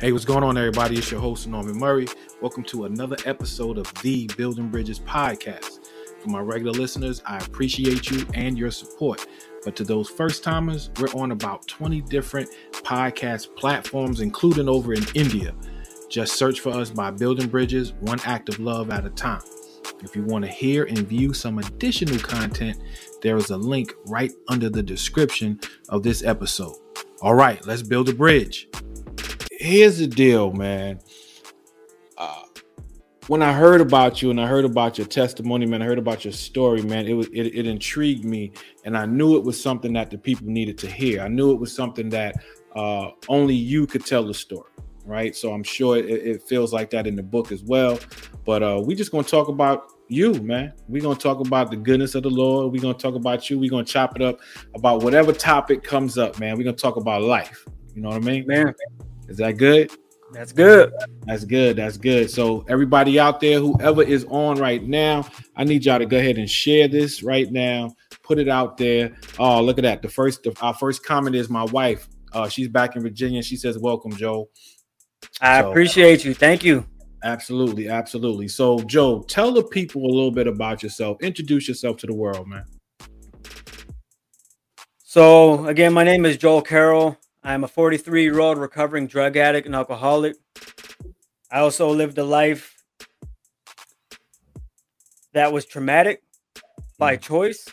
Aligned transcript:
Hey, 0.00 0.12
what's 0.12 0.24
going 0.24 0.42
on, 0.42 0.56
everybody? 0.56 0.96
It's 0.96 1.10
your 1.10 1.20
host, 1.20 1.46
Norman 1.46 1.76
Murray. 1.76 2.06
Welcome 2.40 2.64
to 2.64 2.86
another 2.86 3.18
episode 3.26 3.76
of 3.76 3.92
the 4.00 4.30
Building 4.34 4.70
Bridges 4.70 4.98
podcast. 4.98 5.80
For 6.22 6.30
my 6.30 6.40
regular 6.40 6.72
listeners, 6.72 7.22
I 7.26 7.36
appreciate 7.36 8.10
you 8.10 8.26
and 8.32 8.56
your 8.56 8.70
support. 8.70 9.26
But 9.62 9.76
to 9.76 9.84
those 9.84 10.08
first 10.08 10.42
timers, 10.42 10.88
we're 10.98 11.12
on 11.20 11.32
about 11.32 11.68
20 11.68 12.00
different 12.00 12.48
podcast 12.72 13.54
platforms, 13.56 14.22
including 14.22 14.70
over 14.70 14.94
in 14.94 15.04
India. 15.14 15.54
Just 16.08 16.36
search 16.36 16.60
for 16.60 16.70
us 16.70 16.88
by 16.88 17.10
Building 17.10 17.48
Bridges, 17.48 17.92
one 18.00 18.20
act 18.24 18.48
of 18.48 18.58
love 18.58 18.88
at 18.88 19.04
a 19.04 19.10
time. 19.10 19.42
If 20.02 20.16
you 20.16 20.24
want 20.24 20.46
to 20.46 20.50
hear 20.50 20.84
and 20.84 21.06
view 21.06 21.34
some 21.34 21.58
additional 21.58 22.18
content, 22.20 22.78
there 23.20 23.36
is 23.36 23.50
a 23.50 23.56
link 23.58 23.92
right 24.06 24.32
under 24.48 24.70
the 24.70 24.82
description 24.82 25.60
of 25.90 26.02
this 26.02 26.24
episode. 26.24 26.76
All 27.20 27.34
right, 27.34 27.62
let's 27.66 27.82
build 27.82 28.08
a 28.08 28.14
bridge. 28.14 28.66
Here's 29.60 29.98
the 29.98 30.06
deal, 30.06 30.52
man. 30.52 31.00
Uh, 32.16 32.44
when 33.26 33.42
I 33.42 33.52
heard 33.52 33.82
about 33.82 34.22
you 34.22 34.30
and 34.30 34.40
I 34.40 34.46
heard 34.46 34.64
about 34.64 34.96
your 34.96 35.06
testimony, 35.06 35.66
man, 35.66 35.82
I 35.82 35.84
heard 35.84 35.98
about 35.98 36.24
your 36.24 36.32
story, 36.32 36.80
man. 36.80 37.06
It 37.06 37.12
was 37.12 37.26
it, 37.26 37.54
it 37.54 37.66
intrigued 37.66 38.24
me, 38.24 38.52
and 38.86 38.96
I 38.96 39.04
knew 39.04 39.36
it 39.36 39.44
was 39.44 39.62
something 39.62 39.92
that 39.92 40.10
the 40.10 40.16
people 40.16 40.46
needed 40.46 40.78
to 40.78 40.90
hear. 40.90 41.20
I 41.20 41.28
knew 41.28 41.52
it 41.52 41.60
was 41.60 41.74
something 41.74 42.08
that 42.08 42.36
uh, 42.74 43.10
only 43.28 43.54
you 43.54 43.86
could 43.86 44.06
tell 44.06 44.24
the 44.24 44.32
story 44.32 44.70
right? 45.06 45.34
So 45.34 45.52
I'm 45.52 45.64
sure 45.64 45.96
it, 45.96 46.06
it 46.08 46.42
feels 46.42 46.72
like 46.72 46.90
that 46.90 47.06
in 47.06 47.16
the 47.16 47.22
book 47.22 47.50
as 47.50 47.64
well. 47.64 47.98
But 48.44 48.62
uh, 48.62 48.80
we 48.84 48.94
just 48.94 49.10
gonna 49.10 49.24
talk 49.24 49.48
about 49.48 49.92
you, 50.08 50.34
man. 50.34 50.72
We're 50.88 51.02
gonna 51.02 51.18
talk 51.18 51.40
about 51.40 51.70
the 51.70 51.76
goodness 51.76 52.14
of 52.14 52.22
the 52.22 52.30
Lord. 52.30 52.72
We're 52.72 52.82
gonna 52.82 52.94
talk 52.94 53.14
about 53.14 53.50
you. 53.50 53.58
We're 53.58 53.70
gonna 53.70 53.84
chop 53.84 54.14
it 54.14 54.22
up 54.22 54.40
about 54.74 55.02
whatever 55.02 55.32
topic 55.32 55.82
comes 55.82 56.16
up, 56.16 56.38
man. 56.38 56.56
We're 56.56 56.64
gonna 56.64 56.76
talk 56.76 56.96
about 56.96 57.22
life. 57.22 57.66
You 57.94 58.02
know 58.02 58.10
what 58.10 58.16
I 58.16 58.20
mean? 58.20 58.46
Man. 58.46 58.72
Is 59.30 59.36
that 59.36 59.58
good? 59.58 59.92
That's 60.32 60.52
good. 60.52 60.92
That's 61.24 61.44
good. 61.44 61.76
That's 61.76 61.96
good. 61.96 62.30
So 62.30 62.64
everybody 62.68 63.18
out 63.18 63.40
there, 63.40 63.60
whoever 63.60 64.02
is 64.02 64.24
on 64.28 64.58
right 64.58 64.82
now, 64.82 65.24
I 65.56 65.64
need 65.64 65.84
y'all 65.84 65.98
to 66.00 66.06
go 66.06 66.18
ahead 66.18 66.36
and 66.36 66.50
share 66.50 66.88
this 66.88 67.22
right 67.22 67.50
now. 67.50 67.94
Put 68.24 68.38
it 68.38 68.48
out 68.48 68.76
there. 68.76 69.16
Oh, 69.38 69.62
look 69.62 69.78
at 69.78 69.82
that. 69.82 70.02
The 70.02 70.08
first, 70.08 70.42
the, 70.42 70.54
our 70.60 70.74
first 70.74 71.04
comment 71.04 71.36
is 71.36 71.48
my 71.48 71.64
wife. 71.64 72.08
Uh, 72.32 72.48
she's 72.48 72.68
back 72.68 72.96
in 72.96 73.02
Virginia. 73.02 73.42
She 73.42 73.56
says, 73.56 73.78
"Welcome, 73.78 74.12
Joe." 74.12 74.48
I 75.40 75.60
so, 75.60 75.70
appreciate 75.70 76.24
you. 76.24 76.34
Thank 76.34 76.64
you. 76.64 76.86
Absolutely, 77.22 77.88
absolutely. 77.88 78.48
So, 78.48 78.80
Joe, 78.80 79.22
tell 79.22 79.52
the 79.52 79.64
people 79.64 80.02
a 80.02 80.12
little 80.12 80.30
bit 80.30 80.46
about 80.46 80.82
yourself. 80.82 81.18
Introduce 81.22 81.68
yourself 81.68 81.96
to 81.98 82.06
the 82.06 82.14
world, 82.14 82.48
man. 82.48 82.64
So, 84.98 85.66
again, 85.66 85.92
my 85.92 86.04
name 86.04 86.24
is 86.24 86.36
Joel 86.36 86.62
Carroll. 86.62 87.16
I'm 87.42 87.64
a 87.64 87.68
43 87.68 88.22
year 88.22 88.38
old 88.38 88.58
recovering 88.58 89.06
drug 89.06 89.36
addict 89.36 89.66
and 89.66 89.74
alcoholic. 89.74 90.36
I 91.50 91.60
also 91.60 91.90
lived 91.90 92.18
a 92.18 92.24
life 92.24 92.82
that 95.32 95.52
was 95.52 95.64
traumatic 95.64 96.22
by 96.98 97.16
mm. 97.16 97.20
choice. 97.20 97.66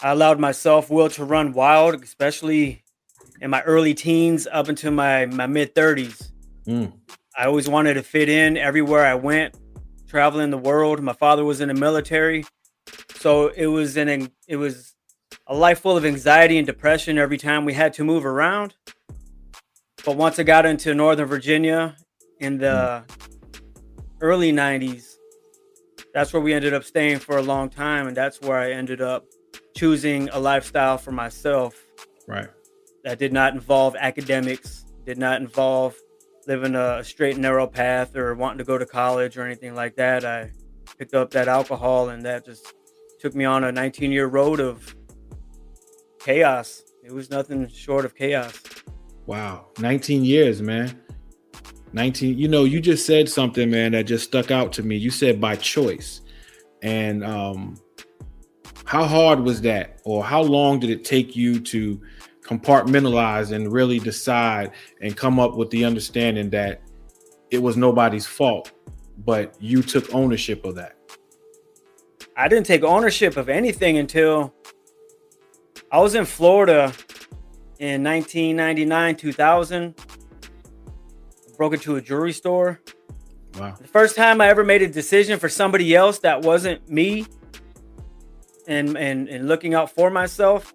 I 0.00 0.12
allowed 0.12 0.38
my 0.38 0.52
self 0.52 0.88
will 0.88 1.08
to 1.10 1.24
run 1.24 1.52
wild, 1.52 2.02
especially 2.02 2.84
in 3.40 3.50
my 3.50 3.62
early 3.62 3.94
teens 3.94 4.46
up 4.50 4.68
until 4.68 4.92
my, 4.92 5.26
my 5.26 5.46
mid 5.46 5.74
30s. 5.74 6.30
Mm. 6.66 6.92
I 7.36 7.46
always 7.46 7.68
wanted 7.68 7.94
to 7.94 8.02
fit 8.02 8.28
in 8.28 8.56
everywhere 8.56 9.04
I 9.04 9.14
went, 9.14 9.56
traveling 10.06 10.50
the 10.50 10.58
world. 10.58 11.02
My 11.02 11.12
father 11.12 11.44
was 11.44 11.60
in 11.60 11.68
the 11.68 11.74
military, 11.74 12.44
so 13.16 13.48
it 13.48 13.66
was 13.66 13.96
an 13.96 14.30
it 14.46 14.56
was 14.56 14.94
a 15.48 15.54
life 15.54 15.80
full 15.80 15.96
of 15.96 16.04
anxiety 16.04 16.58
and 16.58 16.66
depression 16.66 17.18
every 17.18 17.38
time 17.38 17.64
we 17.64 17.72
had 17.72 17.92
to 17.94 18.04
move 18.04 18.24
around. 18.24 18.74
But 20.04 20.16
once 20.16 20.38
I 20.38 20.42
got 20.44 20.66
into 20.66 20.94
Northern 20.94 21.26
Virginia 21.26 21.96
in 22.38 22.58
the 22.58 23.04
early 24.20 24.52
90s, 24.52 25.16
that's 26.14 26.32
where 26.32 26.42
we 26.42 26.52
ended 26.52 26.74
up 26.74 26.84
staying 26.84 27.18
for 27.18 27.36
a 27.36 27.42
long 27.42 27.68
time, 27.68 28.06
and 28.06 28.16
that's 28.16 28.40
where 28.40 28.58
I 28.58 28.72
ended 28.72 29.00
up 29.00 29.24
choosing 29.76 30.28
a 30.30 30.38
lifestyle 30.38 30.98
for 30.98 31.12
myself. 31.12 31.74
Right 32.26 32.48
that 33.08 33.18
did 33.18 33.32
not 33.32 33.54
involve 33.54 33.96
academics, 33.96 34.84
did 35.06 35.16
not 35.16 35.40
involve 35.40 35.96
living 36.46 36.74
a 36.74 37.02
straight 37.02 37.34
and 37.34 37.42
narrow 37.42 37.66
path 37.66 38.14
or 38.16 38.34
wanting 38.34 38.58
to 38.58 38.64
go 38.64 38.76
to 38.76 38.84
college 38.86 39.38
or 39.38 39.46
anything 39.46 39.74
like 39.74 39.96
that. 39.96 40.24
I 40.26 40.50
picked 40.98 41.14
up 41.14 41.30
that 41.30 41.48
alcohol 41.48 42.10
and 42.10 42.22
that 42.24 42.44
just 42.44 42.74
took 43.18 43.34
me 43.34 43.46
on 43.46 43.64
a 43.64 43.72
19 43.72 44.12
year 44.12 44.26
road 44.26 44.60
of 44.60 44.94
chaos. 46.18 46.84
It 47.02 47.12
was 47.12 47.30
nothing 47.30 47.68
short 47.68 48.04
of 48.04 48.14
chaos. 48.14 48.60
Wow. 49.26 49.66
19 49.78 50.24
years, 50.24 50.62
man. 50.62 51.00
19 51.94 52.36
you 52.36 52.48
know 52.48 52.64
you 52.64 52.82
just 52.82 53.06
said 53.06 53.26
something 53.26 53.70
man 53.70 53.92
that 53.92 54.02
just 54.02 54.24
stuck 54.24 54.50
out 54.50 54.74
to 54.74 54.82
me 54.82 54.94
you 54.94 55.10
said 55.10 55.40
by 55.40 55.56
choice 55.56 56.20
and 56.82 57.24
um 57.24 57.78
how 58.88 59.04
hard 59.04 59.40
was 59.40 59.60
that 59.60 60.00
or 60.04 60.24
how 60.24 60.40
long 60.40 60.80
did 60.80 60.88
it 60.88 61.04
take 61.04 61.36
you 61.36 61.60
to 61.60 62.00
compartmentalize 62.40 63.52
and 63.52 63.70
really 63.70 63.98
decide 63.98 64.72
and 65.02 65.14
come 65.14 65.38
up 65.38 65.56
with 65.56 65.68
the 65.68 65.84
understanding 65.84 66.48
that 66.48 66.80
it 67.50 67.62
was 67.62 67.76
nobody's 67.76 68.26
fault, 68.26 68.72
but 69.26 69.54
you 69.60 69.82
took 69.82 70.14
ownership 70.14 70.64
of 70.64 70.74
that? 70.76 70.96
I 72.34 72.48
didn't 72.48 72.64
take 72.64 72.82
ownership 72.82 73.36
of 73.36 73.50
anything 73.50 73.98
until 73.98 74.54
I 75.90 76.00
was 76.00 76.14
in 76.14 76.24
Florida 76.24 76.92
in 77.78 78.04
1999, 78.04 79.16
2000. 79.16 79.94
Broke 81.56 81.74
into 81.74 81.96
a 81.96 82.00
jewelry 82.00 82.32
store. 82.32 82.80
Wow. 83.58 83.74
The 83.80 83.88
first 83.88 84.14
time 84.14 84.40
I 84.40 84.48
ever 84.48 84.62
made 84.62 84.82
a 84.82 84.88
decision 84.88 85.38
for 85.38 85.48
somebody 85.48 85.94
else 85.94 86.20
that 86.20 86.42
wasn't 86.42 86.88
me 86.88 87.26
and, 88.68 88.96
and, 88.96 89.28
and 89.28 89.48
looking 89.48 89.74
out 89.74 89.90
for 89.90 90.10
myself 90.10 90.74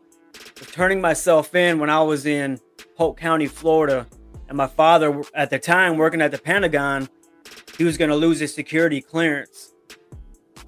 turning 0.71 1.01
myself 1.01 1.53
in 1.55 1.79
when 1.79 1.89
I 1.89 2.01
was 2.01 2.25
in 2.25 2.59
Polk 2.95 3.19
County, 3.19 3.47
Florida. 3.47 4.07
And 4.47 4.57
my 4.57 4.67
father, 4.67 5.21
at 5.33 5.49
the 5.49 5.59
time, 5.59 5.97
working 5.97 6.21
at 6.21 6.31
the 6.31 6.37
Pentagon, 6.37 7.09
he 7.77 7.83
was 7.83 7.97
going 7.97 8.09
to 8.09 8.15
lose 8.15 8.39
his 8.39 8.53
security 8.53 9.01
clearance 9.01 9.72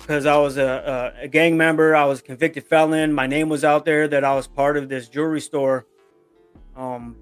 because 0.06 0.28
I 0.28 0.38
was 0.38 0.58
a, 0.58 1.14
a, 1.20 1.24
a, 1.24 1.28
gang 1.28 1.58
member. 1.58 1.96
I 1.96 2.06
was 2.06 2.20
a 2.20 2.24
convicted 2.24 2.64
felon. 2.68 3.12
My 3.12 3.26
name 3.26 3.50
was 3.50 3.64
out 3.64 3.86
there 3.86 4.08
that 4.08 4.24
I 4.24 4.36
was 4.36 4.46
part 4.46 4.78
of 4.78 4.88
this 4.88 5.10
jewelry 5.10 5.42
store 5.42 5.88
um, 6.76 7.16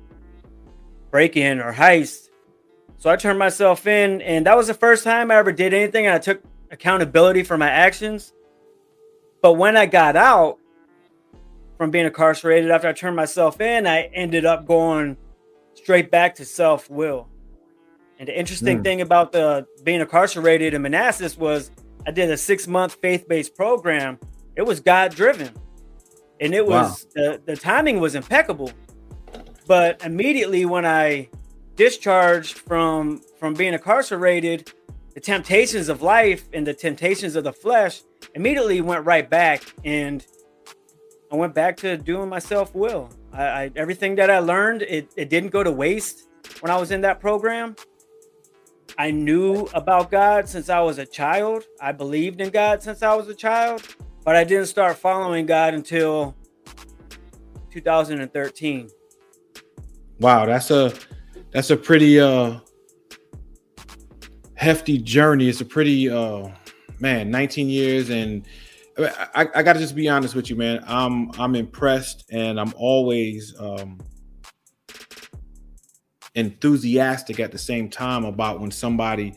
break 1.10 1.38
in 1.38 1.62
or 1.62 1.72
heist. 1.72 2.28
So 2.98 3.10
I 3.10 3.16
turned 3.16 3.40
myself 3.40 3.88
in, 3.88 4.22
and 4.22 4.46
that 4.46 4.58
was 4.58 4.68
the 4.68 4.74
first 4.74 5.06
time 5.06 5.32
I 5.32 5.36
ever 5.36 5.54
did 5.54 5.74
anything. 5.74 6.08
And 6.08 6.16
I 6.16 6.20
took 6.20 6.42
accountability 6.72 7.44
for 7.44 7.58
my 7.58 7.70
actions. 7.70 8.34
But 9.42 9.54
when 9.54 9.78
I 9.78 9.86
got 9.86 10.18
out, 10.18 10.60
from 11.78 11.90
being 11.90 12.06
incarcerated 12.06 12.70
after 12.70 12.88
I 12.88 12.94
turned 12.94 13.16
myself 13.16 13.60
in, 13.62 13.88
I 13.88 14.04
ended 14.14 14.46
up 14.46 14.66
going 14.66 15.18
straight 15.74 16.12
back 16.12 16.36
to 16.36 16.46
self 16.46 16.90
will. 16.90 17.30
And 18.20 18.28
the 18.28 18.38
interesting 18.38 18.80
mm. 18.80 18.84
thing 18.84 19.02
about 19.02 19.32
the 19.32 19.68
being 19.84 20.02
incarcerated 20.02 20.74
in 20.74 20.82
Manassas 20.82 21.38
was 21.38 21.72
I 22.06 22.12
did 22.12 22.30
a 22.30 22.38
six 22.38 22.68
month 22.68 22.98
faith 23.02 23.28
based 23.28 23.56
program. 23.56 24.20
It 24.56 24.64
was 24.64 24.80
God 24.80 25.16
driven, 25.16 25.50
and 26.40 26.54
it 26.54 26.66
was 26.66 27.08
wow. 27.16 27.24
the 27.24 27.42
the 27.46 27.56
timing 27.56 28.00
was 28.00 28.16
impeccable. 28.16 28.72
But 29.68 30.04
immediately 30.04 30.66
when 30.66 30.86
I 30.86 31.30
discharged 31.76 32.58
from 32.58 33.22
from 33.40 33.54
being 33.54 33.74
incarcerated, 33.74 34.72
the 35.14 35.20
temptations 35.20 35.90
of 35.90 36.02
life 36.02 36.46
and 36.54 36.66
the 36.66 36.74
temptations 36.74 37.36
of 37.36 37.44
the 37.44 37.54
flesh 37.54 38.02
immediately 38.36 38.82
went 38.82 39.06
right 39.06 39.30
back 39.30 39.74
and 39.84 40.26
I 41.32 41.36
went 41.36 41.56
back 41.56 41.78
to 41.78 41.98
doing 41.98 42.30
myself 42.30 42.76
will. 42.76 43.10
I, 43.32 43.44
I, 43.44 43.72
everything 43.76 44.16
that 44.16 44.30
I 44.30 44.38
learned, 44.38 44.84
it, 44.84 45.12
it 45.16 45.30
didn't 45.30 45.50
go 45.50 45.64
to 45.64 45.72
waste 45.72 46.28
when 46.60 46.72
I 46.72 46.78
was 46.78 46.92
in 46.92 47.02
that 47.02 47.20
program. 47.20 47.76
I 48.98 49.12
knew 49.12 49.68
about 49.74 50.12
God 50.12 50.48
since 50.48 50.70
I 50.70 50.80
was 50.82 50.98
a 50.98 51.06
child. 51.06 51.64
I 51.82 51.92
believed 51.92 52.42
in 52.42 52.50
God 52.50 52.84
since 52.84 53.02
I 53.02 53.16
was 53.16 53.28
a 53.28 53.34
child, 53.34 53.84
but 54.24 54.36
I 54.36 54.44
didn't 54.44 54.68
start 54.68 54.98
following 54.98 55.46
God 55.46 55.74
until 55.74 56.36
2013. 57.72 58.90
Wow, 60.20 60.46
that's 60.46 60.72
a 60.72 60.94
that's 61.52 61.70
a 61.72 61.78
pretty 61.78 62.20
uh 62.20 62.60
hefty 64.56 64.98
journey. 64.98 65.50
It's 65.50 65.62
a 65.62 65.66
pretty 65.66 66.10
uh 66.10 66.50
man, 67.00 67.32
19 67.32 67.70
years 67.70 68.10
and 68.10 68.46
I, 68.98 69.48
I 69.56 69.64
got 69.64 69.74
to 69.74 69.80
just 69.80 69.96
be 69.96 70.08
honest 70.08 70.36
with 70.36 70.50
you, 70.50 70.56
man. 70.56 70.84
I'm 70.88 71.32
I'm 71.40 71.56
impressed, 71.56 72.26
and 72.30 72.60
I'm 72.60 72.74
always 72.78 73.56
um, 73.60 74.00
enthusiastic 76.36 77.40
at 77.40 77.52
the 77.52 77.58
same 77.58 77.90
time 77.90 78.26
about 78.26 78.60
when 78.60 78.72
somebody 78.72 79.34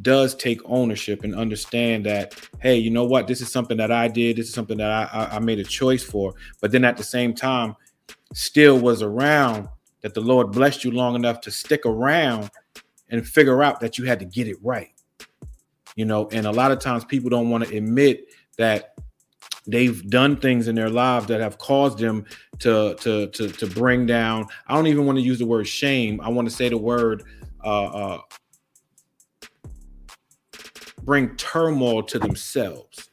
does 0.00 0.34
take 0.34 0.60
ownership 0.64 1.24
and 1.24 1.34
understand 1.34 2.06
that, 2.06 2.40
hey, 2.60 2.76
you 2.76 2.90
know 2.90 3.04
what, 3.04 3.26
this 3.26 3.40
is 3.40 3.50
something 3.50 3.76
that 3.76 3.92
I 3.92 4.08
did, 4.08 4.36
this 4.36 4.48
is 4.48 4.54
something 4.54 4.78
that 4.78 4.90
I, 4.90 5.36
I 5.36 5.38
made 5.38 5.58
a 5.58 5.64
choice 5.64 6.02
for, 6.02 6.34
but 6.60 6.70
then 6.70 6.84
at 6.84 6.96
the 6.96 7.04
same 7.04 7.34
time, 7.34 7.76
still 8.32 8.78
was 8.78 9.02
around 9.02 9.68
that 10.00 10.14
the 10.14 10.20
Lord 10.20 10.52
blessed 10.52 10.84
you 10.84 10.90
long 10.90 11.14
enough 11.14 11.40
to 11.42 11.50
stick 11.50 11.84
around 11.86 12.50
and 13.10 13.26
figure 13.26 13.62
out 13.62 13.80
that 13.80 13.98
you 13.98 14.04
had 14.04 14.18
to 14.20 14.24
get 14.24 14.48
it 14.48 14.56
right. 14.62 14.90
You 15.96 16.06
know, 16.06 16.28
and 16.32 16.46
a 16.46 16.50
lot 16.50 16.72
of 16.72 16.78
times 16.78 17.04
people 17.04 17.28
don't 17.28 17.50
want 17.50 17.64
to 17.64 17.76
admit 17.76 18.26
that 18.56 18.94
they've 19.66 20.08
done 20.10 20.36
things 20.36 20.68
in 20.68 20.74
their 20.74 20.90
lives 20.90 21.26
that 21.26 21.40
have 21.40 21.58
caused 21.58 21.98
them 21.98 22.24
to 22.60 22.96
to 23.00 23.28
to 23.28 23.48
to 23.48 23.66
bring 23.66 24.06
down. 24.06 24.46
I 24.66 24.74
don't 24.74 24.86
even 24.86 25.06
want 25.06 25.18
to 25.18 25.22
use 25.22 25.38
the 25.38 25.46
word 25.46 25.66
shame. 25.66 26.20
I 26.20 26.28
want 26.28 26.48
to 26.48 26.54
say 26.54 26.68
the 26.68 26.78
word 26.78 27.24
uh, 27.64 27.84
uh, 27.84 28.20
bring 31.04 31.36
turmoil 31.36 32.02
to 32.04 32.18
themselves 32.18 33.10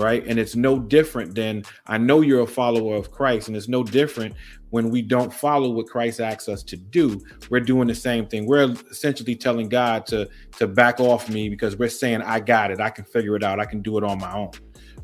right? 0.00 0.24
And 0.26 0.38
it's 0.38 0.56
no 0.56 0.78
different 0.78 1.34
than 1.34 1.64
I 1.86 1.98
know 1.98 2.20
you're 2.20 2.42
a 2.42 2.46
follower 2.46 2.96
of 2.96 3.10
Christ, 3.10 3.48
and 3.48 3.56
it's 3.56 3.68
no 3.68 3.82
different 3.82 4.34
when 4.70 4.90
we 4.90 5.02
don't 5.02 5.32
follow 5.32 5.70
what 5.70 5.86
Christ 5.86 6.20
asks 6.20 6.48
us 6.48 6.62
to 6.64 6.76
do. 6.76 7.20
We're 7.50 7.60
doing 7.60 7.86
the 7.86 7.94
same 7.94 8.26
thing. 8.26 8.46
We're 8.46 8.74
essentially 8.90 9.36
telling 9.36 9.68
God 9.68 10.06
to 10.06 10.28
to 10.58 10.66
back 10.66 11.00
off 11.00 11.28
me 11.28 11.48
because 11.48 11.76
we're 11.76 11.88
saying 11.88 12.22
I 12.22 12.40
got 12.40 12.70
it, 12.70 12.80
I 12.80 12.90
can 12.90 13.04
figure 13.04 13.36
it 13.36 13.44
out, 13.44 13.60
I 13.60 13.66
can 13.66 13.82
do 13.82 13.98
it 13.98 14.04
on 14.04 14.18
my 14.18 14.34
own, 14.34 14.50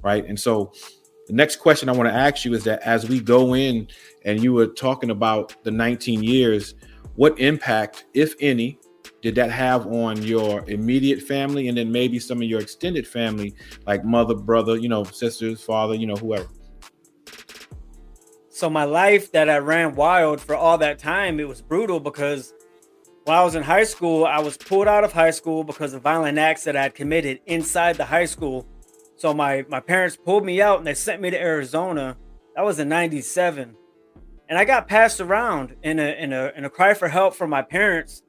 right? 0.02 0.25
And 0.25 0.38
so 0.38 0.73
the 1.26 1.32
next 1.32 1.56
question 1.56 1.88
I 1.88 1.93
want 1.93 2.08
to 2.08 2.14
ask 2.14 2.44
you 2.44 2.55
is 2.55 2.64
that 2.64 2.81
as 2.82 3.08
we 3.08 3.20
go 3.20 3.55
in 3.55 3.88
and 4.25 4.43
you 4.43 4.52
were 4.52 4.67
talking 4.67 5.11
about 5.11 5.55
the 5.64 5.70
19 5.70 6.23
years, 6.23 6.75
what 7.14 7.38
impact, 7.38 8.05
if 8.14 8.35
any, 8.41 8.79
did 9.23 9.35
that 9.35 9.50
have 9.50 9.87
on 9.87 10.23
your 10.23 10.69
immediate 10.69 11.23
family 11.23 11.69
and 11.69 11.76
then 11.76 11.93
maybe 11.93 12.19
some 12.19 12.38
of 12.38 12.44
your 12.44 12.61
extended 12.61 13.06
family 13.06 13.55
like 13.87 14.05
mother 14.05 14.35
brother 14.35 14.76
you 14.76 14.88
know 14.88 15.05
sisters 15.05 15.62
father 15.62 15.94
you 15.94 16.06
know 16.06 16.17
whoever 16.17 16.49
so 18.49 18.70
my 18.70 18.85
life 18.85 19.31
that 19.32 19.49
i 19.49 19.58
ran 19.58 19.94
wild 19.94 20.41
for 20.41 20.55
all 20.55 20.79
that 20.79 20.99
time 20.99 21.38
it 21.41 21.49
was 21.49 21.61
brutal 21.61 22.00
because 22.00 22.55
while 23.25 23.43
i 23.43 23.44
was 23.44 23.55
in 23.55 23.62
high 23.62 23.85
school 23.85 24.25
i 24.25 24.38
was 24.38 24.56
pulled 24.56 24.88
out 24.88 25.05
of 25.05 25.12
high 25.12 25.31
school 25.31 25.64
because 25.64 25.93
of 25.93 26.02
violent 26.02 26.38
acts 26.38 26.64
that 26.64 26.76
i 26.76 26.82
had 26.82 26.94
committed 26.94 27.41
inside 27.47 27.97
the 27.97 28.05
high 28.05 28.26
school 28.26 28.67
so 29.21 29.35
my 29.35 29.65
my 29.69 29.81
parents 29.81 30.17
pulled 30.17 30.45
me 30.45 30.61
out 30.63 30.79
and 30.79 30.87
they 30.87 30.95
sent 30.95 31.21
me 31.21 31.31
to 31.31 31.41
arizona 31.41 32.17
that 32.57 32.65
was 32.65 32.79
in 32.79 32.89
97 32.89 33.77
and 34.49 34.59
i 34.59 34.65
got 34.65 34.89
passed 34.89 35.21
around 35.21 35.77
in 35.83 35.99
a 35.99 36.13
in 36.23 36.33
a 36.33 36.53
in 36.57 36.65
a 36.65 36.71
cry 36.71 36.95
for 36.95 37.09
help 37.09 37.35
from 37.35 37.51
my 37.51 37.63
parents 37.63 38.23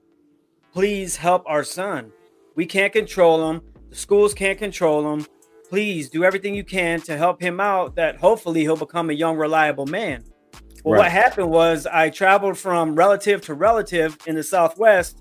please 0.71 1.17
help 1.17 1.43
our 1.45 1.63
son. 1.63 2.11
We 2.55 2.65
can't 2.65 2.93
control 2.93 3.49
him. 3.49 3.61
The 3.89 3.95
schools 3.95 4.33
can't 4.33 4.57
control 4.57 5.13
him. 5.13 5.25
Please 5.69 6.09
do 6.09 6.23
everything 6.23 6.53
you 6.55 6.63
can 6.63 7.01
to 7.01 7.17
help 7.17 7.41
him 7.41 7.59
out 7.59 7.95
that 7.95 8.17
hopefully 8.17 8.61
he'll 8.61 8.75
become 8.75 9.09
a 9.09 9.13
young, 9.13 9.37
reliable 9.37 9.85
man. 9.85 10.23
Well, 10.83 10.95
right. 10.95 11.05
what 11.05 11.11
happened 11.11 11.49
was 11.49 11.85
I 11.85 12.09
traveled 12.09 12.57
from 12.57 12.95
relative 12.95 13.41
to 13.43 13.53
relative 13.53 14.17
in 14.25 14.35
the 14.35 14.43
Southwest, 14.43 15.20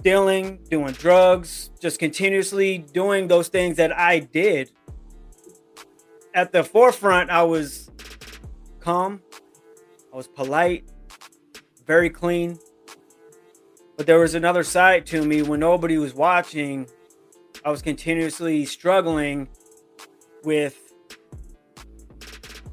stealing, 0.00 0.58
doing 0.70 0.94
drugs, 0.94 1.68
just 1.78 1.98
continuously 1.98 2.78
doing 2.78 3.28
those 3.28 3.48
things 3.48 3.76
that 3.76 3.92
I 3.92 4.20
did. 4.20 4.70
At 6.32 6.52
the 6.52 6.64
forefront, 6.64 7.28
I 7.28 7.42
was 7.42 7.90
calm, 8.78 9.20
I 10.10 10.16
was 10.16 10.26
polite, 10.26 10.84
very 11.86 12.08
clean, 12.08 12.58
but 13.98 14.06
there 14.06 14.18
was 14.18 14.34
another 14.34 14.62
side 14.62 15.04
to 15.08 15.22
me 15.22 15.42
when 15.42 15.60
nobody 15.60 15.98
was 15.98 16.14
watching. 16.14 16.88
I 17.62 17.70
was 17.70 17.82
continuously 17.82 18.64
struggling 18.64 19.50
with 20.44 20.94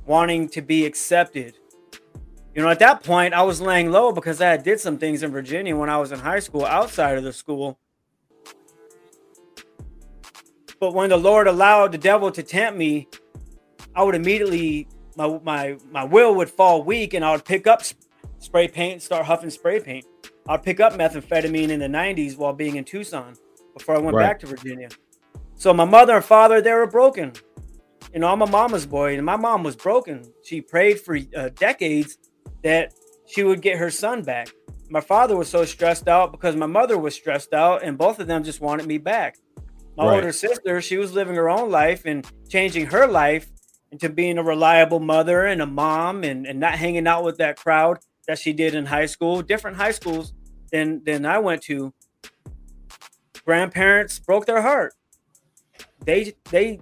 wanting 0.06 0.48
to 0.48 0.62
be 0.62 0.86
accepted. 0.86 1.57
You 2.58 2.64
know, 2.64 2.70
at 2.70 2.80
that 2.80 3.04
point, 3.04 3.36
I 3.36 3.44
was 3.44 3.62
laying 3.62 3.92
low 3.92 4.12
because 4.12 4.42
I 4.42 4.58
did 4.58 4.80
some 4.80 4.98
things 4.98 5.22
in 5.22 5.30
Virginia 5.30 5.78
when 5.78 5.92
I 5.92 5.98
was 5.98 6.12
in 6.12 6.18
high 6.18 6.40
school 6.40 6.66
outside 6.66 7.16
of 7.16 7.24
the 7.24 7.32
school. 7.32 7.78
But 10.80 10.96
when 10.96 11.12
the 11.12 11.18
Lord 11.18 11.46
allowed 11.46 11.92
the 11.92 12.00
devil 12.00 12.32
to 12.32 12.42
tempt 12.42 12.76
me, 12.76 13.10
I 13.96 14.02
would 14.02 14.16
immediately 14.16 14.88
my 15.16 15.40
my 15.44 15.78
my 15.92 16.04
will 16.04 16.34
would 16.34 16.50
fall 16.50 16.82
weak, 16.82 17.14
and 17.14 17.24
I 17.24 17.32
would 17.32 17.46
pick 17.46 17.68
up 17.68 17.84
spray 18.40 18.68
paint, 18.68 19.04
start 19.04 19.28
huffing 19.28 19.52
spray 19.52 19.80
paint. 19.80 20.06
I'd 20.50 20.64
pick 20.64 20.80
up 20.80 20.94
methamphetamine 20.94 21.70
in 21.70 21.80
the 21.80 21.86
90s 21.86 22.38
while 22.38 22.54
being 22.54 22.78
in 22.78 22.86
Tucson 22.86 23.36
before 23.78 23.98
I 23.98 24.00
went 24.00 24.16
right. 24.16 24.24
back 24.24 24.40
to 24.40 24.48
Virginia. 24.48 24.90
So 25.54 25.76
my 25.76 25.86
mother 25.86 26.16
and 26.16 26.26
father, 26.26 26.60
they 26.60 26.74
were 26.74 26.88
broken. 26.88 27.34
You 28.16 28.22
know, 28.22 28.34
I'm 28.34 28.42
a 28.42 28.48
mama's 28.48 28.88
boy, 28.88 29.16
and 29.16 29.24
my 29.24 29.36
mom 29.36 29.64
was 29.64 29.76
broken. 29.76 30.24
She 30.44 30.60
prayed 30.60 31.00
for 31.00 31.20
uh, 31.36 31.50
decades 31.50 32.18
that 32.68 32.94
she 33.26 33.46
would 33.46 33.62
get 33.62 33.78
her 33.78 33.90
son 33.90 34.24
back. 34.24 34.50
My 34.90 35.00
father 35.00 35.38
was 35.38 35.48
so 35.48 35.64
stressed 35.64 36.10
out 36.10 36.34
because 36.34 36.58
my 36.58 36.66
mother 36.66 36.98
was 36.98 37.16
stressed 37.16 37.54
out, 37.54 37.82
and 37.82 37.98
both 37.98 38.20
of 38.20 38.28
them 38.28 38.44
just 38.44 38.60
wanted 38.60 38.86
me 38.86 38.98
back. 38.98 39.38
My 39.96 40.06
right. 40.06 40.16
older 40.16 40.34
sister, 40.34 40.82
she 40.82 40.98
was 40.98 41.14
living 41.14 41.36
her 41.36 41.50
own 41.50 41.72
life 41.72 42.04
and 42.04 42.30
changing 42.50 42.88
her 42.88 43.08
life 43.08 43.50
into 43.94 44.10
being 44.10 44.38
a 44.38 44.44
reliable 44.44 45.00
mother 45.00 45.46
and 45.46 45.62
a 45.62 45.66
mom 45.66 46.26
and, 46.26 46.46
and 46.46 46.60
not 46.60 46.74
hanging 46.74 47.08
out 47.08 47.24
with 47.24 47.38
that 47.38 47.56
crowd 47.56 48.00
that 48.28 48.38
she 48.38 48.52
did 48.52 48.76
in 48.76 48.86
high 48.86 49.06
school, 49.06 49.42
different 49.42 49.78
high 49.78 49.92
schools 49.92 50.34
than 50.70 51.02
than 51.06 51.26
I 51.26 51.40
went 51.40 51.62
to. 51.64 51.94
Grandparents 53.46 54.20
broke 54.20 54.46
their 54.46 54.62
heart. 54.62 54.94
They 56.04 56.34
they 56.52 56.82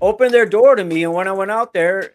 opened 0.00 0.32
their 0.32 0.46
door 0.46 0.76
to 0.76 0.84
me, 0.84 1.02
and 1.02 1.12
when 1.12 1.26
I 1.26 1.32
went 1.32 1.50
out 1.50 1.72
there, 1.72 2.14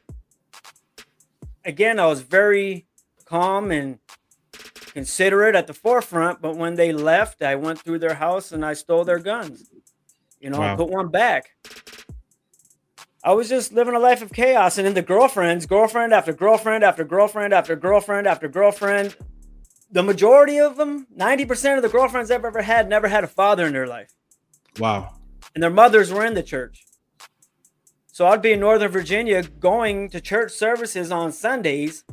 again 1.65 1.99
I 1.99 2.05
was 2.05 2.21
very 2.21 2.85
calm 3.29 3.71
and 3.71 3.99
considerate 4.93 5.55
at 5.55 5.67
the 5.67 5.73
forefront. 5.73 6.41
But 6.41 6.57
when 6.57 6.75
they 6.75 6.91
left, 6.91 7.41
I 7.41 7.55
went 7.55 7.79
through 7.79 7.99
their 7.99 8.15
house 8.15 8.51
and 8.51 8.65
I 8.65 8.73
stole 8.73 9.05
their 9.05 9.19
guns. 9.19 9.69
You 10.39 10.49
know, 10.49 10.59
wow. 10.59 10.73
I 10.73 10.75
put 10.75 10.89
one 10.89 11.09
back. 11.09 11.51
I 13.23 13.33
was 13.33 13.49
just 13.49 13.73
living 13.73 13.95
a 13.95 13.99
life 13.99 14.21
of 14.21 14.31
chaos. 14.31 14.77
And 14.77 14.87
then 14.87 14.93
the 14.93 15.01
girlfriends, 15.01 15.65
girlfriend 15.65 16.13
after 16.13 16.33
girlfriend 16.33 16.83
after 16.83 17.03
girlfriend 17.03 17.53
after 17.53 17.75
girlfriend 17.75 18.27
after 18.27 18.47
girlfriend. 18.47 19.15
The 19.91 20.03
majority 20.03 20.59
of 20.59 20.77
them, 20.77 21.07
90% 21.17 21.77
of 21.77 21.81
the 21.81 21.89
girlfriends 21.89 22.31
I've 22.31 22.45
ever 22.45 22.61
had, 22.61 22.87
never 22.87 23.07
had 23.07 23.23
a 23.23 23.27
father 23.27 23.65
in 23.65 23.73
their 23.73 23.87
life. 23.87 24.13
Wow. 24.77 25.15
And 25.53 25.63
their 25.63 25.71
mothers 25.71 26.13
were 26.13 26.25
in 26.25 26.35
the 26.35 26.43
church. 26.43 26.85
So 28.07 28.27
I'd 28.27 28.41
be 28.41 28.51
in 28.51 28.59
Northern 28.59 28.91
Virginia 28.91 29.41
going 29.43 30.09
to 30.09 30.21
church 30.21 30.51
services 30.51 31.11
on 31.11 31.31
Sundays, 31.31 32.03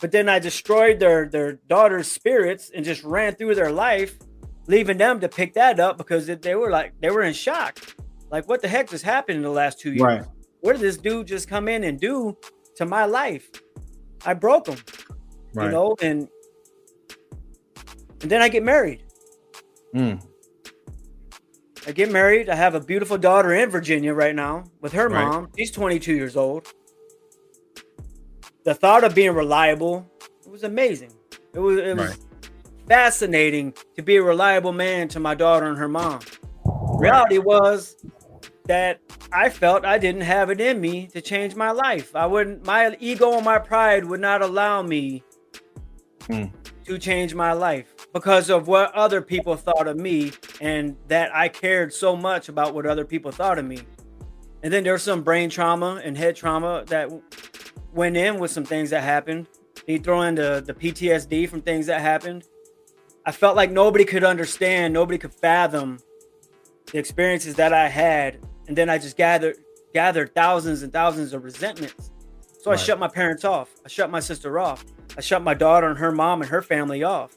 but 0.00 0.12
then 0.12 0.28
I 0.28 0.38
destroyed 0.38 0.98
their, 0.98 1.28
their 1.28 1.54
daughter's 1.68 2.10
spirits 2.10 2.70
and 2.74 2.84
just 2.84 3.02
ran 3.04 3.34
through 3.34 3.54
their 3.54 3.72
life, 3.72 4.18
leaving 4.66 4.98
them 4.98 5.20
to 5.20 5.28
pick 5.28 5.54
that 5.54 5.78
up 5.80 5.98
because 5.98 6.26
they 6.26 6.54
were 6.54 6.70
like, 6.70 6.92
they 7.00 7.10
were 7.10 7.22
in 7.22 7.32
shock. 7.32 7.78
Like, 8.30 8.48
what 8.48 8.62
the 8.62 8.68
heck 8.68 8.90
just 8.90 9.04
happened 9.04 9.36
in 9.36 9.42
the 9.42 9.50
last 9.50 9.78
two 9.78 9.90
years? 9.90 10.02
Right 10.02 10.24
what 10.64 10.72
did 10.72 10.80
this 10.80 10.96
dude 10.96 11.26
just 11.26 11.46
come 11.46 11.68
in 11.68 11.84
and 11.84 12.00
do 12.00 12.34
to 12.76 12.86
my 12.86 13.04
life? 13.04 13.50
I 14.24 14.32
broke 14.32 14.66
him, 14.66 14.78
right. 15.52 15.66
you 15.66 15.70
know, 15.70 15.94
and 16.00 16.26
and 18.22 18.30
then 18.30 18.40
I 18.40 18.48
get 18.48 18.62
married. 18.62 19.04
Mm. 19.94 20.24
I 21.86 21.92
get 21.92 22.10
married. 22.10 22.48
I 22.48 22.54
have 22.54 22.74
a 22.74 22.80
beautiful 22.80 23.18
daughter 23.18 23.52
in 23.52 23.68
Virginia 23.68 24.14
right 24.14 24.34
now 24.34 24.64
with 24.80 24.94
her 24.94 25.10
right. 25.10 25.22
mom. 25.22 25.50
She's 25.54 25.70
22 25.70 26.14
years 26.14 26.34
old. 26.34 26.66
The 28.64 28.74
thought 28.74 29.04
of 29.04 29.14
being 29.14 29.32
reliable, 29.32 30.10
it 30.44 30.50
was 30.50 30.64
amazing. 30.64 31.12
It 31.52 31.58
was 31.58 31.78
it 31.78 31.96
was 31.96 32.08
right. 32.08 32.18
fascinating 32.88 33.74
to 33.96 34.02
be 34.02 34.16
a 34.16 34.22
reliable 34.22 34.72
man 34.72 35.08
to 35.08 35.20
my 35.20 35.34
daughter 35.34 35.66
and 35.66 35.78
her 35.78 35.88
mom. 35.88 36.20
Reality 36.98 37.38
was 37.38 37.96
that 38.66 39.00
I 39.32 39.50
felt 39.50 39.84
I 39.84 39.98
didn't 39.98 40.22
have 40.22 40.48
it 40.50 40.60
in 40.60 40.80
me 40.80 41.06
to 41.08 41.20
change 41.20 41.54
my 41.54 41.70
life. 41.70 42.16
I 42.16 42.26
wouldn't, 42.26 42.64
my 42.64 42.96
ego 42.98 43.34
and 43.34 43.44
my 43.44 43.58
pride 43.58 44.04
would 44.06 44.20
not 44.20 44.40
allow 44.40 44.80
me 44.82 45.22
hmm. 46.26 46.44
to 46.84 46.98
change 46.98 47.34
my 47.34 47.52
life 47.52 47.94
because 48.12 48.48
of 48.48 48.68
what 48.68 48.94
other 48.94 49.20
people 49.20 49.56
thought 49.56 49.86
of 49.86 49.98
me 49.98 50.32
and 50.60 50.96
that 51.08 51.34
I 51.34 51.48
cared 51.48 51.92
so 51.92 52.16
much 52.16 52.48
about 52.48 52.74
what 52.74 52.86
other 52.86 53.04
people 53.04 53.32
thought 53.32 53.58
of 53.58 53.66
me. 53.66 53.80
And 54.62 54.72
then 54.72 54.82
there's 54.82 55.02
some 55.02 55.22
brain 55.22 55.50
trauma 55.50 56.00
and 56.02 56.16
head 56.16 56.36
trauma 56.36 56.84
that 56.86 57.10
went 57.94 58.16
in 58.16 58.38
with 58.38 58.50
some 58.50 58.64
things 58.64 58.90
that 58.90 59.02
happened. 59.02 59.46
He 59.86 59.98
throw 59.98 60.22
in 60.22 60.34
the, 60.34 60.62
the 60.64 60.74
PTSD 60.74 61.48
from 61.48 61.62
things 61.62 61.86
that 61.86 62.00
happened. 62.00 62.44
I 63.24 63.32
felt 63.32 63.56
like 63.56 63.70
nobody 63.70 64.04
could 64.04 64.24
understand, 64.24 64.92
nobody 64.92 65.18
could 65.18 65.32
fathom 65.32 65.98
the 66.92 66.98
experiences 66.98 67.54
that 67.54 67.72
I 67.72 67.88
had 67.88 68.38
and 68.66 68.76
then 68.76 68.88
I 68.90 68.98
just 68.98 69.16
gathered 69.16 69.56
gathered 69.92 70.34
thousands 70.34 70.82
and 70.82 70.92
thousands 70.92 71.32
of 71.32 71.44
resentments. 71.44 72.10
So 72.60 72.70
right. 72.70 72.80
I 72.80 72.82
shut 72.82 72.98
my 72.98 73.08
parents 73.08 73.44
off. 73.44 73.70
I 73.84 73.88
shut 73.88 74.10
my 74.10 74.20
sister 74.20 74.58
off. 74.58 74.84
I 75.16 75.20
shut 75.20 75.42
my 75.42 75.54
daughter 75.54 75.86
and 75.86 75.98
her 75.98 76.10
mom 76.10 76.40
and 76.40 76.50
her 76.50 76.62
family 76.62 77.04
off. 77.04 77.36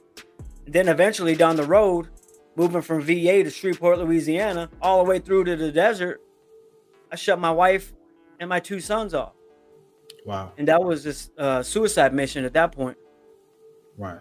And 0.66 0.74
then 0.74 0.88
eventually 0.88 1.36
down 1.36 1.56
the 1.56 1.64
road, 1.64 2.08
moving 2.56 2.82
from 2.82 3.02
VA 3.02 3.44
to 3.44 3.50
Shreveport, 3.52 4.00
Louisiana, 4.00 4.70
all 4.82 5.04
the 5.04 5.10
way 5.10 5.20
through 5.20 5.44
to 5.44 5.56
the 5.56 5.72
desert, 5.72 6.22
I 7.12 7.16
shut 7.16 7.40
my 7.40 7.52
wife 7.52 7.94
and 8.40 8.50
my 8.50 8.60
two 8.60 8.80
sons 8.80 9.14
off. 9.14 9.34
Wow. 10.28 10.52
And 10.58 10.68
that 10.68 10.84
was 10.84 11.06
this 11.06 11.30
uh, 11.38 11.64
suicide 11.64 12.14
mission 12.14 12.44
at 12.44 12.52
that 12.54 12.74
point. 12.74 12.98
Right. 13.98 14.20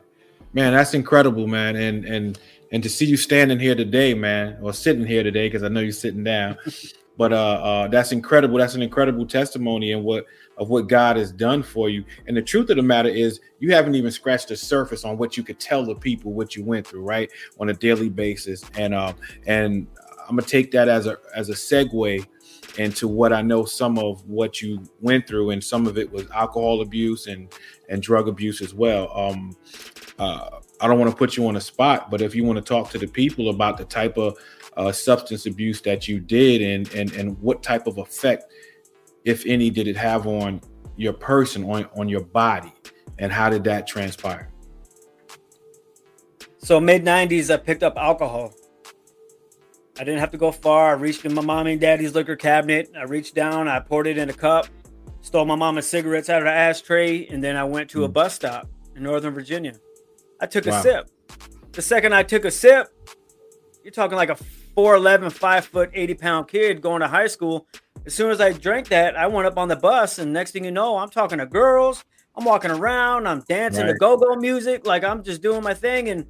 Man, 0.52 0.72
that's 0.72 0.94
incredible, 0.94 1.48
man. 1.48 1.74
And 1.74 2.04
and 2.04 2.38
and 2.70 2.80
to 2.84 2.88
see 2.88 3.06
you 3.06 3.16
standing 3.16 3.58
here 3.58 3.74
today, 3.74 4.14
man, 4.14 4.56
or 4.62 4.72
sitting 4.72 5.04
here 5.04 5.24
today, 5.24 5.48
because 5.48 5.64
I 5.64 5.68
know 5.68 5.80
you're 5.80 5.90
sitting 5.90 6.22
down. 6.22 6.58
but 7.18 7.32
uh, 7.32 7.36
uh, 7.36 7.88
that's 7.88 8.12
incredible. 8.12 8.56
That's 8.56 8.76
an 8.76 8.82
incredible 8.82 9.26
testimony 9.26 9.90
and 9.92 10.04
what 10.04 10.26
of 10.58 10.68
what 10.68 10.88
God 10.88 11.16
has 11.16 11.32
done 11.32 11.64
for 11.64 11.90
you. 11.90 12.04
And 12.28 12.36
the 12.36 12.42
truth 12.42 12.70
of 12.70 12.76
the 12.76 12.84
matter 12.84 13.08
is, 13.08 13.40
you 13.58 13.74
haven't 13.74 13.96
even 13.96 14.12
scratched 14.12 14.48
the 14.48 14.56
surface 14.56 15.04
on 15.04 15.18
what 15.18 15.36
you 15.36 15.42
could 15.42 15.58
tell 15.58 15.84
the 15.84 15.96
people 15.96 16.32
what 16.32 16.54
you 16.54 16.62
went 16.62 16.86
through, 16.86 17.02
right, 17.02 17.28
on 17.58 17.70
a 17.70 17.74
daily 17.74 18.10
basis. 18.10 18.62
And 18.76 18.94
uh, 18.94 19.12
and 19.48 19.88
I'm 20.20 20.36
gonna 20.36 20.42
take 20.42 20.70
that 20.70 20.88
as 20.88 21.06
a 21.06 21.18
as 21.34 21.48
a 21.48 21.54
segue 21.54 22.24
into 22.78 23.08
what 23.08 23.32
I 23.32 23.42
know 23.42 23.64
some 23.64 23.98
of 23.98 24.24
what 24.26 24.60
you 24.60 24.82
went 25.00 25.26
through, 25.26 25.50
and 25.50 25.62
some 25.62 25.86
of 25.86 25.98
it 25.98 26.10
was 26.10 26.30
alcohol 26.30 26.80
abuse 26.80 27.26
and 27.26 27.52
and 27.88 28.02
drug 28.02 28.28
abuse 28.28 28.60
as 28.60 28.74
well. 28.74 29.10
Um, 29.16 29.56
uh, 30.18 30.60
I 30.80 30.88
don't 30.88 30.98
want 30.98 31.10
to 31.10 31.16
put 31.16 31.36
you 31.36 31.46
on 31.46 31.56
a 31.56 31.60
spot, 31.60 32.10
but 32.10 32.20
if 32.20 32.34
you 32.34 32.44
want 32.44 32.56
to 32.58 32.62
talk 32.62 32.90
to 32.90 32.98
the 32.98 33.06
people 33.06 33.50
about 33.50 33.78
the 33.78 33.84
type 33.84 34.16
of 34.18 34.36
uh, 34.76 34.92
substance 34.92 35.46
abuse 35.46 35.80
that 35.82 36.06
you 36.06 36.20
did 36.20 36.62
and 36.62 36.92
and 36.94 37.12
and 37.14 37.38
what 37.40 37.62
type 37.62 37.86
of 37.86 37.98
effect, 37.98 38.44
if 39.24 39.44
any, 39.46 39.70
did 39.70 39.88
it 39.88 39.96
have 39.96 40.26
on 40.26 40.60
your 40.96 41.12
person, 41.12 41.64
on 41.64 41.88
on 41.96 42.08
your 42.08 42.22
body, 42.22 42.72
and 43.18 43.32
how 43.32 43.48
did 43.48 43.64
that 43.64 43.86
transpire? 43.86 44.50
So 46.58 46.80
mid 46.80 47.04
'90s, 47.04 47.52
I 47.52 47.56
picked 47.56 47.82
up 47.82 47.96
alcohol. 47.96 48.52
I 49.98 50.04
didn't 50.04 50.20
have 50.20 50.30
to 50.32 50.38
go 50.38 50.52
far. 50.52 50.90
I 50.90 50.92
reached 50.92 51.24
in 51.24 51.34
my 51.34 51.42
mommy 51.42 51.72
and 51.72 51.80
daddy's 51.80 52.14
liquor 52.14 52.36
cabinet. 52.36 52.90
I 52.96 53.04
reached 53.04 53.34
down, 53.34 53.66
I 53.66 53.80
poured 53.80 54.06
it 54.06 54.18
in 54.18 54.28
a 54.28 54.32
cup, 54.32 54.66
stole 55.22 55.46
my 55.46 55.54
mama's 55.54 55.86
cigarettes 55.86 56.28
out 56.28 56.38
of 56.38 56.44
the 56.44 56.52
ashtray, 56.52 57.26
and 57.26 57.42
then 57.42 57.56
I 57.56 57.64
went 57.64 57.90
to 57.90 58.04
a 58.04 58.06
hmm. 58.06 58.12
bus 58.12 58.34
stop 58.34 58.68
in 58.94 59.02
Northern 59.02 59.32
Virginia. 59.32 59.74
I 60.40 60.46
took 60.46 60.66
wow. 60.66 60.78
a 60.78 60.82
sip. 60.82 61.10
The 61.72 61.82
second 61.82 62.14
I 62.14 62.22
took 62.22 62.44
a 62.44 62.50
sip, 62.50 62.88
you're 63.82 63.92
talking 63.92 64.16
like 64.16 64.30
a 64.30 64.36
4'11, 64.76 65.32
5 65.32 65.66
foot, 65.66 65.90
80 65.94 66.14
pound 66.14 66.48
kid 66.48 66.82
going 66.82 67.00
to 67.00 67.08
high 67.08 67.26
school. 67.26 67.66
As 68.04 68.14
soon 68.14 68.30
as 68.30 68.40
I 68.40 68.52
drank 68.52 68.88
that, 68.88 69.16
I 69.16 69.26
went 69.26 69.46
up 69.46 69.56
on 69.56 69.68
the 69.68 69.76
bus, 69.76 70.18
and 70.18 70.32
next 70.32 70.50
thing 70.50 70.64
you 70.64 70.70
know, 70.70 70.98
I'm 70.98 71.08
talking 71.08 71.38
to 71.38 71.46
girls. 71.46 72.04
I'm 72.34 72.44
walking 72.44 72.70
around, 72.70 73.26
I'm 73.26 73.40
dancing 73.48 73.86
right. 73.86 73.92
to 73.92 73.98
go 73.98 74.18
go 74.18 74.36
music, 74.36 74.86
like 74.86 75.04
I'm 75.04 75.22
just 75.22 75.40
doing 75.40 75.62
my 75.62 75.72
thing. 75.72 76.10
And 76.10 76.26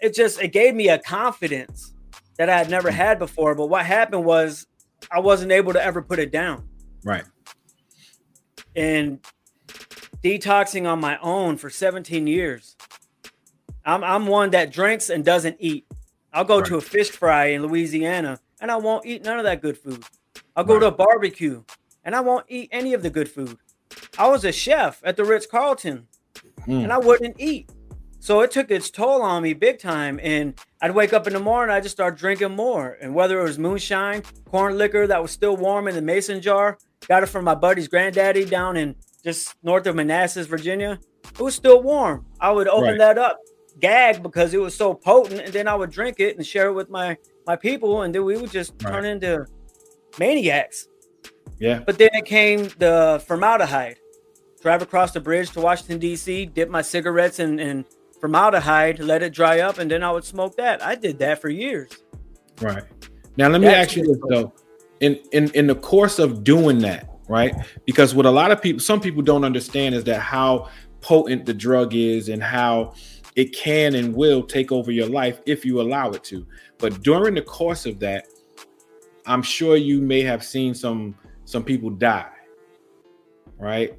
it 0.00 0.14
just, 0.14 0.40
it 0.40 0.52
gave 0.52 0.76
me 0.76 0.88
a 0.88 0.98
confidence 0.98 1.94
that 2.38 2.48
I 2.48 2.58
had 2.58 2.70
never 2.70 2.90
hmm. 2.90 2.96
had 2.96 3.18
before. 3.18 3.54
But 3.54 3.66
what 3.66 3.84
happened 3.84 4.24
was 4.24 4.66
I 5.10 5.20
wasn't 5.20 5.52
able 5.52 5.72
to 5.72 5.82
ever 5.82 6.02
put 6.02 6.18
it 6.18 6.30
down. 6.30 6.68
Right. 7.04 7.24
And 8.74 9.20
detoxing 10.22 10.88
on 10.88 11.00
my 11.00 11.18
own 11.20 11.56
for 11.56 11.68
17 11.68 12.26
years. 12.26 12.76
I'm 13.84 14.04
I'm 14.04 14.26
one 14.26 14.50
that 14.50 14.72
drinks 14.72 15.10
and 15.10 15.24
doesn't 15.24 15.56
eat. 15.58 15.86
I'll 16.32 16.44
go 16.44 16.58
right. 16.58 16.66
to 16.66 16.76
a 16.76 16.80
fish 16.80 17.10
fry 17.10 17.46
in 17.46 17.62
Louisiana 17.62 18.38
and 18.60 18.70
I 18.70 18.76
won't 18.76 19.04
eat 19.04 19.24
none 19.24 19.38
of 19.38 19.44
that 19.44 19.60
good 19.60 19.76
food. 19.76 20.04
I'll 20.54 20.64
go 20.64 20.74
right. 20.74 20.80
to 20.80 20.86
a 20.86 20.92
barbecue 20.92 21.64
and 22.04 22.14
I 22.14 22.20
won't 22.20 22.46
eat 22.48 22.68
any 22.72 22.94
of 22.94 23.02
the 23.02 23.10
good 23.10 23.28
food. 23.28 23.58
I 24.18 24.28
was 24.28 24.44
a 24.44 24.52
chef 24.52 25.00
at 25.04 25.16
the 25.16 25.24
Ritz 25.24 25.46
Carlton 25.46 26.06
mm. 26.66 26.84
and 26.84 26.92
I 26.92 26.98
wouldn't 26.98 27.36
eat. 27.38 27.70
So 28.22 28.40
it 28.42 28.52
took 28.52 28.70
its 28.70 28.88
toll 28.88 29.20
on 29.20 29.42
me 29.42 29.52
big 29.52 29.80
time. 29.80 30.20
And 30.22 30.54
I'd 30.80 30.92
wake 30.92 31.12
up 31.12 31.26
in 31.26 31.32
the 31.32 31.40
morning, 31.40 31.74
I 31.74 31.80
just 31.80 31.96
start 31.96 32.16
drinking 32.16 32.54
more. 32.54 32.96
And 33.00 33.16
whether 33.16 33.40
it 33.40 33.42
was 33.42 33.58
moonshine, 33.58 34.22
corn 34.44 34.78
liquor 34.78 35.08
that 35.08 35.20
was 35.20 35.32
still 35.32 35.56
warm 35.56 35.88
in 35.88 35.96
the 35.96 36.02
mason 36.02 36.40
jar, 36.40 36.78
got 37.08 37.24
it 37.24 37.26
from 37.26 37.44
my 37.44 37.56
buddy's 37.56 37.88
granddaddy 37.88 38.44
down 38.44 38.76
in 38.76 38.94
just 39.24 39.56
north 39.64 39.88
of 39.88 39.96
Manassas, 39.96 40.46
Virginia. 40.46 41.00
It 41.32 41.40
was 41.40 41.56
still 41.56 41.82
warm. 41.82 42.24
I 42.40 42.52
would 42.52 42.68
open 42.68 42.90
right. 42.90 42.98
that 42.98 43.18
up, 43.18 43.40
gag 43.80 44.22
because 44.22 44.54
it 44.54 44.60
was 44.60 44.76
so 44.76 44.94
potent, 44.94 45.40
and 45.40 45.52
then 45.52 45.66
I 45.66 45.74
would 45.74 45.90
drink 45.90 46.20
it 46.20 46.36
and 46.36 46.46
share 46.46 46.68
it 46.68 46.74
with 46.74 46.90
my 46.90 47.16
my 47.44 47.56
people, 47.56 48.02
and 48.02 48.14
then 48.14 48.24
we 48.24 48.36
would 48.36 48.52
just 48.52 48.72
right. 48.84 48.92
turn 48.92 49.04
into 49.04 49.46
maniacs. 50.20 50.86
Yeah. 51.58 51.80
But 51.80 51.98
then 51.98 52.10
it 52.12 52.24
came 52.24 52.68
the 52.78 53.20
formaldehyde. 53.26 53.98
Drive 54.60 54.80
across 54.80 55.10
the 55.10 55.18
bridge 55.18 55.50
to 55.50 55.60
Washington 55.60 55.98
D.C., 55.98 56.46
dip 56.46 56.70
my 56.70 56.82
cigarettes 56.82 57.40
and 57.40 57.60
in 57.60 57.84
formaldehyde, 58.22 59.00
let 59.00 59.20
it 59.20 59.34
dry 59.34 59.60
up, 59.60 59.78
and 59.78 59.90
then 59.90 60.04
I 60.04 60.12
would 60.12 60.24
smoke 60.24 60.56
that. 60.56 60.80
I 60.80 60.94
did 60.94 61.18
that 61.18 61.40
for 61.40 61.50
years. 61.50 61.90
Right. 62.60 62.84
Now 63.36 63.48
let 63.48 63.60
me 63.60 63.66
That's 63.66 63.88
ask 63.88 63.96
you 63.96 64.06
this 64.06 64.18
though. 64.28 64.52
In 65.00 65.18
in 65.32 65.50
in 65.50 65.66
the 65.66 65.74
course 65.74 66.20
of 66.20 66.44
doing 66.44 66.78
that, 66.78 67.10
right? 67.28 67.52
Because 67.84 68.14
what 68.14 68.24
a 68.24 68.30
lot 68.30 68.52
of 68.52 68.62
people, 68.62 68.78
some 68.78 69.00
people 69.00 69.22
don't 69.22 69.44
understand 69.44 69.96
is 69.96 70.04
that 70.04 70.20
how 70.20 70.70
potent 71.00 71.46
the 71.46 71.52
drug 71.52 71.94
is 71.94 72.28
and 72.28 72.40
how 72.40 72.94
it 73.34 73.52
can 73.56 73.96
and 73.96 74.14
will 74.14 74.44
take 74.44 74.70
over 74.70 74.92
your 74.92 75.08
life 75.08 75.40
if 75.44 75.64
you 75.64 75.80
allow 75.80 76.10
it 76.10 76.22
to. 76.24 76.46
But 76.78 77.02
during 77.02 77.34
the 77.34 77.42
course 77.42 77.86
of 77.86 77.98
that, 78.00 78.26
I'm 79.26 79.42
sure 79.42 79.76
you 79.76 80.00
may 80.00 80.22
have 80.22 80.44
seen 80.44 80.74
some 80.74 81.16
some 81.44 81.64
people 81.64 81.90
die. 81.90 82.30
Right? 83.58 83.98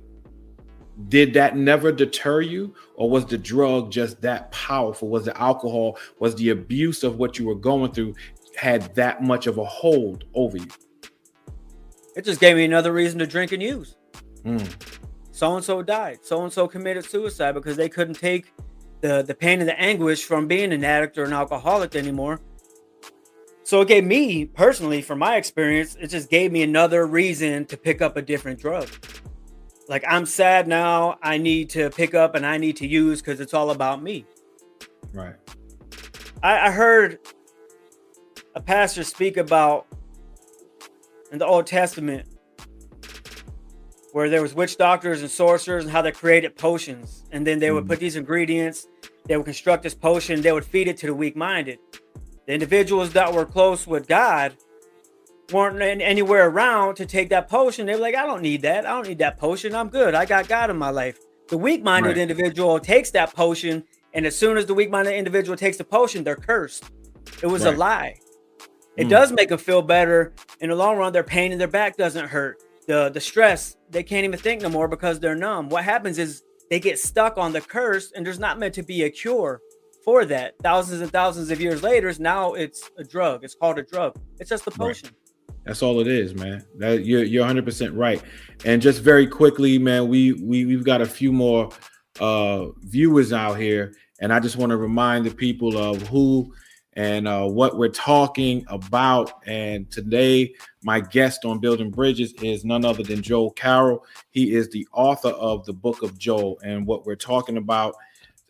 Did 1.09 1.33
that 1.33 1.57
never 1.57 1.91
deter 1.91 2.41
you? 2.41 2.73
Or 2.95 3.09
was 3.09 3.25
the 3.25 3.37
drug 3.37 3.91
just 3.91 4.21
that 4.21 4.51
powerful? 4.51 5.09
Was 5.09 5.25
the 5.25 5.39
alcohol 5.39 5.97
was 6.19 6.35
the 6.35 6.49
abuse 6.49 7.03
of 7.03 7.17
what 7.17 7.39
you 7.39 7.47
were 7.47 7.55
going 7.55 7.91
through 7.91 8.15
had 8.55 8.93
that 8.95 9.23
much 9.23 9.47
of 9.47 9.57
a 9.57 9.65
hold 9.65 10.25
over 10.33 10.57
you? 10.57 10.67
It 12.15 12.25
just 12.25 12.39
gave 12.39 12.55
me 12.55 12.65
another 12.65 12.93
reason 12.93 13.19
to 13.19 13.27
drink 13.27 13.51
and 13.51 13.63
use. 13.63 13.95
So 15.31 15.55
and 15.55 15.65
so 15.65 15.81
died. 15.81 16.19
So 16.21 16.43
and 16.43 16.53
so 16.53 16.67
committed 16.67 17.05
suicide 17.05 17.53
because 17.53 17.75
they 17.75 17.89
couldn't 17.89 18.15
take 18.15 18.53
the 19.01 19.23
the 19.23 19.33
pain 19.33 19.59
and 19.59 19.67
the 19.67 19.79
anguish 19.79 20.23
from 20.23 20.47
being 20.47 20.71
an 20.71 20.83
addict 20.83 21.17
or 21.17 21.23
an 21.23 21.33
alcoholic 21.33 21.95
anymore. 21.95 22.39
So 23.63 23.81
it 23.81 23.87
gave 23.87 24.03
me 24.03 24.45
personally 24.45 25.01
from 25.01 25.19
my 25.19 25.37
experience 25.37 25.97
it 25.99 26.07
just 26.07 26.29
gave 26.29 26.51
me 26.51 26.61
another 26.61 27.07
reason 27.07 27.65
to 27.65 27.77
pick 27.77 28.01
up 28.01 28.17
a 28.17 28.21
different 28.21 28.59
drug 28.59 28.89
like 29.87 30.03
I'm 30.07 30.25
sad 30.25 30.67
now. 30.67 31.17
I 31.21 31.37
need 31.37 31.69
to 31.71 31.89
pick 31.89 32.13
up 32.13 32.35
and 32.35 32.45
I 32.45 32.57
need 32.57 32.77
to 32.77 32.87
use 32.87 33.21
because 33.21 33.39
it's 33.39 33.53
all 33.53 33.71
about 33.71 34.01
me. 34.01 34.25
Right. 35.13 35.35
I, 36.41 36.67
I 36.67 36.71
heard 36.71 37.19
a 38.55 38.61
pastor 38.61 39.03
speak 39.03 39.37
about 39.37 39.87
in 41.31 41.39
the 41.39 41.45
Old 41.45 41.67
Testament 41.67 42.27
where 44.13 44.29
there 44.29 44.43
was 44.43 44.53
witch 44.53 44.77
doctors 44.77 45.21
and 45.21 45.29
sorcerers 45.29 45.83
and 45.83 45.91
how 45.91 46.01
they 46.01 46.11
created 46.11 46.55
potions 46.55 47.23
and 47.31 47.45
then 47.45 47.59
they 47.59 47.71
would 47.71 47.87
put 47.87 47.97
mm. 47.97 48.01
these 48.01 48.15
ingredients 48.15 48.87
they 49.25 49.35
would 49.35 49.45
construct 49.45 49.81
this 49.81 49.95
potion 49.95 50.41
they 50.41 50.51
would 50.51 50.63
feed 50.65 50.87
it 50.87 50.97
to 50.97 51.07
the 51.07 51.13
weak-minded 51.13 51.79
the 52.45 52.53
individuals 52.53 53.11
that 53.13 53.33
were 53.33 53.45
close 53.45 53.87
with 53.87 54.07
god 54.07 54.55
weren't 55.51 55.81
anywhere 56.01 56.49
around 56.49 56.95
to 56.95 57.05
take 57.05 57.29
that 57.29 57.49
potion, 57.49 57.85
they 57.85 57.93
were 57.93 58.01
like, 58.01 58.15
I 58.15 58.25
don't 58.25 58.41
need 58.41 58.61
that. 58.61 58.85
I 58.85 58.89
don't 58.89 59.07
need 59.07 59.17
that 59.19 59.37
potion. 59.37 59.75
I'm 59.75 59.89
good. 59.89 60.15
I 60.15 60.25
got 60.25 60.47
God 60.47 60.69
in 60.69 60.77
my 60.77 60.89
life. 60.89 61.17
The 61.49 61.57
weak 61.57 61.83
minded 61.83 62.09
right. 62.09 62.17
individual 62.17 62.79
takes 62.79 63.11
that 63.11 63.35
potion, 63.35 63.83
and 64.13 64.25
as 64.25 64.35
soon 64.35 64.57
as 64.57 64.65
the 64.65 64.73
weak 64.73 64.89
minded 64.89 65.15
individual 65.15 65.57
takes 65.57 65.77
the 65.77 65.83
potion, 65.83 66.23
they're 66.23 66.35
cursed. 66.35 66.85
It 67.41 67.47
was 67.47 67.65
right. 67.65 67.73
a 67.73 67.77
lie. 67.77 68.19
It 68.95 69.07
mm. 69.07 69.09
does 69.09 69.31
make 69.31 69.49
them 69.49 69.57
feel 69.57 69.81
better 69.81 70.33
in 70.61 70.69
the 70.69 70.75
long 70.75 70.97
run. 70.97 71.13
Their 71.13 71.23
pain 71.23 71.51
in 71.51 71.57
their 71.57 71.67
back 71.67 71.97
doesn't 71.97 72.27
hurt. 72.27 72.57
The 72.87 73.09
the 73.09 73.19
stress 73.19 73.77
they 73.89 74.03
can't 74.03 74.25
even 74.25 74.39
think 74.39 74.61
no 74.61 74.69
more 74.69 74.87
because 74.87 75.19
they're 75.19 75.35
numb. 75.35 75.69
What 75.69 75.83
happens 75.83 76.19
is 76.19 76.43
they 76.69 76.79
get 76.79 76.99
stuck 76.99 77.37
on 77.37 77.53
the 77.53 77.61
curse, 77.61 78.11
and 78.11 78.25
there's 78.25 78.39
not 78.39 78.59
meant 78.59 78.73
to 78.75 78.83
be 78.83 79.03
a 79.03 79.09
cure 79.09 79.61
for 80.03 80.25
that. 80.25 80.55
Thousands 80.61 81.01
and 81.01 81.11
thousands 81.11 81.49
of 81.49 81.61
years 81.61 81.81
later, 81.81 82.13
now 82.19 82.53
it's 82.53 82.89
a 82.97 83.03
drug. 83.03 83.43
It's 83.43 83.55
called 83.55 83.79
a 83.79 83.83
drug. 83.83 84.15
It's 84.39 84.49
just 84.49 84.67
a 84.67 84.71
potion. 84.71 85.09
Right. 85.09 85.22
That's 85.65 85.81
all 85.81 85.99
it 85.99 86.07
is, 86.07 86.35
man. 86.35 86.65
That 86.77 87.05
you're 87.05 87.23
you're 87.23 87.41
100 87.41 87.65
percent 87.65 87.93
right. 87.93 88.21
And 88.65 88.81
just 88.81 89.01
very 89.01 89.27
quickly, 89.27 89.77
man, 89.77 90.07
we 90.07 90.33
we 90.33 90.65
we've 90.65 90.83
got 90.83 91.01
a 91.01 91.05
few 91.05 91.31
more 91.31 91.69
uh 92.19 92.67
viewers 92.81 93.33
out 93.33 93.53
here, 93.53 93.93
and 94.19 94.33
I 94.33 94.39
just 94.39 94.57
want 94.57 94.71
to 94.71 94.77
remind 94.77 95.25
the 95.25 95.33
people 95.33 95.77
of 95.77 96.01
who 96.07 96.53
and 96.95 97.27
uh, 97.27 97.47
what 97.47 97.77
we're 97.77 97.89
talking 97.89 98.65
about. 98.67 99.31
And 99.47 99.89
today, 99.89 100.53
my 100.83 100.99
guest 100.99 101.45
on 101.45 101.59
Building 101.59 101.89
Bridges 101.89 102.33
is 102.41 102.63
none 102.65 102.85
other 102.85 103.03
than 103.03 103.21
Joel 103.21 103.51
Carroll. 103.51 104.05
He 104.29 104.53
is 104.53 104.69
the 104.69 104.87
author 104.93 105.29
of 105.29 105.65
the 105.65 105.73
Book 105.73 106.03
of 106.03 106.17
Joel, 106.17 106.59
and 106.63 106.85
what 106.85 107.05
we're 107.05 107.15
talking 107.15 107.57
about 107.57 107.95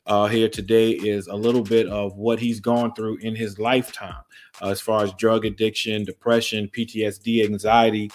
uh, 0.06 0.28
here 0.28 0.50
today 0.50 0.92
is 0.92 1.28
a 1.28 1.36
little 1.36 1.64
bit 1.64 1.88
of 1.88 2.18
what 2.18 2.40
he's 2.40 2.60
gone 2.60 2.94
through 2.94 3.18
in 3.18 3.36
his 3.36 3.60
lifetime 3.60 4.24
uh, 4.62 4.70
as 4.70 4.82
far 4.82 5.04
as 5.04 5.14
drug 5.14 5.46
addiction, 5.46 6.04
depression, 6.04 6.70
PTSD, 6.76 7.44
anxiety, 7.44 8.12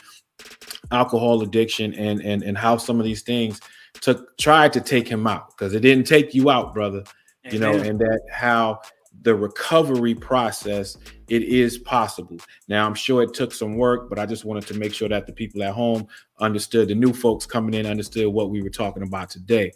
alcohol 0.91 1.43
addiction, 1.43 1.95
and 1.95 2.21
and 2.21 2.43
and 2.43 2.57
how 2.57 2.77
some 2.77 2.99
of 2.99 3.05
these 3.05 3.23
things 3.23 3.61
took 4.01 4.37
tried 4.39 4.73
to 4.73 4.81
take 4.81 5.09
him 5.09 5.27
out 5.27 5.51
because 5.51 5.75
it 5.75 5.81
didn't 5.81 6.07
take 6.07 6.35
you 6.35 6.51
out, 6.51 6.75
brother. 6.75 7.05
You 7.51 7.59
know, 7.59 7.73
and 7.73 7.99
that 7.99 8.21
how 8.31 8.81
the 9.23 9.35
recovery 9.35 10.15
process 10.15 10.97
it 11.29 11.43
is 11.43 11.77
possible 11.77 12.37
now 12.69 12.87
i'm 12.87 12.95
sure 12.95 13.21
it 13.21 13.35
took 13.35 13.53
some 13.53 13.77
work 13.77 14.09
but 14.09 14.17
i 14.17 14.25
just 14.25 14.45
wanted 14.45 14.65
to 14.65 14.75
make 14.75 14.95
sure 14.95 15.09
that 15.09 15.27
the 15.27 15.33
people 15.33 15.61
at 15.61 15.73
home 15.73 16.07
understood 16.39 16.87
the 16.87 16.95
new 16.95 17.13
folks 17.13 17.45
coming 17.45 17.75
in 17.75 17.85
understood 17.85 18.29
what 18.29 18.51
we 18.51 18.63
were 18.63 18.71
talking 18.71 19.03
about 19.03 19.29
today 19.29 19.73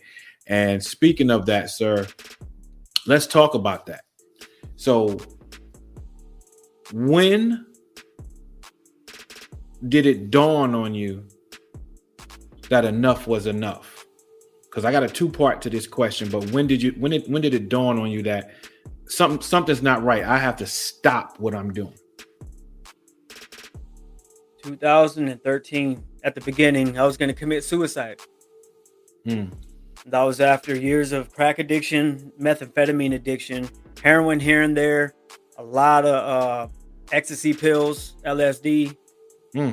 And 0.46 0.82
speaking 0.82 1.30
of 1.30 1.46
that, 1.46 1.70
sir, 1.70 2.06
let's 3.06 3.26
talk 3.26 3.54
about 3.54 3.86
that. 3.86 4.04
So, 4.76 5.18
when 6.92 7.66
did 9.88 10.06
it 10.06 10.30
dawn 10.30 10.74
on 10.74 10.94
you 10.94 11.26
that 12.68 12.84
enough 12.84 13.26
was 13.26 13.46
enough? 13.46 14.06
Because 14.64 14.84
I 14.84 14.92
got 14.92 15.02
a 15.02 15.08
two 15.08 15.28
part 15.28 15.60
to 15.62 15.70
this 15.70 15.86
question, 15.86 16.28
but 16.30 16.50
when 16.50 16.66
did 16.66 16.82
you 16.82 16.92
when 16.92 17.12
it 17.12 17.28
when 17.28 17.42
did 17.42 17.54
it 17.54 17.68
dawn 17.68 17.98
on 17.98 18.10
you 18.10 18.22
that 18.22 18.54
something 19.06 19.40
something's 19.40 19.82
not 19.82 20.02
right? 20.02 20.24
I 20.24 20.38
have 20.38 20.56
to 20.56 20.66
stop 20.66 21.38
what 21.38 21.54
I'm 21.54 21.72
doing. 21.72 21.94
2013, 24.62 26.04
at 26.24 26.34
the 26.34 26.40
beginning, 26.40 26.98
I 26.98 27.04
was 27.04 27.16
going 27.16 27.28
to 27.28 27.34
commit 27.34 27.64
suicide. 27.64 28.20
Hmm. 29.24 29.46
That 30.06 30.22
was 30.22 30.40
after 30.40 30.74
years 30.76 31.12
of 31.12 31.32
crack 31.32 31.58
addiction, 31.58 32.32
methamphetamine 32.40 33.14
addiction, 33.14 33.68
heroin 34.02 34.40
here 34.40 34.62
and 34.62 34.76
there, 34.76 35.14
a 35.58 35.62
lot 35.62 36.04
of 36.04 36.14
uh, 36.14 36.72
ecstasy 37.12 37.52
pills, 37.52 38.16
LSD. 38.24 38.96
Hmm. 39.54 39.72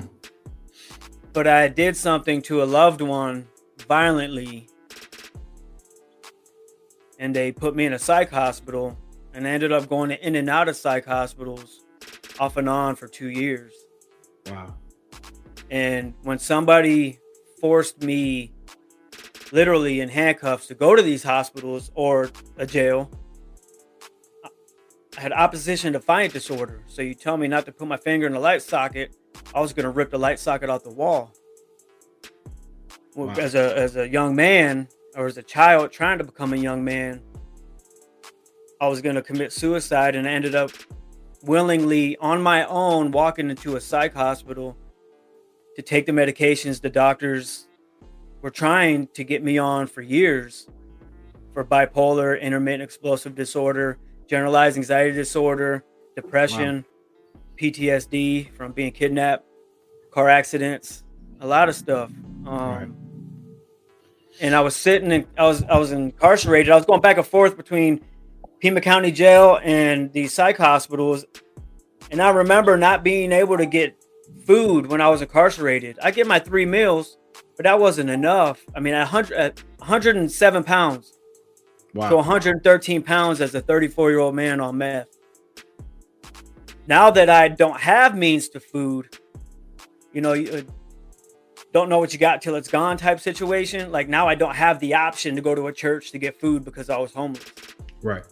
But 1.33 1.47
I 1.47 1.67
did 1.69 1.95
something 1.95 2.41
to 2.43 2.61
a 2.61 2.65
loved 2.65 3.01
one 3.01 3.47
violently, 3.87 4.67
and 7.17 7.35
they 7.35 7.51
put 7.51 7.75
me 7.75 7.85
in 7.85 7.93
a 7.93 7.99
psych 7.99 8.29
hospital, 8.29 8.97
and 9.33 9.47
I 9.47 9.51
ended 9.51 9.71
up 9.71 9.87
going 9.89 10.11
in 10.11 10.35
and 10.35 10.49
out 10.49 10.67
of 10.67 10.75
psych 10.75 11.05
hospitals 11.05 11.85
off 12.39 12.57
and 12.57 12.67
on 12.67 12.95
for 12.95 13.07
two 13.07 13.29
years. 13.29 13.73
Wow. 14.47 14.75
And 15.69 16.13
when 16.23 16.39
somebody 16.39 17.19
forced 17.61 18.01
me 18.01 18.53
literally 19.51 20.01
in 20.01 20.09
handcuffs 20.09 20.67
to 20.67 20.75
go 20.75 20.95
to 20.95 21.01
these 21.01 21.23
hospitals 21.23 21.91
or 21.93 22.31
a 22.57 22.65
jail, 22.65 23.11
I 25.17 25.21
had 25.21 25.31
opposition 25.31 25.93
defiant 25.93 26.33
disorder. 26.33 26.83
So 26.87 27.01
you 27.01 27.13
tell 27.13 27.37
me 27.37 27.47
not 27.47 27.65
to 27.65 27.71
put 27.71 27.87
my 27.87 27.97
finger 27.97 28.27
in 28.27 28.33
the 28.33 28.39
light 28.39 28.61
socket, 28.61 29.15
I 29.53 29.61
was 29.61 29.73
gonna 29.73 29.89
rip 29.89 30.11
the 30.11 30.19
light 30.19 30.39
socket 30.39 30.69
off 30.69 30.83
the 30.83 30.91
wall. 30.91 31.33
Wow. 33.15 33.33
As 33.33 33.55
a 33.55 33.77
as 33.77 33.95
a 33.95 34.07
young 34.07 34.35
man 34.35 34.87
or 35.15 35.25
as 35.25 35.37
a 35.37 35.43
child 35.43 35.91
trying 35.91 36.19
to 36.19 36.23
become 36.23 36.53
a 36.53 36.57
young 36.57 36.83
man, 36.83 37.21
I 38.79 38.87
was 38.87 39.01
gonna 39.01 39.21
commit 39.21 39.51
suicide 39.51 40.15
and 40.15 40.27
I 40.27 40.31
ended 40.31 40.55
up 40.55 40.71
willingly 41.43 42.17
on 42.17 42.41
my 42.41 42.65
own 42.65 43.11
walking 43.11 43.49
into 43.49 43.75
a 43.75 43.81
psych 43.81 44.13
hospital 44.13 44.77
to 45.75 45.81
take 45.81 46.05
the 46.05 46.11
medications 46.11 46.81
the 46.81 46.89
doctors 46.89 47.67
were 48.41 48.49
trying 48.49 49.07
to 49.07 49.23
get 49.23 49.43
me 49.43 49.57
on 49.57 49.87
for 49.87 50.01
years 50.01 50.67
for 51.53 51.65
bipolar, 51.65 52.39
intermittent 52.39 52.83
explosive 52.83 53.35
disorder, 53.35 53.97
generalized 54.29 54.77
anxiety 54.77 55.11
disorder, 55.11 55.83
depression, 56.15 56.85
wow. 57.33 57.41
PTSD 57.59 58.53
from 58.53 58.71
being 58.71 58.91
kidnapped, 58.91 59.45
car 60.11 60.29
accidents, 60.29 61.03
a 61.41 61.47
lot 61.47 61.67
of 61.67 61.75
stuff. 61.75 62.11
Um, 62.45 62.45
right. 62.47 62.87
And 64.41 64.55
I 64.55 64.61
was 64.61 64.75
sitting 64.75 65.11
and 65.11 65.25
I 65.37 65.43
was 65.43 65.63
I 65.63 65.77
was 65.77 65.91
incarcerated. 65.91 66.71
I 66.71 66.75
was 66.75 66.85
going 66.85 67.01
back 67.01 67.17
and 67.17 67.27
forth 67.27 67.57
between 67.57 68.05
Pima 68.59 68.79
County 68.79 69.11
Jail 69.11 69.59
and 69.61 70.13
the 70.13 70.27
psych 70.27 70.57
hospitals. 70.57 71.25
And 72.11 72.21
I 72.21 72.29
remember 72.29 72.77
not 72.77 73.03
being 73.03 73.31
able 73.31 73.57
to 73.57 73.65
get 73.65 74.01
food 74.45 74.87
when 74.87 75.01
I 75.01 75.09
was 75.09 75.21
incarcerated. 75.21 75.99
I 76.01 76.11
get 76.11 76.25
my 76.25 76.39
three 76.39 76.65
meals, 76.65 77.17
but 77.57 77.63
that 77.63 77.79
wasn't 77.79 78.09
enough. 78.09 78.63
I 78.73 78.79
mean, 78.79 78.93
at 78.93 79.01
100, 79.11 79.37
at 79.37 79.63
107 79.79 80.63
pounds 80.63 81.18
wow. 81.93 82.09
to 82.09 82.15
113 82.17 83.01
pounds 83.03 83.41
as 83.41 83.55
a 83.55 83.61
34 83.61 84.09
year 84.11 84.19
old 84.19 84.35
man 84.35 84.59
on 84.59 84.77
meth. 84.77 85.07
Now 86.87 87.11
that 87.11 87.29
I 87.29 87.47
don't 87.49 87.79
have 87.79 88.17
means 88.17 88.49
to 88.49 88.59
food, 88.59 89.17
you 90.11 90.21
know, 90.21 90.33
you 90.33 90.51
uh, 90.51 90.61
don't 91.71 91.89
know 91.89 91.99
what 91.99 92.13
you 92.13 92.19
got 92.19 92.41
till 92.41 92.55
it's 92.55 92.67
gone 92.67 92.97
type 92.97 93.19
situation. 93.19 93.91
Like 93.91 94.09
now 94.09 94.27
I 94.27 94.35
don't 94.35 94.55
have 94.55 94.79
the 94.79 94.95
option 94.95 95.35
to 95.35 95.41
go 95.41 95.53
to 95.53 95.67
a 95.67 95.73
church 95.73 96.11
to 96.11 96.17
get 96.17 96.39
food 96.39 96.65
because 96.65 96.89
I 96.89 96.97
was 96.97 97.13
homeless. 97.13 97.45
Right 98.01 98.23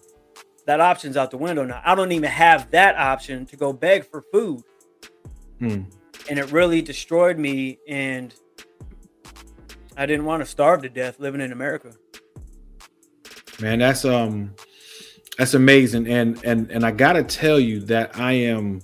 that 0.67 0.81
option's 0.81 1.15
out 1.15 1.31
the 1.31 1.37
window 1.37 1.63
now. 1.63 1.81
I 1.83 1.95
don't 1.95 2.11
even 2.11 2.29
have 2.29 2.69
that 2.71 2.97
option 2.97 3.45
to 3.47 3.55
go 3.55 3.71
beg 3.71 4.05
for 4.05 4.21
food. 4.21 4.61
Hmm. 5.59 5.83
And 6.29 6.37
it 6.37 6.51
really 6.51 6.81
destroyed 6.81 7.39
me. 7.39 7.79
And 7.87 8.35
I 9.95 10.05
didn't 10.05 10.25
want 10.25 10.43
to 10.43 10.45
starve 10.45 10.81
to 10.81 10.89
death 10.89 11.21
living 11.21 11.39
in 11.39 11.53
America. 11.53 11.93
Man, 13.59 13.79
that's 13.79 14.05
um 14.05 14.53
that's 15.37 15.53
amazing. 15.53 16.07
And 16.07 16.43
and 16.43 16.69
and 16.71 16.85
I 16.85 16.91
gotta 16.91 17.23
tell 17.23 17.59
you 17.59 17.79
that 17.81 18.17
I 18.19 18.33
am 18.33 18.81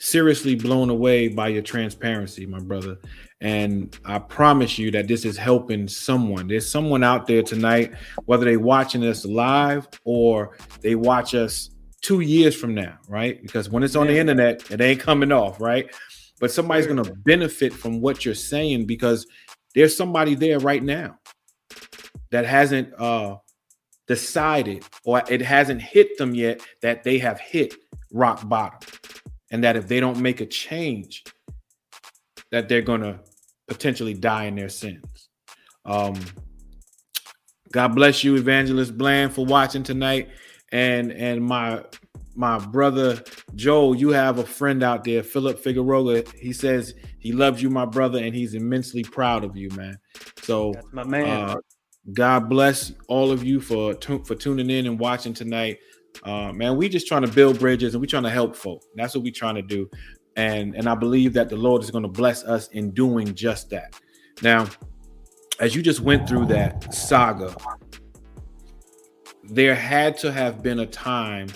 seriously 0.00 0.54
blown 0.54 0.90
away 0.90 1.28
by 1.28 1.48
your 1.48 1.62
transparency, 1.62 2.46
my 2.46 2.60
brother. 2.60 2.96
And 3.40 3.96
I 4.04 4.18
promise 4.18 4.78
you 4.78 4.90
that 4.92 5.06
this 5.06 5.24
is 5.24 5.36
helping 5.36 5.86
someone. 5.86 6.48
There's 6.48 6.70
someone 6.70 7.04
out 7.04 7.26
there 7.26 7.42
tonight, 7.42 7.92
whether 8.24 8.44
they 8.44 8.56
watching 8.56 9.04
us 9.04 9.24
live 9.24 9.86
or 10.04 10.56
they 10.80 10.96
watch 10.96 11.34
us 11.34 11.70
two 12.00 12.20
years 12.20 12.56
from 12.56 12.74
now, 12.74 12.98
right? 13.08 13.40
Because 13.42 13.70
when 13.70 13.82
it's 13.82 13.96
on 13.96 14.08
the 14.08 14.18
internet, 14.18 14.68
it 14.70 14.80
ain't 14.80 15.00
coming 15.00 15.30
off, 15.30 15.60
right? 15.60 15.88
But 16.40 16.50
somebody's 16.50 16.86
going 16.86 17.02
to 17.02 17.14
benefit 17.14 17.72
from 17.72 18.00
what 18.00 18.24
you're 18.24 18.34
saying 18.34 18.86
because 18.86 19.26
there's 19.74 19.96
somebody 19.96 20.34
there 20.34 20.58
right 20.58 20.82
now 20.82 21.18
that 22.30 22.44
hasn't 22.44 22.92
uh 23.00 23.36
decided 24.08 24.84
or 25.04 25.22
it 25.28 25.40
hasn't 25.40 25.80
hit 25.80 26.18
them 26.18 26.34
yet 26.34 26.60
that 26.82 27.04
they 27.04 27.18
have 27.18 27.38
hit 27.38 27.74
rock 28.12 28.48
bottom 28.48 28.90
and 29.50 29.62
that 29.62 29.76
if 29.76 29.86
they 29.86 30.00
don't 30.00 30.18
make 30.18 30.40
a 30.40 30.46
change 30.46 31.24
that 32.50 32.68
they're 32.68 32.82
going 32.82 33.02
to 33.02 33.20
potentially 33.66 34.14
die 34.14 34.44
in 34.44 34.56
their 34.56 34.70
sins. 34.70 35.28
Um, 35.84 36.18
God 37.70 37.88
bless 37.88 38.24
you, 38.24 38.36
Evangelist 38.36 38.96
Bland, 38.96 39.32
for 39.32 39.44
watching 39.44 39.82
tonight. 39.82 40.30
And 40.72 41.12
and 41.12 41.42
my 41.42 41.84
my 42.34 42.58
brother 42.58 43.22
Joel, 43.54 43.94
you 43.96 44.10
have 44.10 44.38
a 44.38 44.44
friend 44.44 44.82
out 44.82 45.04
there, 45.04 45.22
Philip 45.22 45.58
Figueroa. 45.58 46.22
He 46.38 46.52
says 46.52 46.94
he 47.18 47.32
loves 47.32 47.62
you, 47.62 47.70
my 47.70 47.86
brother, 47.86 48.18
and 48.18 48.34
he's 48.34 48.54
immensely 48.54 49.02
proud 49.02 49.44
of 49.44 49.56
you, 49.56 49.70
man. 49.70 49.98
So 50.42 50.72
That's 50.72 50.92
my 50.92 51.04
man. 51.04 51.50
Uh, 51.50 51.56
God 52.12 52.48
bless 52.48 52.92
all 53.06 53.30
of 53.30 53.44
you 53.44 53.60
for 53.60 53.94
for 53.94 54.34
tuning 54.34 54.70
in 54.70 54.86
and 54.86 54.98
watching 54.98 55.34
tonight. 55.34 55.78
Uh, 56.24 56.52
man, 56.52 56.76
we 56.76 56.88
just 56.88 57.06
trying 57.06 57.22
to 57.22 57.28
build 57.28 57.58
bridges 57.58 57.94
and 57.94 58.00
we 58.00 58.06
trying 58.06 58.22
to 58.24 58.30
help 58.30 58.56
folk. 58.56 58.82
That's 58.96 59.14
what 59.14 59.22
we 59.22 59.30
trying 59.30 59.54
to 59.56 59.62
do 59.62 59.88
and 60.38 60.76
and 60.76 60.88
I 60.88 60.94
believe 60.94 61.32
that 61.34 61.48
the 61.48 61.56
Lord 61.56 61.82
is 61.82 61.90
going 61.90 62.04
to 62.04 62.08
bless 62.08 62.44
us 62.44 62.68
in 62.68 62.92
doing 62.92 63.34
just 63.34 63.68
that. 63.70 64.00
Now, 64.40 64.68
as 65.58 65.74
you 65.74 65.82
just 65.82 66.00
went 66.00 66.28
through 66.28 66.46
that 66.46 66.94
saga, 66.94 67.54
there 69.42 69.74
had 69.74 70.16
to 70.18 70.30
have 70.30 70.62
been 70.62 70.78
a 70.78 70.86
time 70.86 71.48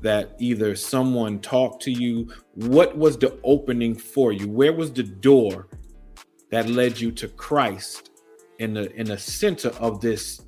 that 0.00 0.36
either 0.38 0.74
someone 0.74 1.38
talked 1.40 1.82
to 1.82 1.92
you. 1.92 2.32
What 2.54 2.96
was 2.96 3.18
the 3.18 3.38
opening 3.44 3.94
for 3.94 4.32
you? 4.32 4.48
Where 4.48 4.72
was 4.72 4.90
the 4.90 5.02
door 5.02 5.68
that 6.50 6.70
led 6.70 6.98
you 6.98 7.12
to 7.12 7.28
Christ 7.28 8.09
in 8.60 8.74
the 8.74 8.92
in 8.94 9.06
the 9.06 9.18
center 9.18 9.70
of 9.80 10.00
this 10.00 10.42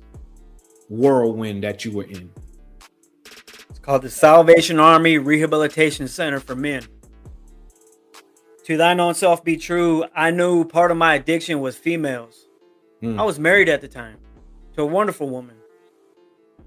whirlwind 0.89 1.63
that 1.63 1.83
you 1.83 1.91
were 1.91 2.03
in? 2.05 2.31
It's 3.69 3.79
called 3.79 4.03
the 4.03 4.09
Salvation 4.09 4.79
Army 4.79 5.17
Rehabilitation 5.17 6.07
Center 6.07 6.39
for 6.39 6.55
Men 6.55 6.83
to 8.65 8.77
thine 8.77 8.99
own 8.99 9.13
self 9.13 9.43
be 9.43 9.57
true. 9.57 10.05
I 10.15 10.31
knew 10.31 10.65
part 10.65 10.91
of 10.91 10.97
my 10.97 11.15
addiction 11.15 11.59
was 11.59 11.75
females. 11.75 12.47
Mm. 13.01 13.19
I 13.19 13.23
was 13.23 13.39
married 13.39 13.69
at 13.69 13.81
the 13.81 13.87
time 13.87 14.17
to 14.75 14.81
a 14.81 14.85
wonderful 14.85 15.29
woman. 15.29 15.55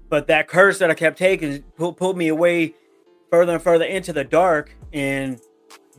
But 0.09 0.27
that 0.27 0.47
curse 0.47 0.79
that 0.79 0.89
I 0.89 0.93
kept 0.93 1.17
taking 1.17 1.63
pulled, 1.75 1.97
pulled 1.97 2.17
me 2.17 2.29
away 2.29 2.75
further 3.29 3.53
and 3.53 3.61
further 3.61 3.85
into 3.85 4.13
the 4.13 4.23
dark. 4.23 4.73
And 4.93 5.41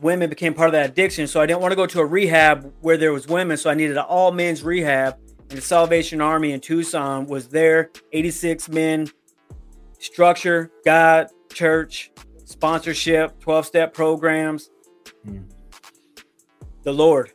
women 0.01 0.29
became 0.29 0.53
part 0.53 0.69
of 0.69 0.73
that 0.73 0.89
addiction. 0.89 1.27
So 1.27 1.41
I 1.41 1.45
didn't 1.45 1.61
want 1.61 1.73
to 1.73 1.75
go 1.75 1.85
to 1.85 1.99
a 1.99 2.05
rehab 2.05 2.73
where 2.81 2.97
there 2.97 3.13
was 3.13 3.27
women. 3.27 3.57
So 3.57 3.69
I 3.69 3.73
needed 3.73 3.97
an 3.97 4.03
all 4.03 4.31
men's 4.31 4.63
rehab. 4.63 5.17
And 5.49 5.57
the 5.57 5.61
Salvation 5.61 6.21
Army 6.21 6.51
in 6.51 6.59
Tucson 6.59 7.25
was 7.25 7.47
there, 7.47 7.91
86 8.13 8.69
men, 8.69 9.09
structure, 9.99 10.71
God, 10.85 11.27
church, 11.51 12.11
sponsorship, 12.45 13.39
12 13.39 13.65
step 13.65 13.93
programs. 13.93 14.69
Mm 15.25 15.45
the 16.83 16.93
Lord. 16.93 17.31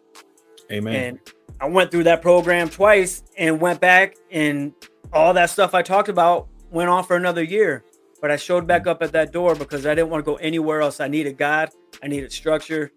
Amen. 0.70 0.94
And 0.94 1.20
I 1.60 1.68
went 1.68 1.90
through 1.90 2.04
that 2.04 2.22
program 2.22 2.68
twice 2.68 3.22
and 3.36 3.60
went 3.60 3.80
back, 3.80 4.16
and 4.30 4.72
all 5.12 5.34
that 5.34 5.50
stuff 5.50 5.74
I 5.74 5.82
talked 5.82 6.08
about 6.08 6.48
went 6.70 6.90
on 6.90 7.04
for 7.04 7.16
another 7.16 7.42
year. 7.42 7.84
But 8.20 8.30
I 8.30 8.36
showed 8.36 8.66
back 8.66 8.86
up 8.86 9.02
at 9.02 9.12
that 9.12 9.32
door 9.32 9.54
because 9.54 9.86
I 9.86 9.94
didn't 9.94 10.10
want 10.10 10.24
to 10.24 10.30
go 10.30 10.36
anywhere 10.36 10.80
else. 10.80 11.00
I 11.00 11.08
needed 11.08 11.36
God, 11.36 11.70
I 12.02 12.08
needed 12.08 12.32
structure, 12.32 12.90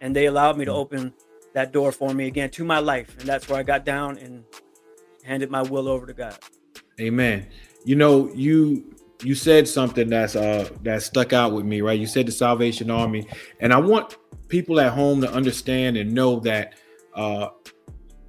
and 0.00 0.14
they 0.14 0.26
allowed 0.26 0.58
me 0.58 0.64
to 0.66 0.72
open 0.72 1.12
that 1.54 1.72
door 1.72 1.92
for 1.92 2.12
me 2.12 2.26
again 2.26 2.50
to 2.50 2.64
my 2.64 2.80
life. 2.80 3.16
And 3.18 3.26
that's 3.26 3.48
where 3.48 3.58
I 3.58 3.62
got 3.62 3.84
down 3.84 4.18
and 4.18 4.44
handed 5.24 5.50
my 5.50 5.62
will 5.62 5.88
over 5.88 6.06
to 6.06 6.12
God. 6.12 6.38
Amen. 7.00 7.46
You 7.84 7.96
know, 7.96 8.30
you 8.34 8.94
you 9.22 9.34
said 9.34 9.66
something 9.66 10.08
that's 10.08 10.36
uh 10.36 10.68
that 10.82 11.02
stuck 11.02 11.32
out 11.32 11.52
with 11.52 11.64
me, 11.64 11.80
right? 11.80 11.98
You 11.98 12.06
said 12.06 12.26
the 12.26 12.32
Salvation 12.32 12.90
Army, 12.90 13.26
and 13.60 13.72
I 13.72 13.78
want 13.78 14.18
people 14.48 14.78
at 14.80 14.92
home 14.92 15.20
to 15.22 15.32
understand 15.32 15.96
and 15.96 16.12
know 16.12 16.40
that 16.40 16.74
uh 17.14 17.48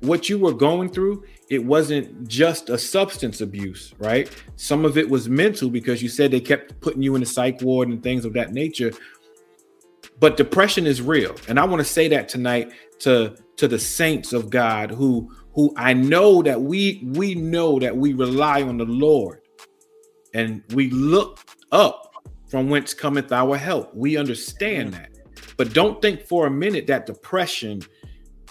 what 0.01 0.29
you 0.29 0.38
were 0.38 0.53
going 0.53 0.89
through 0.89 1.23
it 1.49 1.63
wasn't 1.63 2.27
just 2.27 2.69
a 2.69 2.77
substance 2.77 3.41
abuse 3.41 3.93
right 3.97 4.29
some 4.55 4.85
of 4.85 4.97
it 4.97 5.09
was 5.09 5.27
mental 5.27 5.69
because 5.69 6.03
you 6.03 6.09
said 6.09 6.29
they 6.29 6.39
kept 6.39 6.79
putting 6.81 7.01
you 7.01 7.15
in 7.15 7.21
the 7.21 7.25
psych 7.25 7.59
ward 7.61 7.88
and 7.88 8.03
things 8.03 8.25
of 8.25 8.33
that 8.33 8.53
nature 8.53 8.91
but 10.19 10.38
depression 10.38 10.86
is 10.88 11.01
real. 11.01 11.36
And 11.47 11.60
i 11.60 11.65
want 11.65 11.80
to 11.80 11.86
say 11.86 12.08
that 12.10 12.30
tonight 12.30 12.71
to 12.99 13.36
to 13.58 13.67
the 13.67 13.80
saints 13.80 14.34
of 14.34 14.49
god 14.49 14.91
who 14.91 15.32
who 15.54 15.73
i 15.78 15.93
know 15.93 16.41
that 16.41 16.62
we 16.62 17.08
we 17.13 17.36
know 17.36 17.80
that 17.80 17.95
we 17.95 18.13
rely 18.13 18.62
on 18.62 18.78
the 18.78 18.86
lord. 18.86 19.41
And 20.34 20.63
we 20.73 20.89
look 20.89 21.39
up 21.71 22.13
from 22.49 22.69
whence 22.69 22.93
cometh 22.93 23.32
our 23.32 23.58
help. 23.58 23.93
We 23.95 24.17
understand 24.17 24.91
mm-hmm. 24.91 25.01
that. 25.01 25.12
But 25.58 25.73
don't 25.73 26.01
think 26.01 26.21
for 26.21 26.47
a 26.47 26.51
minute 26.51 26.88
that 26.88 27.06
depression 27.06 27.82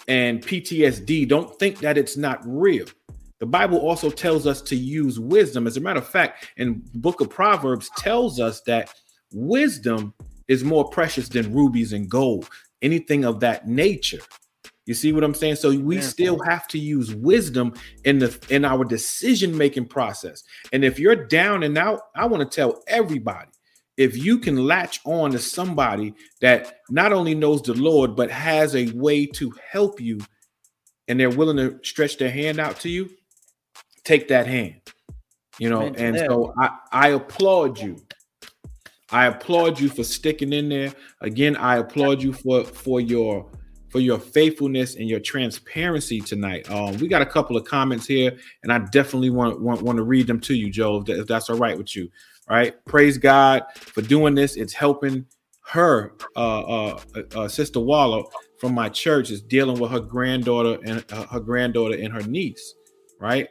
and 0.07 0.41
PTSD, 0.41 1.27
don't 1.27 1.57
think 1.59 1.79
that 1.79 1.97
it's 1.97 2.17
not 2.17 2.39
real. 2.45 2.85
The 3.39 3.45
Bible 3.45 3.77
also 3.77 4.09
tells 4.09 4.47
us 4.47 4.61
to 4.63 4.75
use 4.75 5.19
wisdom. 5.19 5.67
As 5.67 5.77
a 5.77 5.81
matter 5.81 5.99
of 5.99 6.07
fact, 6.07 6.51
in 6.57 6.81
book 6.95 7.21
of 7.21 7.29
Proverbs 7.29 7.89
tells 7.97 8.39
us 8.39 8.61
that 8.61 8.93
wisdom 9.33 10.13
is 10.47 10.63
more 10.63 10.89
precious 10.89 11.29
than 11.29 11.53
rubies 11.53 11.93
and 11.93 12.09
gold, 12.09 12.49
anything 12.81 13.25
of 13.25 13.39
that 13.39 13.67
nature. 13.67 14.21
You 14.85 14.93
see 14.93 15.13
what 15.13 15.23
I'm 15.23 15.33
saying? 15.33 15.55
So 15.55 15.75
we 15.75 15.99
still 15.99 16.39
have 16.43 16.67
to 16.67 16.77
use 16.77 17.15
wisdom 17.15 17.73
in 18.03 18.19
the 18.19 18.37
in 18.49 18.63
our 18.63 18.85
decision 18.85 19.57
making 19.57 19.87
process. 19.87 20.43
And 20.73 20.85
if 20.85 20.99
you're 20.99 21.15
down 21.15 21.63
and 21.63 21.75
out, 21.77 22.01
I 22.15 22.27
want 22.27 22.49
to 22.49 22.55
tell 22.55 22.83
everybody 22.87 23.49
if 23.97 24.17
you 24.17 24.37
can 24.37 24.67
latch 24.67 24.99
on 25.05 25.31
to 25.31 25.39
somebody 25.39 26.13
that 26.41 26.81
not 26.89 27.13
only 27.13 27.33
knows 27.33 27.61
the 27.63 27.73
Lord, 27.73 28.15
but 28.15 28.29
has 28.29 28.75
a 28.75 28.91
way 28.91 29.25
to 29.27 29.53
help 29.71 29.99
you 29.99 30.19
and 31.07 31.19
they're 31.19 31.29
willing 31.29 31.57
to 31.57 31.79
stretch 31.83 32.17
their 32.17 32.31
hand 32.31 32.59
out 32.59 32.79
to 32.81 32.89
you, 32.89 33.09
take 34.03 34.27
that 34.27 34.47
hand. 34.47 34.81
You 35.57 35.69
know, 35.69 35.93
and 35.97 36.17
so 36.17 36.53
I, 36.59 36.77
I 36.91 37.07
applaud 37.09 37.79
you. 37.79 37.97
I 39.11 39.27
applaud 39.27 39.79
you 39.79 39.89
for 39.89 40.03
sticking 40.03 40.53
in 40.53 40.69
there. 40.69 40.93
Again, 41.21 41.55
I 41.55 41.77
applaud 41.77 42.21
you 42.21 42.33
for 42.33 42.63
for 42.63 42.99
your 42.99 43.49
for 43.89 43.99
your 43.99 44.19
faithfulness 44.19 44.95
and 44.95 45.07
your 45.07 45.19
transparency 45.19 46.19
tonight. 46.19 46.69
Um, 46.69 46.97
we 46.97 47.07
got 47.07 47.21
a 47.21 47.25
couple 47.25 47.55
of 47.55 47.65
comments 47.65 48.05
here, 48.05 48.37
and 48.63 48.73
I 48.73 48.79
definitely 48.91 49.29
want 49.29 49.61
want, 49.61 49.81
want 49.81 49.97
to 49.97 50.03
read 50.03 50.27
them 50.27 50.39
to 50.41 50.53
you, 50.53 50.69
Joe, 50.69 50.97
if, 50.97 51.05
that, 51.05 51.19
if 51.19 51.27
that's 51.27 51.49
all 51.49 51.57
right 51.57 51.77
with 51.77 51.95
you 51.95 52.09
right? 52.49 52.73
Praise 52.85 53.17
God 53.17 53.63
for 53.75 54.01
doing 54.01 54.35
this. 54.35 54.55
It's 54.55 54.73
helping 54.73 55.25
her, 55.67 56.13
uh, 56.35 56.59
uh, 56.59 56.99
uh, 57.35 57.47
Sister 57.47 57.79
Waller 57.79 58.23
from 58.59 58.73
my 58.73 58.89
church 58.89 59.31
is 59.31 59.41
dealing 59.41 59.79
with 59.79 59.91
her 59.91 59.99
granddaughter 59.99 60.77
and 60.85 61.03
uh, 61.11 61.25
her 61.27 61.39
granddaughter 61.39 61.97
and 61.97 62.13
her 62.13 62.21
niece, 62.21 62.75
right? 63.19 63.47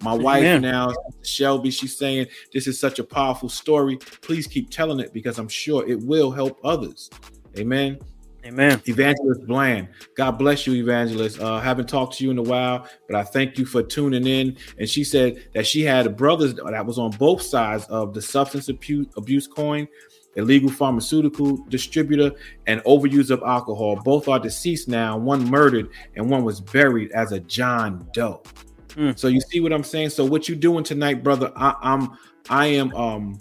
My 0.00 0.14
wife 0.14 0.44
Amen. 0.44 0.62
now, 0.62 0.94
Shelby, 1.22 1.70
she's 1.70 1.96
saying 1.96 2.26
this 2.52 2.66
is 2.66 2.78
such 2.78 2.98
a 2.98 3.04
powerful 3.04 3.48
story. 3.48 3.96
Please 3.96 4.46
keep 4.46 4.70
telling 4.70 5.00
it 5.00 5.12
because 5.12 5.38
I'm 5.38 5.48
sure 5.48 5.88
it 5.88 6.00
will 6.00 6.30
help 6.30 6.60
others. 6.64 7.10
Amen. 7.58 7.98
Amen. 8.44 8.80
Evangelist 8.86 9.46
Bland. 9.46 9.88
God 10.16 10.32
bless 10.32 10.66
you, 10.66 10.74
Evangelist. 10.74 11.40
Uh, 11.40 11.58
haven't 11.60 11.88
talked 11.88 12.16
to 12.18 12.24
you 12.24 12.30
in 12.30 12.38
a 12.38 12.42
while, 12.42 12.88
but 13.08 13.16
I 13.16 13.24
thank 13.24 13.58
you 13.58 13.66
for 13.66 13.82
tuning 13.82 14.26
in. 14.26 14.56
And 14.78 14.88
she 14.88 15.02
said 15.04 15.48
that 15.54 15.66
she 15.66 15.82
had 15.82 16.16
brothers 16.16 16.54
that 16.54 16.86
was 16.86 16.98
on 16.98 17.10
both 17.12 17.42
sides 17.42 17.84
of 17.86 18.14
the 18.14 18.22
substance 18.22 18.68
abuse, 18.68 19.06
abuse 19.16 19.46
coin, 19.46 19.88
illegal 20.36 20.70
pharmaceutical 20.70 21.56
distributor, 21.68 22.30
and 22.66 22.80
overuse 22.84 23.30
of 23.30 23.42
alcohol. 23.42 23.96
Both 23.96 24.28
are 24.28 24.38
deceased 24.38 24.88
now. 24.88 25.18
One 25.18 25.44
murdered, 25.44 25.90
and 26.14 26.30
one 26.30 26.44
was 26.44 26.60
buried 26.60 27.10
as 27.12 27.32
a 27.32 27.40
John 27.40 28.08
Doe. 28.14 28.42
Mm. 28.88 29.18
So 29.18 29.28
you 29.28 29.40
see 29.40 29.60
what 29.60 29.72
I'm 29.72 29.84
saying? 29.84 30.10
So 30.10 30.24
what 30.24 30.48
you 30.48 30.56
doing 30.56 30.84
tonight, 30.84 31.22
brother? 31.22 31.52
I, 31.56 31.74
I'm 31.82 32.18
I 32.48 32.66
am 32.66 32.94
um 32.94 33.40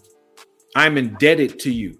I'm 0.75 0.97
indebted 0.97 1.59
to 1.59 1.71
you 1.71 1.97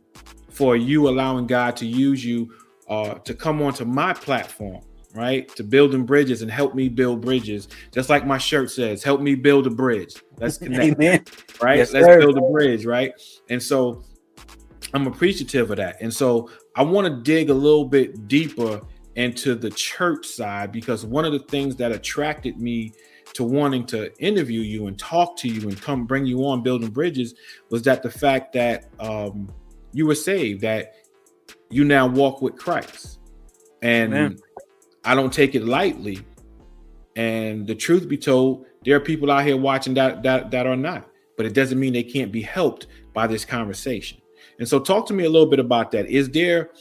for 0.51 0.75
you 0.75 1.07
allowing 1.07 1.47
God 1.47 1.75
to 1.77 1.85
use 1.85 2.25
you 2.25 2.53
uh, 2.89 3.15
to 3.15 3.33
come 3.33 3.61
onto 3.61 3.85
my 3.85 4.13
platform, 4.13 4.81
right? 5.13 5.47
To 5.55 5.63
building 5.63 6.05
bridges 6.05 6.41
and 6.41 6.49
help 6.49 6.73
me 6.73 6.89
build 6.89 7.21
bridges. 7.21 7.67
Just 7.91 8.09
like 8.09 8.25
my 8.25 8.37
shirt 8.37 8.71
says, 8.71 9.03
help 9.03 9.21
me 9.21 9.35
build 9.35 9.67
a 9.67 9.69
bridge. 9.69 10.15
Let's 10.37 10.57
connect. 10.59 10.83
Amen. 10.83 11.23
Right? 11.61 11.77
Yes, 11.77 11.93
Let's 11.93 12.05
sir. 12.05 12.19
build 12.19 12.37
a 12.37 12.41
bridge, 12.41 12.85
right? 12.85 13.11
And 13.49 13.61
so 13.61 14.03
I'm 14.93 15.05
appreciative 15.07 15.69
of 15.69 15.77
that. 15.77 16.01
And 16.01 16.13
so 16.13 16.49
I 16.75 16.83
want 16.83 17.07
to 17.07 17.21
dig 17.21 17.49
a 17.49 17.53
little 17.53 17.85
bit 17.85 18.27
deeper 18.27 18.81
into 19.15 19.55
the 19.55 19.69
church 19.69 20.25
side 20.25 20.71
because 20.71 21.05
one 21.05 21.25
of 21.25 21.33
the 21.33 21.39
things 21.39 21.75
that 21.75 21.91
attracted 21.91 22.59
me 22.59 22.93
to 23.37 23.43
wanting 23.43 23.85
to 23.85 24.11
interview 24.17 24.61
you 24.61 24.87
and 24.87 24.97
talk 24.97 25.37
to 25.37 25.47
you 25.47 25.69
and 25.69 25.79
come 25.79 26.05
bring 26.05 26.25
you 26.25 26.43
on 26.43 26.63
building 26.63 26.89
bridges 26.89 27.35
was 27.69 27.83
that 27.83 28.01
the 28.01 28.09
fact 28.09 28.51
that 28.53 28.85
um, 28.99 29.53
you 29.93 30.07
were 30.07 30.15
saved, 30.15 30.61
that 30.61 30.95
you 31.69 31.83
now 31.83 32.07
walk 32.07 32.41
with 32.41 32.55
Christ. 32.55 33.19
And 33.83 34.11
Amen. 34.11 34.39
I 35.05 35.13
don't 35.13 35.31
take 35.31 35.53
it 35.53 35.63
lightly. 35.63 36.19
And 37.15 37.67
the 37.67 37.75
truth 37.75 38.09
be 38.09 38.17
told, 38.17 38.65
there 38.83 38.95
are 38.95 38.99
people 38.99 39.29
out 39.29 39.45
here 39.45 39.55
watching 39.55 39.93
that 39.93 40.23
that 40.23 40.49
that 40.49 40.65
are 40.65 40.75
not, 40.75 41.07
but 41.35 41.45
it 41.45 41.53
doesn't 41.53 41.79
mean 41.79 41.93
they 41.93 42.01
can't 42.01 42.31
be 42.31 42.41
helped 42.41 42.87
by 43.13 43.27
this 43.27 43.45
conversation. 43.45 44.19
And 44.57 44.67
so 44.67 44.79
talk 44.79 45.05
to 45.07 45.13
me 45.13 45.25
a 45.25 45.29
little 45.29 45.49
bit 45.49 45.59
about 45.59 45.91
that. 45.91 46.07
Is 46.07 46.27
there 46.31 46.71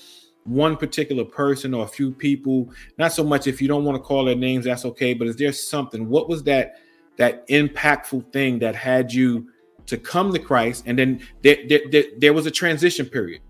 one 0.46 0.76
particular 0.76 1.24
person 1.24 1.74
or 1.74 1.84
a 1.84 1.88
few 1.88 2.12
people, 2.12 2.70
not 2.98 3.12
so 3.12 3.24
much 3.24 3.46
if 3.46 3.60
you 3.60 3.68
don't 3.68 3.84
want 3.84 3.96
to 3.96 4.02
call 4.02 4.24
their 4.24 4.36
names, 4.36 4.64
that's 4.64 4.84
okay, 4.84 5.14
but 5.14 5.26
is 5.26 5.36
there 5.36 5.52
something? 5.52 6.08
What 6.08 6.28
was 6.28 6.42
that 6.44 6.80
that 7.16 7.48
impactful 7.48 8.32
thing 8.32 8.58
that 8.58 8.74
had 8.74 9.12
you 9.12 9.48
to 9.86 9.96
come 9.96 10.32
to 10.32 10.38
Christ? 10.38 10.84
And 10.86 10.98
then 10.98 11.20
there, 11.42 11.56
there, 11.68 11.80
there, 11.90 12.04
there 12.18 12.32
was 12.32 12.46
a 12.46 12.50
transition 12.50 13.06
period 13.06 13.40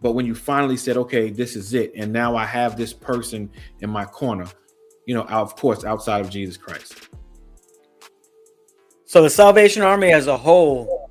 but 0.00 0.12
when 0.12 0.26
you 0.26 0.34
finally 0.34 0.76
said, 0.76 0.96
okay, 0.96 1.30
this 1.30 1.56
is 1.56 1.74
it, 1.74 1.92
and 1.94 2.12
now 2.12 2.34
I 2.34 2.46
have 2.46 2.76
this 2.76 2.92
person 2.92 3.50
in 3.80 3.90
my 3.90 4.04
corner, 4.04 4.46
you 5.06 5.14
know, 5.14 5.22
of 5.24 5.56
course, 5.56 5.84
outside 5.84 6.20
of 6.20 6.30
Jesus 6.30 6.56
Christ. 6.56 7.08
So 9.04 9.22
the 9.22 9.30
Salvation 9.30 9.82
Army 9.82 10.12
as 10.12 10.26
a 10.26 10.36
whole, 10.36 11.10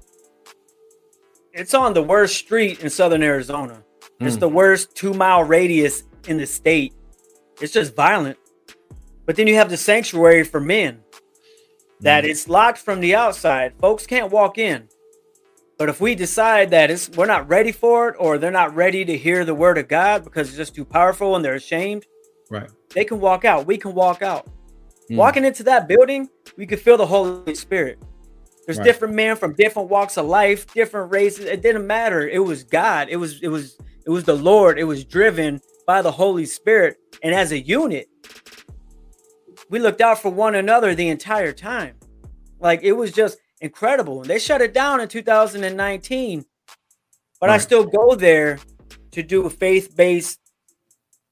it's 1.54 1.74
on 1.74 1.94
the 1.94 2.02
worst 2.02 2.38
street 2.38 2.80
in 2.80 2.90
southern 2.90 3.22
Arizona. 3.22 3.84
It's 4.20 4.36
mm. 4.36 4.40
the 4.42 4.50
worst 4.50 4.96
two 4.96 5.14
mile 5.14 5.44
radius 5.44 6.04
in 6.28 6.38
the 6.38 6.46
state. 6.46 6.94
It's 7.62 7.74
just 7.74 7.96
violent. 7.96 8.38
But 9.26 9.36
then 9.36 9.48
you 9.48 9.56
have 9.56 9.70
the 9.70 9.78
sanctuary 9.78 10.44
for 10.44 10.60
men 10.60 11.02
that 12.02 12.24
mm. 12.24 12.30
it's 12.30 12.48
locked 12.48 12.80
from 12.80 13.00
the 13.00 13.16
outside. 13.16 13.74
Folks 13.80 14.06
can't 14.06 14.32
walk 14.32 14.58
in. 14.58 14.88
But 15.78 15.88
if 15.88 16.02
we 16.02 16.14
decide 16.14 16.72
that 16.72 16.92
it's 16.92 17.10
we're 17.10 17.26
not 17.26 17.48
ready 17.48 17.72
for 17.72 18.10
it, 18.10 18.16
or 18.20 18.38
they're 18.38 18.52
not 18.52 18.76
ready 18.76 19.06
to 19.06 19.18
hear 19.18 19.46
the 19.46 19.56
word 19.56 19.78
of 19.78 19.88
God 19.88 20.26
because 20.26 20.50
it's 20.50 20.58
just 20.58 20.76
too 20.76 20.84
powerful 20.84 21.38
and 21.38 21.46
they're 21.46 21.56
ashamed, 21.56 22.06
right? 22.50 22.70
They 22.94 23.06
can 23.06 23.22
walk 23.22 23.46
out. 23.46 23.66
We 23.66 23.78
can 23.78 23.94
walk 23.94 24.22
out. 24.22 24.50
Mm. 25.10 25.16
Walking 25.16 25.46
into 25.46 25.64
that 25.64 25.88
building, 25.88 26.30
we 26.58 26.66
could 26.66 26.82
feel 26.82 26.98
the 26.98 27.06
Holy 27.06 27.56
Spirit. 27.56 27.98
There's 28.66 28.78
right. 28.78 28.84
different 28.84 29.14
men 29.14 29.38
from 29.38 29.54
different 29.54 29.90
walks 29.90 30.18
of 30.18 30.26
life, 30.26 30.72
different 30.74 31.12
races. 31.12 31.46
It 31.46 31.62
didn't 31.62 31.88
matter. 31.88 32.28
It 32.28 32.40
was 32.40 32.64
God. 32.64 33.08
It 33.10 33.16
was 33.16 33.42
it 33.42 33.48
was 33.48 33.78
it 34.10 34.12
was 34.12 34.24
the 34.24 34.36
Lord. 34.36 34.80
It 34.80 34.86
was 34.86 35.06
driven 35.06 35.62
by 35.86 36.02
the 36.02 36.12
Holy 36.12 36.48
Spirit. 36.48 36.98
And 37.22 37.36
as 37.36 37.52
a 37.52 37.60
unit, 37.60 38.08
we 39.70 39.78
looked 39.78 40.02
out 40.02 40.20
for 40.20 40.32
one 40.32 40.56
another 40.56 40.96
the 40.96 41.10
entire 41.10 41.54
time. 41.54 41.94
Like 42.60 42.80
it 42.82 42.94
was 42.94 43.12
just 43.12 43.38
incredible. 43.62 44.22
And 44.22 44.28
they 44.28 44.40
shut 44.40 44.62
it 44.62 44.74
down 44.74 45.00
in 45.00 45.10
2019, 45.10 46.44
but 47.40 47.50
right. 47.50 47.54
I 47.54 47.58
still 47.60 47.86
go 47.86 48.16
there 48.16 48.58
to 49.12 49.22
do 49.22 49.46
a 49.46 49.50
faith 49.52 49.96
based 49.96 50.40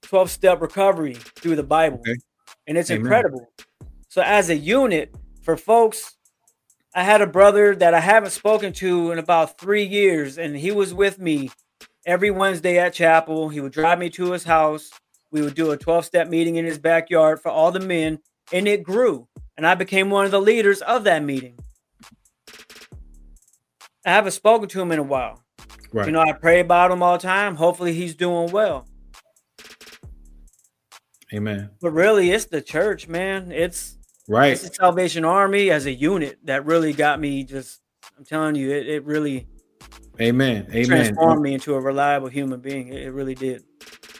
12 0.03 0.29
step 0.29 0.61
recovery 0.61 1.15
through 1.15 1.55
the 1.55 1.63
Bible. 1.63 1.97
Okay. 2.01 2.15
And 2.67 2.77
it's 2.77 2.91
Amen. 2.91 3.01
incredible. 3.01 3.47
So, 4.09 4.21
as 4.21 4.51
a 4.51 4.55
unit, 4.55 5.15
for 5.41 5.57
folks, 5.57 6.15
I 6.93 7.01
had 7.01 7.21
a 7.23 7.27
brother 7.27 7.75
that 7.75 7.95
I 7.95 8.01
haven't 8.01 8.31
spoken 8.33 8.71
to 8.73 9.11
in 9.11 9.17
about 9.17 9.57
three 9.57 9.83
years, 9.83 10.37
and 10.37 10.55
he 10.55 10.69
was 10.69 10.93
with 10.93 11.17
me 11.17 11.49
every 12.07 12.31
Wednesday 12.31 12.79
at 12.79 12.93
chapel. 12.93 13.49
He 13.49 13.61
would 13.61 13.73
drive 13.73 13.99
me 13.99 14.09
to 14.11 14.31
his 14.31 14.43
house. 14.43 14.89
We 15.31 15.41
would 15.43 15.53
do 15.53 15.71
a 15.71 15.77
12 15.77 16.05
step 16.05 16.29
meeting 16.29 16.55
in 16.55 16.65
his 16.65 16.79
backyard 16.79 17.39
for 17.39 17.49
all 17.49 17.71
the 17.71 17.79
men, 17.79 18.19
and 18.51 18.67
it 18.67 18.81
grew. 18.81 19.27
And 19.57 19.67
I 19.67 19.75
became 19.75 20.09
one 20.09 20.25
of 20.25 20.31
the 20.31 20.41
leaders 20.41 20.81
of 20.81 21.03
that 21.03 21.23
meeting. 21.23 21.59
I 24.05 24.11
haven't 24.11 24.31
spoken 24.31 24.69
to 24.69 24.81
him 24.81 24.91
in 24.91 24.99
a 24.99 25.03
while. 25.03 25.43
Right. 25.91 26.07
You 26.07 26.13
know, 26.13 26.21
I 26.21 26.31
pray 26.31 26.61
about 26.61 26.91
him 26.91 27.03
all 27.03 27.17
the 27.17 27.23
time. 27.23 27.55
Hopefully, 27.55 27.93
he's 27.93 28.15
doing 28.15 28.51
well. 28.51 28.87
Amen. 31.33 31.71
But 31.81 31.91
really, 31.91 32.31
it's 32.31 32.45
the 32.45 32.61
church, 32.61 33.07
man. 33.07 33.51
It's 33.51 33.97
Right. 34.27 34.51
It's 34.51 34.67
the 34.67 34.73
Salvation 34.73 35.23
Army 35.23 35.71
as 35.71 35.85
a 35.85 35.93
unit 35.93 36.37
that 36.43 36.65
really 36.65 36.91
got 36.91 37.19
me 37.19 37.43
just 37.43 37.79
I'm 38.17 38.25
telling 38.25 38.55
you, 38.55 38.71
it, 38.71 38.87
it 38.87 39.05
really 39.05 39.47
Amen. 40.19 40.67
Amen. 40.69 40.85
transformed 40.85 41.41
me 41.41 41.53
into 41.53 41.75
a 41.75 41.79
reliable 41.79 42.27
human 42.27 42.59
being. 42.59 42.89
It, 42.89 43.03
it 43.03 43.11
really 43.11 43.35
did. 43.35 43.63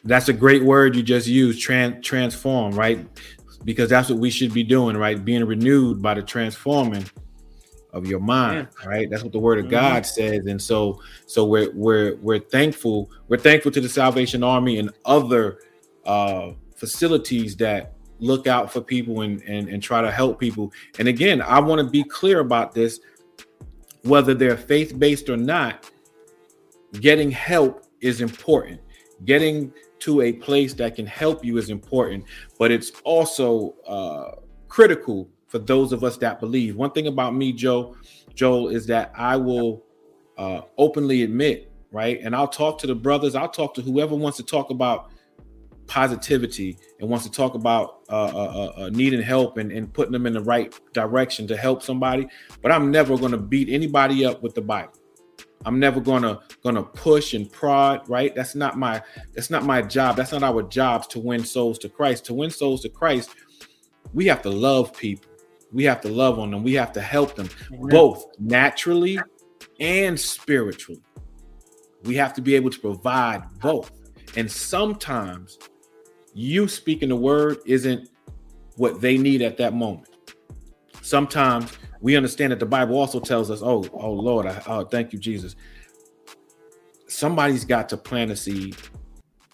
That's 0.04 0.30
a 0.30 0.34
great 0.34 0.64
word 0.64 0.96
you 0.96 1.04
just 1.04 1.28
used, 1.28 1.66
tran- 1.66 2.04
transform, 2.04 2.74
right? 2.74 3.06
Because 3.66 3.90
that's 3.90 4.10
what 4.10 4.20
we 4.20 4.30
should 4.30 4.54
be 4.54 4.64
doing, 4.64 4.96
right? 4.96 5.24
Being 5.24 5.44
renewed 5.46 6.02
by 6.02 6.14
the 6.14 6.22
transforming 6.22 7.06
of 7.94 8.06
your 8.06 8.20
mind, 8.20 8.68
yeah. 8.82 8.88
right? 8.88 9.10
That's 9.10 9.24
what 9.24 9.32
the 9.32 9.40
word 9.40 9.58
of 9.58 9.66
mm-hmm. 9.66 9.72
God 9.72 10.06
says. 10.06 10.46
And 10.46 10.62
so 10.62 11.02
so 11.26 11.46
we're 11.46 11.72
we're 11.74 12.16
we're 12.18 12.40
thankful. 12.40 13.10
We're 13.28 13.38
thankful 13.38 13.72
to 13.72 13.82
the 13.82 13.90
Salvation 13.90 14.44
Army 14.44 14.80
and 14.80 14.92
other 15.06 15.60
uh 16.06 16.52
facilities 16.76 17.56
that 17.58 17.94
look 18.20 18.48
out 18.48 18.72
for 18.72 18.82
people 18.82 19.22
and 19.22 19.42
and, 19.44 19.68
and 19.68 19.82
try 19.82 20.02
to 20.02 20.12
help 20.12 20.40
people. 20.40 20.72
And 21.00 21.08
again, 21.08 21.42
I 21.42 21.60
want 21.60 21.80
to 21.82 21.90
be 21.90 22.04
clear 22.04 22.40
about 22.40 22.74
this 22.74 23.00
whether 24.08 24.34
they're 24.34 24.58
faith-based 24.58 25.30
or 25.30 25.38
not, 25.38 25.90
getting 27.00 27.32
help 27.32 27.86
is 28.02 28.22
important. 28.22 28.80
Getting 29.26 29.74
to 30.00 30.22
a 30.22 30.34
place 30.34 30.74
that 30.76 30.96
can 30.96 31.06
help 31.06 31.44
you 31.44 31.58
is 31.58 31.70
important, 31.70 32.26
but 32.60 32.72
it's 32.72 32.92
also 33.04 33.76
uh, 33.88 34.36
critical 34.68 35.30
for 35.48 35.60
those 35.60 35.92
of 35.92 36.04
us 36.04 36.18
that 36.18 36.40
believe. 36.40 36.76
One 36.76 36.92
thing 36.92 37.08
about 37.08 37.34
me, 37.34 37.54
Joe, 37.54 37.96
Joel, 38.36 38.70
is 38.70 38.86
that 38.88 39.12
I 39.16 39.38
will 39.38 39.84
uh, 40.38 40.62
openly 40.78 41.24
admit, 41.24 41.72
right? 41.92 42.20
And 42.22 42.36
I'll 42.36 42.48
talk 42.48 42.78
to 42.80 42.88
the 42.88 42.96
brothers, 42.96 43.34
I'll 43.34 43.50
talk 43.50 43.74
to 43.76 43.82
whoever 43.82 44.16
wants 44.16 44.38
to 44.38 44.44
talk 44.44 44.70
about 44.70 45.10
positivity 45.88 46.78
and 47.00 47.10
wants 47.10 47.26
to 47.26 47.32
talk 47.32 47.56
about 47.56 48.02
uh, 48.10 48.26
uh, 48.26 48.28
uh, 48.28 48.82
uh, 48.82 48.90
needing 48.90 49.22
help 49.22 49.58
and, 49.58 49.72
and 49.72 49.92
putting 49.94 50.12
them 50.12 50.26
in 50.26 50.34
the 50.34 50.42
right 50.42 50.80
direction 50.94 51.48
to 51.48 51.58
help 51.58 51.82
somebody. 51.82 52.28
But 52.62 52.72
I'm 52.72 52.92
never 52.92 53.18
going 53.18 53.32
to 53.32 53.38
beat 53.38 53.70
anybody 53.70 54.26
up 54.26 54.44
with 54.44 54.54
the 54.54 54.62
Bible. 54.62 54.94
I'm 55.66 55.80
never 55.80 56.00
gonna 56.00 56.40
gonna 56.64 56.84
push 56.84 57.34
and 57.34 57.52
prod, 57.52 58.08
right? 58.08 58.34
That's 58.34 58.56
not 58.56 58.78
my 58.78 59.02
that's 59.34 59.50
not 59.50 59.64
my 59.64 59.82
job. 59.82 60.16
That's 60.16 60.32
not 60.32 60.44
our 60.44 60.62
jobs 60.62 61.08
to 61.08 61.20
win 61.20 61.44
souls 61.44 61.80
to 61.80 61.90
Christ. 61.90 62.26
To 62.26 62.34
win 62.34 62.52
souls 62.52 62.82
to 62.84 62.90
Christ, 62.90 63.32
we 64.14 64.28
have 64.28 64.42
to 64.44 64.50
love 64.50 64.96
people. 64.96 65.26
We 65.74 65.84
have 65.84 66.00
to 66.02 66.10
love 66.10 66.40
on 66.40 66.52
them. 66.52 66.64
We 66.64 66.74
have 66.76 66.94
to 66.94 67.02
help 67.02 67.36
them 67.36 67.50
Amen. 67.74 67.88
both 67.90 68.26
naturally 68.40 69.20
and 69.80 70.18
spiritually. 70.20 71.02
We 72.04 72.16
have 72.16 72.34
to 72.36 72.42
be 72.42 72.56
able 72.56 72.70
to 72.70 72.80
provide 72.80 73.44
both. 73.60 73.92
And 74.36 74.50
sometimes 74.50 75.58
you 76.38 76.68
speaking 76.68 77.10
the 77.10 77.16
word 77.16 77.58
isn't 77.66 78.10
what 78.76 79.02
they 79.02 79.18
need 79.18 79.42
at 79.42 79.58
that 79.58 79.74
moment. 79.74 80.08
Sometimes 81.02 81.72
we 82.00 82.16
understand 82.16 82.52
that 82.52 82.60
the 82.60 82.66
Bible 82.66 82.96
also 82.96 83.20
tells 83.20 83.50
us, 83.50 83.62
"Oh, 83.64 83.84
oh 83.92 84.12
Lord, 84.12 84.46
I, 84.46 84.62
oh 84.68 84.86
thank 84.86 85.14
you, 85.14 85.20
Jesus." 85.20 85.56
Somebody's 87.08 87.66
got 87.66 87.90
to 87.90 87.98
plant 87.98 88.30
a 88.30 88.36
seed. 88.36 88.78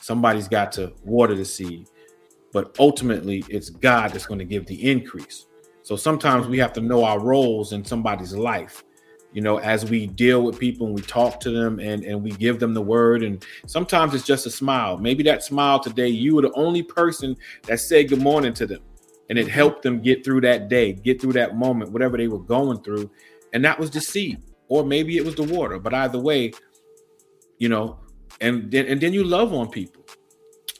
Somebody's 0.02 0.50
got 0.50 0.74
to 0.74 0.92
water 1.06 1.36
the 1.36 1.46
seed, 1.46 1.88
but 2.52 2.76
ultimately, 2.78 3.46
it's 3.48 3.70
God 3.70 4.12
that's 4.12 4.26
going 4.26 4.40
to 4.40 4.46
give 4.46 4.66
the 4.66 4.92
increase. 4.92 5.46
So 5.84 5.96
sometimes 5.96 6.48
we 6.48 6.58
have 6.60 6.74
to 6.74 6.82
know 6.82 7.06
our 7.06 7.20
roles 7.20 7.72
in 7.72 7.86
somebody's 7.86 8.34
life. 8.34 8.84
You 9.34 9.42
know, 9.42 9.58
as 9.58 9.90
we 9.90 10.08
deal 10.08 10.44
with 10.44 10.60
people 10.60 10.88
and 10.88 10.96
we 10.96 11.02
talk 11.02 11.40
to 11.42 11.52
them 11.52 11.80
and, 11.80 12.04
and 12.04 12.24
we 12.24 12.32
give 12.32 12.60
them 12.60 12.74
the 12.74 12.82
word. 12.82 13.24
And 13.24 13.44
sometimes 13.66 14.14
it's 14.14 14.26
just 14.26 14.46
a 14.46 14.52
smile. 14.52 14.98
Maybe 14.98 15.24
that 15.24 15.44
smile 15.44 15.80
today, 15.80 16.08
you 16.08 16.36
were 16.36 16.44
the 16.44 16.54
only 16.54 16.84
person 16.84 17.36
that 17.64 17.80
said 17.80 18.10
good 18.10 18.22
morning 18.22 18.54
to 18.54 18.66
them. 18.66 18.82
And 19.30 19.40
it 19.40 19.48
mm-hmm. 19.48 19.54
helped 19.54 19.82
them 19.82 20.02
get 20.02 20.24
through 20.24 20.42
that 20.42 20.70
day, 20.70 20.94
get 20.94 21.20
through 21.20 21.34
that 21.34 21.56
moment, 21.56 21.92
whatever 21.92 22.18
they 22.18 22.28
were 22.28 22.40
going 22.40 22.82
through. 22.84 23.10
And 23.54 23.66
that 23.66 23.80
was 23.80 23.90
the 23.90 24.02
seed. 24.02 24.42
Or 24.68 24.84
maybe 24.86 25.18
it 25.18 25.26
was 25.26 25.36
the 25.36 25.44
water. 25.44 25.80
But 25.80 25.94
either 25.94 26.20
way, 26.20 26.54
you 27.58 27.70
know, 27.70 28.00
and 28.42 28.70
then 28.72 28.88
and 28.88 29.00
then 29.00 29.14
you 29.14 29.24
love 29.24 29.54
on 29.54 29.70
people. 29.70 30.06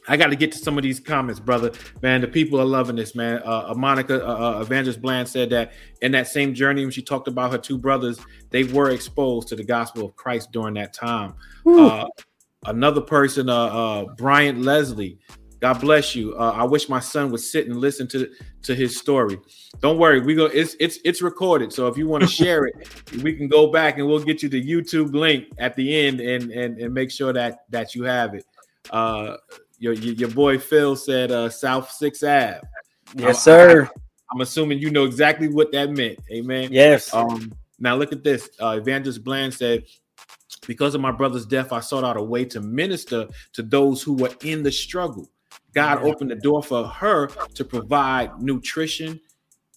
I 0.06 0.16
got 0.16 0.28
to 0.28 0.36
get 0.36 0.52
to 0.52 0.58
some 0.58 0.76
of 0.76 0.82
these 0.82 1.00
comments, 1.00 1.40
brother. 1.40 1.72
Man, 2.02 2.20
the 2.20 2.28
people 2.28 2.60
are 2.60 2.64
loving 2.64 2.96
this, 2.96 3.14
man. 3.14 3.42
Uh, 3.44 3.68
uh 3.70 3.74
Monica 3.74 4.26
uh, 4.26 4.58
uh, 4.58 4.60
Evangelist 4.60 5.00
Bland 5.00 5.28
said 5.28 5.50
that 5.50 5.72
in 6.02 6.12
that 6.12 6.28
same 6.28 6.54
journey, 6.54 6.82
when 6.82 6.90
she 6.90 7.02
talked 7.02 7.28
about 7.28 7.52
her 7.52 7.58
two 7.58 7.78
brothers, 7.78 8.18
they 8.50 8.64
were 8.64 8.90
exposed 8.90 9.48
to 9.48 9.56
the 9.56 9.64
gospel 9.64 10.04
of 10.06 10.16
Christ 10.16 10.52
during 10.52 10.74
that 10.74 10.92
time. 10.92 11.34
Uh, 11.66 12.06
another 12.66 13.00
person, 13.00 13.48
uh, 13.48 13.54
uh, 13.54 14.04
Bryant 14.16 14.60
Leslie, 14.60 15.18
God 15.64 15.80
bless 15.80 16.14
you. 16.14 16.36
Uh, 16.36 16.52
I 16.54 16.64
wish 16.64 16.90
my 16.90 17.00
son 17.00 17.30
would 17.30 17.40
sit 17.40 17.66
and 17.68 17.76
listen 17.76 18.06
to 18.08 18.28
to 18.64 18.74
his 18.74 18.98
story. 18.98 19.38
Don't 19.80 19.98
worry, 19.98 20.20
we 20.20 20.34
go. 20.34 20.44
It's 20.44 20.76
it's 20.78 20.98
it's 21.06 21.22
recorded. 21.22 21.72
So 21.72 21.86
if 21.88 21.96
you 21.96 22.06
want 22.06 22.22
to 22.22 22.28
share 22.42 22.66
it, 22.66 22.74
we 23.22 23.34
can 23.34 23.48
go 23.48 23.68
back 23.68 23.96
and 23.96 24.06
we'll 24.06 24.22
get 24.22 24.42
you 24.42 24.50
the 24.50 24.62
YouTube 24.62 25.14
link 25.14 25.46
at 25.56 25.74
the 25.74 26.06
end 26.06 26.20
and 26.20 26.50
and 26.50 26.78
and 26.78 26.92
make 26.92 27.10
sure 27.10 27.32
that 27.32 27.64
that 27.70 27.94
you 27.94 28.04
have 28.04 28.34
it. 28.34 28.44
Uh, 28.90 29.36
your 29.78 29.94
your 29.94 30.30
boy 30.30 30.58
Phil 30.58 30.96
said 30.96 31.30
uh, 31.30 31.48
South 31.48 31.90
Six 31.90 32.22
Ave. 32.22 32.60
Yes, 33.14 33.42
sir. 33.42 33.84
I, 33.84 34.34
am 34.34 34.40
assuming 34.40 34.78
you 34.78 34.90
know 34.90 35.04
exactly 35.04 35.48
what 35.48 35.72
that 35.72 35.90
meant. 35.90 36.18
Amen. 36.30 36.68
Yes. 36.72 37.12
Um, 37.12 37.52
now 37.78 37.96
look 37.96 38.12
at 38.12 38.24
this. 38.24 38.48
Uh, 38.60 38.78
Evangelist 38.80 39.22
Bland 39.24 39.54
said, 39.54 39.84
"Because 40.66 40.94
of 40.94 41.00
my 41.00 41.12
brother's 41.12 41.46
death, 41.46 41.72
I 41.72 41.80
sought 41.80 42.04
out 42.04 42.16
a 42.16 42.22
way 42.22 42.44
to 42.46 42.60
minister 42.60 43.28
to 43.52 43.62
those 43.62 44.02
who 44.02 44.14
were 44.14 44.34
in 44.42 44.62
the 44.62 44.72
struggle. 44.72 45.28
God 45.74 46.02
opened 46.02 46.30
the 46.30 46.36
door 46.36 46.62
for 46.62 46.86
her 46.86 47.26
to 47.26 47.64
provide 47.64 48.40
nutrition." 48.40 49.20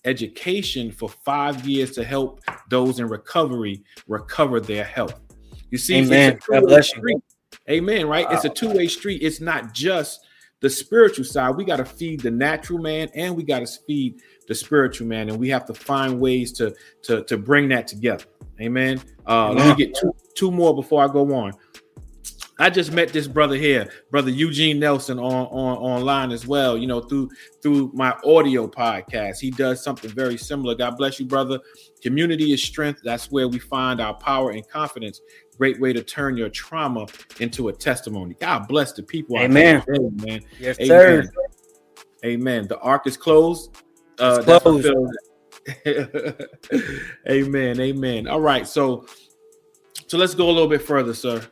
Education 0.05 0.89
for 0.89 1.09
five 1.09 1.67
years 1.67 1.91
to 1.91 2.03
help 2.03 2.39
those 2.69 2.99
in 2.99 3.09
recovery 3.09 3.83
recover 4.07 4.61
their 4.61 4.85
health. 4.85 5.19
You 5.69 5.77
see, 5.77 5.97
Amen. 5.97 6.39
God 6.49 6.63
bless 6.63 6.95
you. 6.95 7.21
Amen. 7.69 8.07
Right? 8.07 8.25
Wow. 8.25 8.33
It's 8.33 8.45
a 8.45 8.49
two 8.49 8.69
way 8.69 8.87
street. 8.87 9.21
It's 9.21 9.41
not 9.41 9.73
just 9.73 10.25
the 10.59 10.69
spiritual 10.69 11.25
side. 11.25 11.55
We 11.55 11.65
got 11.65 11.77
to 11.77 11.85
feed 11.85 12.21
the 12.21 12.31
natural 12.31 12.79
man 12.79 13.09
and 13.13 13.35
we 13.35 13.43
got 13.43 13.59
to 13.59 13.67
feed 13.87 14.21
the 14.47 14.55
spiritual 14.55 15.07
man, 15.07 15.29
and 15.29 15.37
we 15.37 15.49
have 15.49 15.65
to 15.65 15.73
find 15.73 16.19
ways 16.19 16.51
to 16.53 16.73
to 17.03 17.23
to 17.25 17.37
bring 17.37 17.69
that 17.69 17.87
together. 17.87 18.25
Amen. 18.61 19.01
Uh, 19.27 19.51
Let 19.51 19.77
me 19.77 19.85
get 19.85 19.95
two 19.95 20.15
two 20.35 20.51
more 20.51 20.73
before 20.73 21.03
I 21.03 21.07
go 21.11 21.33
on. 21.35 21.53
I 22.59 22.71
just 22.71 22.91
met 22.91 23.09
this 23.09 23.27
brother 23.27 23.55
here, 23.55 23.91
brother 24.09 24.31
Eugene 24.31 24.79
Nelson, 24.79 25.19
on 25.19 25.45
on 25.47 25.77
online 25.77 26.31
as 26.31 26.47
well. 26.47 26.75
You 26.75 26.87
know, 26.87 27.01
through 27.01 27.29
through 27.61 27.91
my 27.93 28.15
audio 28.25 28.67
podcast, 28.67 29.39
he 29.39 29.51
does 29.51 29.83
something 29.83 30.09
very 30.09 30.37
similar. 30.37 30.73
God 30.73 30.97
bless 30.97 31.19
you, 31.19 31.27
brother. 31.27 31.59
Community 32.01 32.53
is 32.53 32.63
strength. 32.63 33.01
That's 33.03 33.29
where 33.29 33.47
we 33.47 33.59
find 33.59 34.01
our 34.01 34.15
power 34.15 34.51
and 34.51 34.67
confidence 34.67 35.21
great 35.57 35.79
way 35.79 35.93
to 35.93 36.03
turn 36.03 36.37
your 36.37 36.49
trauma 36.49 37.07
into 37.39 37.69
a 37.69 37.73
testimony. 37.73 38.35
God 38.39 38.67
bless 38.67 38.93
the 38.93 39.03
people. 39.03 39.37
Amen. 39.39 39.81
Today, 39.81 40.09
man. 40.25 40.41
Yes, 40.59 40.79
Amen. 40.79 41.25
sir. 41.25 41.31
Amen. 42.25 42.67
The 42.67 42.79
ark 42.79 43.07
is 43.07 43.17
closed. 43.17 43.81
Uh, 44.19 44.41
closed. 44.41 44.87
amen. 47.29 47.79
Amen. 47.79 48.27
All 48.27 48.41
right. 48.41 48.67
So, 48.67 49.05
so 50.07 50.17
let's 50.17 50.33
go 50.33 50.45
a 50.45 50.51
little 50.51 50.69
bit 50.69 50.81
further, 50.81 51.13
sir. 51.13 51.45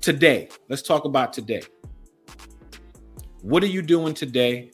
Today, 0.00 0.48
let's 0.68 0.82
talk 0.82 1.04
about 1.04 1.32
today. 1.32 1.62
What 3.42 3.62
are 3.62 3.68
you 3.68 3.82
doing 3.82 4.14
today? 4.14 4.70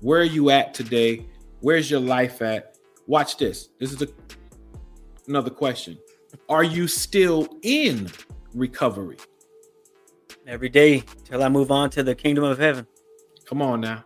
Where 0.00 0.20
are 0.20 0.24
you 0.24 0.50
at 0.50 0.74
today? 0.74 1.26
Where's 1.60 1.90
your 1.90 2.00
life 2.00 2.40
at? 2.42 2.76
Watch 3.06 3.36
this. 3.36 3.68
This 3.78 3.92
is 3.92 4.02
a, 4.02 4.08
another 5.28 5.50
question. 5.50 5.98
Are 6.48 6.64
you 6.64 6.88
still 6.88 7.48
in 7.62 8.10
recovery? 8.54 9.18
Every 10.46 10.68
day 10.68 11.04
till 11.24 11.42
I 11.42 11.48
move 11.48 11.70
on 11.70 11.90
to 11.90 12.02
the 12.02 12.14
kingdom 12.14 12.44
of 12.44 12.58
heaven. 12.58 12.86
Come 13.44 13.62
on 13.62 13.80
now. 13.80 14.04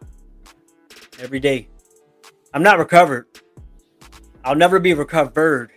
Every 1.18 1.40
day. 1.40 1.68
I'm 2.52 2.62
not 2.62 2.78
recovered. 2.78 3.26
I'll 4.44 4.54
never 4.54 4.78
be 4.78 4.94
recovered. 4.94 5.72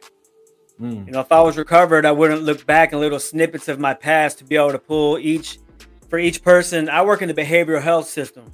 Mm. 0.80 1.08
You 1.08 1.12
know, 1.14 1.22
if 1.22 1.32
I 1.32 1.42
was 1.42 1.58
recovered, 1.58 2.06
I 2.06 2.12
wouldn't 2.12 2.44
look 2.44 2.66
back 2.66 2.94
in 2.94 3.00
little 3.00 3.20
snippets 3.20 3.68
of 3.68 3.80
my 3.80 3.94
past 3.94 4.38
to 4.40 4.44
be 4.44 4.56
able 4.56 4.72
to 4.72 4.80
pull 4.80 5.18
each 5.18 5.60
for 6.10 6.20
each 6.20 6.44
person. 6.44 6.90
I 6.90 7.02
work 7.02 7.22
in 7.22 7.28
the 7.28 7.34
behavioral 7.34 7.82
health 7.82 8.08
system. 8.08 8.52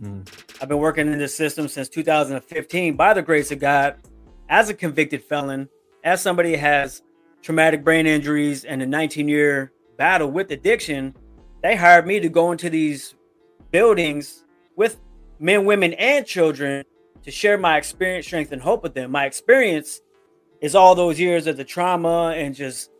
Mm. 0.00 0.26
I've 0.60 0.68
been 0.68 0.78
working 0.78 1.12
in 1.12 1.18
this 1.18 1.36
system 1.36 1.68
since 1.68 1.88
2015 1.88 2.96
by 2.96 3.14
the 3.14 3.22
grace 3.22 3.50
of 3.50 3.58
God 3.58 3.96
as 4.48 4.70
a 4.70 4.74
convicted 4.74 5.22
felon, 5.22 5.68
as 6.04 6.22
somebody 6.22 6.56
has 6.56 7.02
traumatic 7.42 7.84
brain 7.84 8.06
injuries 8.06 8.64
and 8.64 8.82
a 8.82 8.86
19 8.86 9.28
year 9.28 9.72
battle 9.96 10.30
with 10.30 10.50
addiction, 10.50 11.14
they 11.62 11.76
hired 11.76 12.06
me 12.06 12.20
to 12.20 12.28
go 12.28 12.52
into 12.52 12.70
these 12.70 13.14
buildings 13.70 14.44
with 14.76 15.00
men, 15.38 15.64
women, 15.64 15.92
and 15.94 16.24
children 16.26 16.84
to 17.22 17.30
share 17.30 17.58
my 17.58 17.76
experience, 17.76 18.26
strength, 18.26 18.52
and 18.52 18.62
hope 18.62 18.82
with 18.82 18.94
them. 18.94 19.10
My 19.10 19.26
experience 19.26 20.00
is 20.60 20.74
all 20.74 20.94
those 20.94 21.18
years 21.20 21.46
of 21.46 21.56
the 21.56 21.64
trauma 21.64 22.32
and 22.36 22.54
just, 22.54 22.90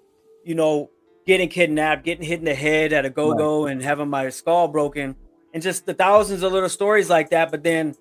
you 0.45 0.55
know, 0.55 0.91
getting 1.27 1.49
kidnapped, 1.49 2.05
getting 2.05 2.25
hit 2.25 2.39
in 2.39 2.45
the 2.45 2.55
head 2.55 2.93
at 2.93 3.05
a 3.05 3.11
go 3.11 3.35
go, 3.35 3.65
right. 3.65 3.73
and 3.73 3.83
having 3.83 4.09
my 4.09 4.29
skull 4.31 4.69
broken, 4.69 5.15
and 5.55 5.63
just 5.63 5.87
the 5.87 5.95
thousands 5.95 6.43
of 6.43 6.53
little 6.53 6.69
stories 6.69 7.11
like 7.11 7.31
that. 7.31 7.51
But 7.51 7.63
then, 7.63 7.95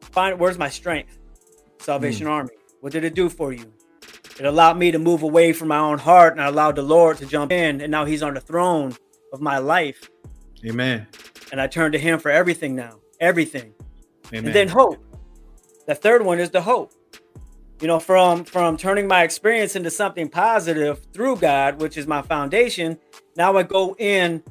find 0.00 0.38
where's 0.38 0.58
my 0.58 0.68
strength? 0.68 1.18
Salvation 1.78 2.26
mm. 2.26 2.30
Army. 2.30 2.50
What 2.80 2.92
did 2.92 3.04
it 3.04 3.14
do 3.14 3.28
for 3.28 3.52
you? 3.52 3.72
It 4.38 4.46
allowed 4.46 4.78
me 4.78 4.92
to 4.92 4.98
move 4.98 5.22
away 5.22 5.52
from 5.52 5.68
my 5.68 5.78
own 5.78 5.98
heart 5.98 6.32
and 6.32 6.40
I 6.40 6.46
allowed 6.46 6.76
the 6.76 6.82
Lord 6.82 7.18
to 7.18 7.26
jump 7.26 7.50
in. 7.50 7.80
And 7.80 7.90
now 7.90 8.04
he's 8.04 8.22
on 8.22 8.34
the 8.34 8.40
throne 8.40 8.94
of 9.32 9.40
my 9.40 9.58
life. 9.58 10.08
Amen. 10.64 11.06
And 11.50 11.60
I 11.60 11.66
turn 11.66 11.92
to 11.92 11.98
him 11.98 12.18
for 12.18 12.30
everything 12.30 12.76
now. 12.76 12.98
Everything. 13.20 13.74
Amen. 14.28 14.46
And 14.46 14.54
then 14.54 14.68
hope. 14.68 15.02
The 15.86 15.94
third 15.94 16.24
one 16.24 16.38
is 16.38 16.50
the 16.50 16.60
hope. 16.60 16.92
You 17.80 17.86
know, 17.86 18.00
from 18.00 18.44
from 18.44 18.76
turning 18.76 19.06
my 19.06 19.22
experience 19.22 19.76
into 19.76 19.90
something 19.90 20.28
positive 20.28 21.00
through 21.12 21.36
God, 21.36 21.80
which 21.80 21.96
is 21.96 22.06
my 22.08 22.22
foundation, 22.22 22.98
now 23.36 23.56
I 23.56 23.62
go 23.62 23.94
in 23.98 24.42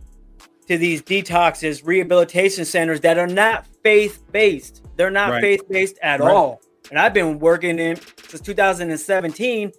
to 0.67 0.78
these 0.78 1.02
detoxes, 1.02 1.86
rehabilitation 1.86 2.65
centers 2.65 3.02
that 3.02 3.17
are 3.17 3.28
not 3.28 3.67
faith 3.84 4.23
based. 4.32 4.84
They're 4.95 5.12
not 5.12 5.32
right. 5.32 5.41
faith 5.41 5.69
based 5.69 5.97
at 6.02 6.19
right. 6.19 6.34
all. 6.34 6.62
And 6.89 7.00
I've 7.00 7.13
been 7.13 7.39
working 7.39 7.80
in 7.80 7.97
since 8.28 8.41
2017, 8.41 9.71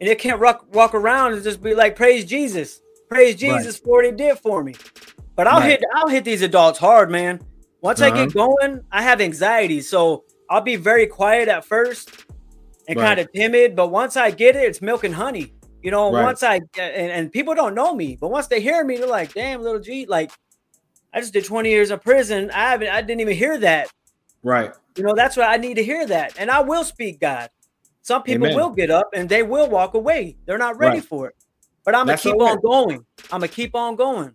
and 0.00 0.08
it 0.08 0.18
can't 0.18 0.40
walk, 0.40 0.66
walk 0.72 0.94
around 0.94 1.34
and 1.34 1.42
just 1.42 1.62
be 1.62 1.74
like, 1.74 1.96
"Praise 1.96 2.24
Jesus, 2.24 2.80
praise 3.08 3.36
Jesus 3.36 3.76
right. 3.76 3.84
for 3.84 3.90
what 3.90 4.04
He 4.04 4.12
did 4.12 4.38
for 4.38 4.62
me." 4.62 4.74
But 5.36 5.46
I'll 5.46 5.60
hit 5.60 5.82
I'll 5.94 6.08
hit 6.08 6.24
these 6.24 6.42
adults 6.42 6.78
hard, 6.78 7.10
man. 7.10 7.40
Once 7.80 8.00
uh-huh. 8.00 8.14
I 8.14 8.16
get 8.16 8.36
uh-huh. 8.36 8.46
going, 8.46 8.80
I 8.92 9.02
have 9.02 9.20
anxiety, 9.20 9.80
so 9.80 10.24
I'll 10.48 10.60
be 10.60 10.76
very 10.76 11.06
quiet 11.06 11.48
at 11.48 11.64
first 11.64 12.26
and 12.88 12.98
kind 12.98 13.18
of 13.18 13.32
timid. 13.32 13.74
But 13.74 13.88
once 13.88 14.16
I 14.16 14.30
get 14.30 14.56
it, 14.56 14.62
it's 14.62 14.80
milk 14.80 15.04
and 15.04 15.14
honey. 15.14 15.54
You 15.82 15.90
know, 15.90 16.08
once 16.08 16.42
I 16.42 16.60
and, 16.78 17.12
and 17.12 17.32
people 17.32 17.54
don't 17.54 17.74
know 17.74 17.94
me, 17.94 18.16
but 18.18 18.30
once 18.30 18.46
they 18.46 18.60
hear 18.60 18.84
me, 18.84 18.96
they're 18.96 19.06
like, 19.06 19.34
"Damn, 19.34 19.62
little 19.62 19.80
G, 19.80 20.06
like." 20.06 20.30
I 21.16 21.20
just 21.20 21.32
did 21.32 21.44
20 21.44 21.70
years 21.70 21.92
in 21.92 22.00
prison. 22.00 22.50
I 22.50 22.70
haven't 22.70 22.88
I 22.88 23.00
didn't 23.00 23.20
even 23.20 23.36
hear 23.36 23.56
that. 23.58 23.88
Right. 24.44 24.72
You 24.96 25.02
know, 25.02 25.14
that's 25.16 25.36
why 25.36 25.46
I 25.46 25.56
need 25.56 25.74
to 25.74 25.84
hear 25.84 26.06
that. 26.06 26.34
And 26.38 26.50
I 26.50 26.60
will 26.60 26.84
speak 26.84 27.18
God. 27.18 27.50
Some 28.02 28.22
people 28.22 28.46
Amen. 28.46 28.56
will 28.56 28.70
get 28.70 28.90
up 28.90 29.08
and 29.14 29.28
they 29.28 29.42
will 29.42 29.68
walk 29.68 29.94
away. 29.94 30.36
They're 30.44 30.58
not 30.58 30.78
ready 30.78 30.98
right. 30.98 31.04
for 31.04 31.28
it. 31.28 31.36
But 31.84 31.94
I'm 31.94 32.06
going 32.06 32.18
to 32.18 32.22
keep 32.22 32.40
on 32.40 32.60
going. 32.60 33.04
I'm 33.32 33.40
going 33.40 33.48
to 33.48 33.54
keep 33.54 33.74
on 33.74 33.96
going 33.96 34.34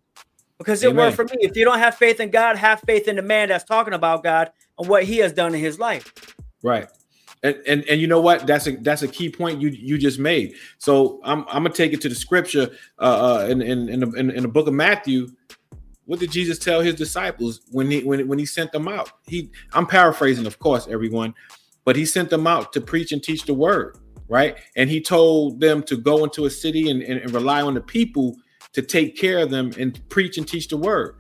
because 0.58 0.84
it 0.84 0.90
Amen. 0.90 1.06
worked 1.06 1.16
for 1.16 1.24
me. 1.24 1.38
If 1.40 1.56
you 1.56 1.64
don't 1.66 1.80
have 1.80 1.96
faith 1.96 2.20
in 2.20 2.32
God, 2.32 2.58
have 2.58 2.82
faith 2.82 3.08
in 3.08 3.16
the 3.16 3.22
man 3.22 3.50
that's 3.50 3.64
talking 3.64 3.94
about 3.94 4.24
God 4.24 4.52
and 4.78 4.90
what 4.90 5.04
he 5.04 5.20
has 5.20 5.32
done 5.32 5.54
in 5.54 5.62
his 5.62 5.80
life. 5.80 6.12
Right. 6.64 6.88
And, 7.42 7.56
and 7.66 7.86
and 7.86 8.02
you 8.02 8.08
know 8.08 8.20
what? 8.20 8.46
That's 8.46 8.68
a 8.68 8.76
that's 8.78 9.02
a 9.02 9.08
key 9.08 9.30
point 9.30 9.62
you 9.62 9.70
you 9.70 9.98
just 9.98 10.20
made. 10.20 10.56
So 10.78 11.22
I'm 11.24 11.46
I'm 11.48 11.64
gonna 11.64 11.70
take 11.70 11.94
it 11.94 12.02
to 12.02 12.10
the 12.10 12.16
scripture 12.16 12.70
uh, 13.00 13.44
uh 13.44 13.48
in, 13.48 13.62
in 13.62 13.88
in 13.88 14.00
the, 14.02 14.12
in, 14.12 14.30
in 14.32 14.42
the 14.42 14.50
book 14.50 14.68
of 14.68 14.74
Matthew 14.74 15.30
what 16.10 16.20
did 16.20 16.32
Jesus 16.32 16.58
tell 16.58 16.82
his 16.82 16.96
disciples 16.96 17.62
when 17.70 17.92
he 17.92 18.04
when, 18.04 18.28
when 18.28 18.40
he 18.40 18.46
sent 18.46 18.72
them 18.72 18.88
out? 18.88 19.12
He 19.28 19.52
I'm 19.74 19.86
paraphrasing, 19.86 20.48
of 20.48 20.58
course, 20.58 20.88
everyone, 20.90 21.36
but 21.86 21.96
he 21.96 22.04
sent 22.04 22.32
them 22.32 22.48
out 22.48 22.74
to 22.74 22.82
preach 22.82 23.12
and 23.12 23.22
teach 23.22 23.44
the 23.44 23.54
word, 23.54 23.96
right? 24.28 24.58
And 24.76 24.90
he 24.90 25.02
told 25.02 25.60
them 25.60 25.84
to 25.84 25.96
go 25.98 26.24
into 26.24 26.46
a 26.46 26.50
city 26.50 26.90
and, 26.90 27.04
and, 27.04 27.20
and 27.20 27.32
rely 27.32 27.62
on 27.62 27.76
the 27.76 27.82
people 27.82 28.36
to 28.74 28.82
take 28.82 29.18
care 29.18 29.38
of 29.38 29.52
them 29.52 29.72
and 29.78 30.02
preach 30.10 30.40
and 30.40 30.48
teach 30.48 30.68
the 30.68 30.78
word. 30.78 31.16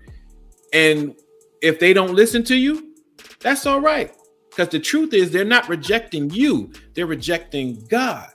And 0.73 1.15
if 1.62 1.80
they 1.80 1.93
don't 1.93 2.15
listen 2.15 2.43
to 2.45 2.56
you, 2.56 2.95
that's 3.41 3.67
all 3.67 3.82
right. 3.82 4.12
Because 4.49 4.69
the 4.69 4.80
truth 4.80 5.13
is, 5.13 5.30
they're 5.30 5.45
not 5.45 5.69
rejecting 5.69 6.32
you, 6.32 6.73
they're 6.95 7.06
rejecting 7.06 7.86
God. 7.89 8.28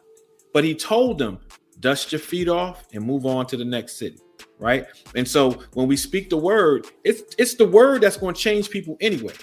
But 0.53 0.63
he 0.63 0.77
told 0.77 1.19
them, 1.19 1.41
dust 1.81 2.13
your 2.13 2.21
feet 2.21 2.49
off 2.49 2.85
and 2.93 3.05
move 3.05 3.27
on 3.27 3.47
to 3.47 3.57
the 3.57 3.65
next 3.65 3.99
city 3.99 4.21
right? 4.65 4.87
And 5.15 5.29
so 5.29 5.63
when 5.75 5.87
we 5.87 5.97
speak 5.97 6.31
the 6.31 6.39
word, 6.39 6.87
it's 7.05 7.23
it's 7.39 7.55
the 7.55 7.67
word 7.67 8.01
that's 8.01 8.17
going 8.17 8.35
to 8.35 8.41
change 8.41 8.71
people 8.71 8.97
anyway. 9.01 9.35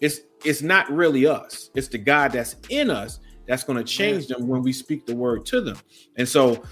It's 0.00 0.20
it's 0.44 0.60
not 0.60 0.90
really 0.90 1.26
us. 1.26 1.70
It's 1.74 1.88
the 1.88 1.98
God 1.98 2.32
that's 2.32 2.56
in 2.68 2.90
us 2.90 3.20
that's 3.46 3.62
going 3.62 3.78
to 3.78 3.84
change 3.84 4.26
them 4.26 4.48
when 4.48 4.62
we 4.62 4.72
speak 4.72 5.06
the 5.06 5.14
word 5.14 5.46
to 5.46 5.60
them. 5.60 5.78
And 6.16 6.28
so 6.28 6.62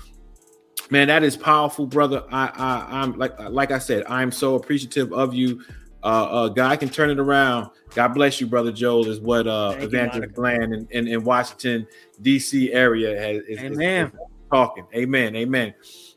man, 0.91 1.09
that 1.09 1.23
is 1.23 1.37
powerful, 1.37 1.87
brother. 1.87 2.25
I 2.31 2.51
I 2.55 3.01
I'm 3.01 3.17
like 3.17 3.39
like 3.39 3.71
I 3.71 3.79
said, 3.79 4.05
I'm 4.09 4.33
so 4.33 4.57
appreciative 4.57 5.13
of 5.13 5.33
you. 5.33 5.63
Uh, 6.03 6.25
uh, 6.25 6.49
God 6.49 6.81
can 6.81 6.91
turn 6.91 7.09
it 7.09 7.19
around. 7.19 7.71
God 7.95 8.09
bless 8.09 8.39
you, 8.39 8.47
brother 8.47 8.73
Joel. 8.73 9.09
Is 9.09 9.21
what 9.21 9.47
uh, 9.47 9.77
Evangelist 9.79 10.35
Bland 10.35 10.75
in, 10.75 10.87
in, 10.91 11.09
in, 11.09 11.25
Washington 11.25 11.87
D.C. 12.21 12.73
area 12.75 13.19
has 13.19 13.43
is, 13.45 13.59
Amen. 13.61 14.09
Is, 14.09 14.13
is 14.13 14.21
talking. 14.51 14.85
Amen. 14.95 15.35
Amen. 15.35 15.73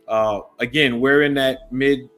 Uh, 0.07 0.41
again, 0.59 0.99
we're 0.99 1.23
in 1.23 1.33
that 1.35 1.71
mid 1.71 2.09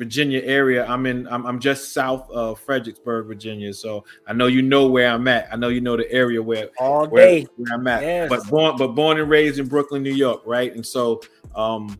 Virginia 0.00 0.40
area. 0.44 0.86
I'm 0.86 1.04
in. 1.04 1.28
I'm, 1.28 1.44
I'm, 1.44 1.60
just 1.60 1.92
south 1.92 2.30
of 2.30 2.58
Fredericksburg, 2.60 3.26
Virginia. 3.26 3.74
So 3.74 4.04
I 4.26 4.32
know 4.32 4.46
you 4.46 4.62
know 4.62 4.88
where 4.88 5.08
I'm 5.08 5.28
at. 5.28 5.52
I 5.52 5.56
know 5.56 5.68
you 5.68 5.82
know 5.82 5.94
the 5.94 6.10
area 6.10 6.42
where 6.42 6.70
all 6.78 7.06
day 7.06 7.42
where, 7.42 7.50
where 7.56 7.74
I'm 7.74 7.86
at. 7.86 8.02
Yes. 8.02 8.30
But 8.30 8.48
born, 8.48 8.76
but 8.78 8.88
born 8.94 9.20
and 9.20 9.28
raised 9.28 9.58
in 9.58 9.68
Brooklyn, 9.68 10.02
New 10.02 10.14
York, 10.14 10.40
right? 10.46 10.74
And 10.74 10.86
so, 10.86 11.20
um, 11.54 11.98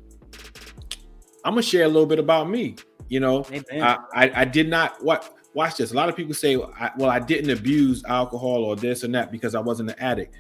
I'm 1.45 1.53
gonna 1.53 1.63
share 1.63 1.85
a 1.85 1.89
little 1.89 2.07
bit 2.07 2.19
about 2.19 2.49
me. 2.49 2.77
You 3.09 3.21
know, 3.21 3.45
I, 3.71 3.99
I, 4.15 4.33
I 4.35 4.45
did 4.47 4.71
not 4.71 5.05
what 5.05 5.37
watch 5.53 5.77
this. 5.77 5.93
A 5.93 5.95
lot 5.95 6.09
of 6.09 6.17
people 6.17 6.33
say, 6.33 6.57
well, 6.57 7.11
I 7.11 7.19
didn't 7.19 7.51
abuse 7.51 8.03
alcohol 8.05 8.65
or 8.65 8.77
this 8.77 9.03
and 9.03 9.15
that 9.15 9.31
because 9.31 9.55
I 9.55 9.61
wasn't 9.61 9.91
an 9.91 9.99
addict, 9.99 10.37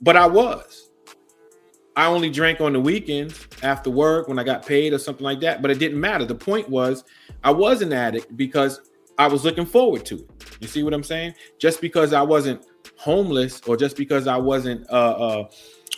but 0.00 0.16
I 0.16 0.26
was. 0.26 0.83
I 1.96 2.06
only 2.06 2.30
drank 2.30 2.60
on 2.60 2.72
the 2.72 2.80
weekends 2.80 3.46
after 3.62 3.90
work 3.90 4.26
when 4.26 4.38
I 4.38 4.44
got 4.44 4.66
paid 4.66 4.92
or 4.92 4.98
something 4.98 5.24
like 5.24 5.40
that. 5.40 5.62
But 5.62 5.70
it 5.70 5.78
didn't 5.78 6.00
matter. 6.00 6.24
The 6.24 6.34
point 6.34 6.68
was, 6.68 7.04
I 7.44 7.52
was 7.52 7.82
an 7.82 7.92
addict 7.92 8.36
because 8.36 8.90
I 9.16 9.28
was 9.28 9.44
looking 9.44 9.66
forward 9.66 10.04
to 10.06 10.16
it. 10.16 10.30
You 10.60 10.66
see 10.66 10.82
what 10.82 10.92
I'm 10.92 11.04
saying? 11.04 11.34
Just 11.58 11.80
because 11.80 12.12
I 12.12 12.22
wasn't 12.22 12.66
homeless 12.96 13.60
or 13.66 13.76
just 13.76 13.96
because 13.96 14.26
I 14.26 14.36
wasn't 14.36 14.88
uh, 14.90 14.92
uh, 14.92 15.48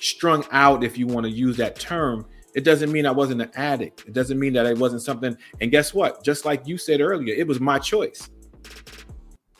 strung 0.00 0.44
out, 0.50 0.84
if 0.84 0.98
you 0.98 1.06
want 1.06 1.24
to 1.24 1.30
use 1.30 1.56
that 1.56 1.78
term, 1.78 2.26
it 2.54 2.64
doesn't 2.64 2.92
mean 2.92 3.06
I 3.06 3.10
wasn't 3.10 3.42
an 3.42 3.50
addict. 3.54 4.04
It 4.06 4.12
doesn't 4.12 4.38
mean 4.38 4.52
that 4.54 4.66
it 4.66 4.78
wasn't 4.78 5.02
something. 5.02 5.36
And 5.60 5.70
guess 5.70 5.94
what? 5.94 6.24
Just 6.24 6.44
like 6.44 6.66
you 6.66 6.78
said 6.78 7.00
earlier, 7.00 7.34
it 7.34 7.46
was 7.46 7.60
my 7.60 7.78
choice. 7.78 8.28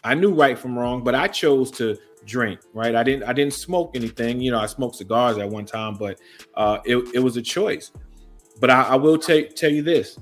I 0.04 0.14
knew 0.14 0.32
right 0.32 0.58
from 0.58 0.78
wrong, 0.78 1.02
but 1.02 1.14
I 1.14 1.28
chose 1.28 1.70
to 1.72 1.96
drink, 2.26 2.60
right? 2.74 2.94
I 2.94 3.02
didn't 3.02 3.24
I 3.24 3.32
didn't 3.32 3.54
smoke 3.54 3.92
anything. 3.94 4.40
You 4.40 4.50
know, 4.50 4.58
I 4.58 4.66
smoked 4.66 4.96
cigars 4.96 5.38
at 5.38 5.48
one 5.48 5.64
time, 5.64 5.94
but 5.94 6.18
uh, 6.54 6.78
it, 6.84 6.96
it 7.14 7.20
was 7.20 7.36
a 7.36 7.42
choice. 7.42 7.92
But 8.60 8.70
I, 8.70 8.82
I 8.82 8.94
will 8.96 9.18
take 9.18 9.54
tell 9.54 9.70
you 9.70 9.82
this: 9.82 10.18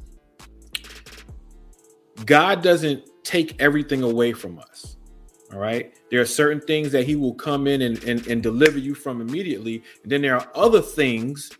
God 2.24 2.62
doesn't 2.62 3.04
take 3.24 3.60
everything 3.60 4.02
away 4.02 4.32
from 4.32 4.58
us. 4.58 4.96
All 5.52 5.60
right. 5.60 5.94
There 6.10 6.20
are 6.20 6.26
certain 6.26 6.60
things 6.60 6.90
that 6.92 7.04
he 7.04 7.16
will 7.16 7.34
come 7.34 7.66
in 7.66 7.82
and, 7.82 8.02
and, 8.04 8.26
and 8.26 8.42
deliver 8.42 8.78
you 8.78 8.94
from 8.94 9.20
immediately. 9.20 9.82
And 10.02 10.10
then 10.10 10.22
there 10.22 10.36
are 10.36 10.50
other 10.54 10.80
things 10.80 11.50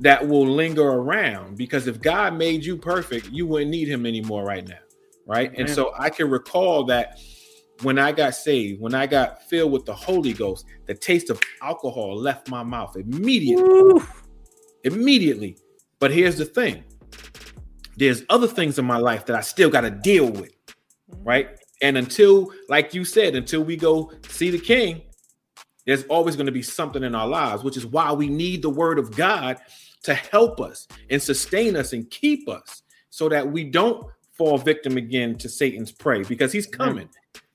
that 0.00 0.26
will 0.26 0.46
linger 0.46 0.86
around 0.86 1.56
because 1.56 1.86
if 1.86 2.00
God 2.00 2.34
made 2.34 2.64
you 2.64 2.76
perfect, 2.76 3.30
you 3.30 3.46
wouldn't 3.46 3.70
need 3.70 3.88
him 3.88 4.06
anymore 4.06 4.44
right 4.44 4.66
now. 4.66 4.78
Right. 5.26 5.52
And 5.56 5.68
so 5.68 5.92
I 5.96 6.10
can 6.10 6.30
recall 6.30 6.84
that 6.86 7.20
when 7.82 7.98
I 7.98 8.12
got 8.12 8.34
saved, 8.34 8.80
when 8.80 8.94
I 8.94 9.06
got 9.06 9.42
filled 9.48 9.72
with 9.72 9.84
the 9.84 9.94
Holy 9.94 10.32
Ghost, 10.32 10.64
the 10.86 10.94
taste 10.94 11.30
of 11.30 11.40
alcohol 11.62 12.16
left 12.16 12.48
my 12.48 12.62
mouth 12.62 12.96
immediately. 12.96 13.64
Ooh. 13.64 14.06
Immediately. 14.84 15.56
But 15.98 16.10
here's 16.10 16.36
the 16.36 16.44
thing 16.44 16.84
there's 17.96 18.22
other 18.28 18.46
things 18.46 18.78
in 18.78 18.84
my 18.84 18.96
life 18.96 19.26
that 19.26 19.36
I 19.36 19.40
still 19.40 19.70
got 19.70 19.80
to 19.82 19.90
deal 19.90 20.30
with, 20.30 20.52
mm-hmm. 21.10 21.24
right? 21.24 21.48
And 21.82 21.96
until, 21.98 22.52
like 22.68 22.94
you 22.94 23.04
said, 23.04 23.34
until 23.34 23.62
we 23.62 23.76
go 23.76 24.12
see 24.28 24.50
the 24.50 24.58
King, 24.58 25.02
there's 25.86 26.04
always 26.04 26.36
going 26.36 26.46
to 26.46 26.52
be 26.52 26.62
something 26.62 27.02
in 27.02 27.14
our 27.14 27.26
lives, 27.26 27.62
which 27.64 27.76
is 27.76 27.86
why 27.86 28.12
we 28.12 28.28
need 28.28 28.62
the 28.62 28.70
Word 28.70 28.98
of 28.98 29.16
God 29.16 29.58
to 30.04 30.14
help 30.14 30.60
us 30.60 30.86
and 31.10 31.20
sustain 31.20 31.76
us 31.76 31.92
and 31.92 32.10
keep 32.10 32.48
us 32.48 32.82
so 33.10 33.28
that 33.28 33.50
we 33.50 33.64
don't 33.64 34.06
fall 34.32 34.58
victim 34.58 34.96
again 34.96 35.36
to 35.36 35.48
Satan's 35.48 35.90
prey 35.90 36.22
because 36.22 36.52
he's 36.52 36.66
mm-hmm. 36.66 36.82
coming. 36.82 37.08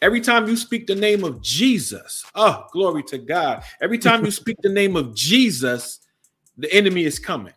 Every 0.04 0.20
time 0.20 0.49
you 0.49 0.58
speak 0.58 0.86
the 0.86 0.95
name 0.95 1.24
of 1.24 1.41
Jesus, 1.41 2.26
oh, 2.36 2.66
glory 2.74 3.04
to 3.04 3.18
God. 3.18 3.64
Every 3.80 3.97
time 3.97 4.26
you 4.26 4.32
speak 4.32 4.58
the 4.62 4.68
name 4.68 4.97
of 4.97 5.16
Jesus, 5.16 5.99
the 6.58 6.72
enemy 6.74 7.06
is 7.06 7.20
coming. 7.20 7.54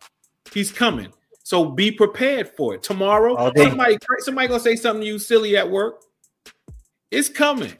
He's 0.53 0.71
coming. 0.71 1.11
So 1.43 1.65
be 1.69 1.91
prepared 1.91 2.47
for 2.55 2.73
it. 2.73 2.83
Tomorrow, 2.83 3.51
somebody, 3.57 3.97
somebody 4.19 4.47
gonna 4.47 4.61
say 4.61 4.77
something 4.77 5.01
to 5.01 5.07
you 5.07 5.19
silly 5.19 5.57
at 5.57 5.69
work. 5.69 6.05
It's 7.11 7.27
coming. 7.27 7.73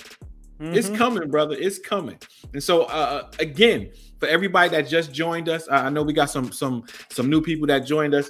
Mm-hmm. 0.60 0.74
It's 0.74 0.90
coming, 0.90 1.32
brother. 1.32 1.56
It's 1.58 1.80
coming. 1.80 2.18
And 2.54 2.62
so, 2.62 2.84
uh, 2.84 3.32
again, 3.40 3.90
for 4.20 4.28
everybody 4.28 4.70
that 4.72 4.90
just 4.90 5.14
joined 5.14 5.48
us, 5.48 5.66
I 5.72 5.90
know 5.90 6.04
we 6.04 6.12
got 6.12 6.30
some 6.30 6.52
some 6.52 6.84
some 7.10 7.30
new 7.30 7.42
people 7.42 7.68
that 7.68 7.86
joined 7.86 8.14
us. 8.14 8.30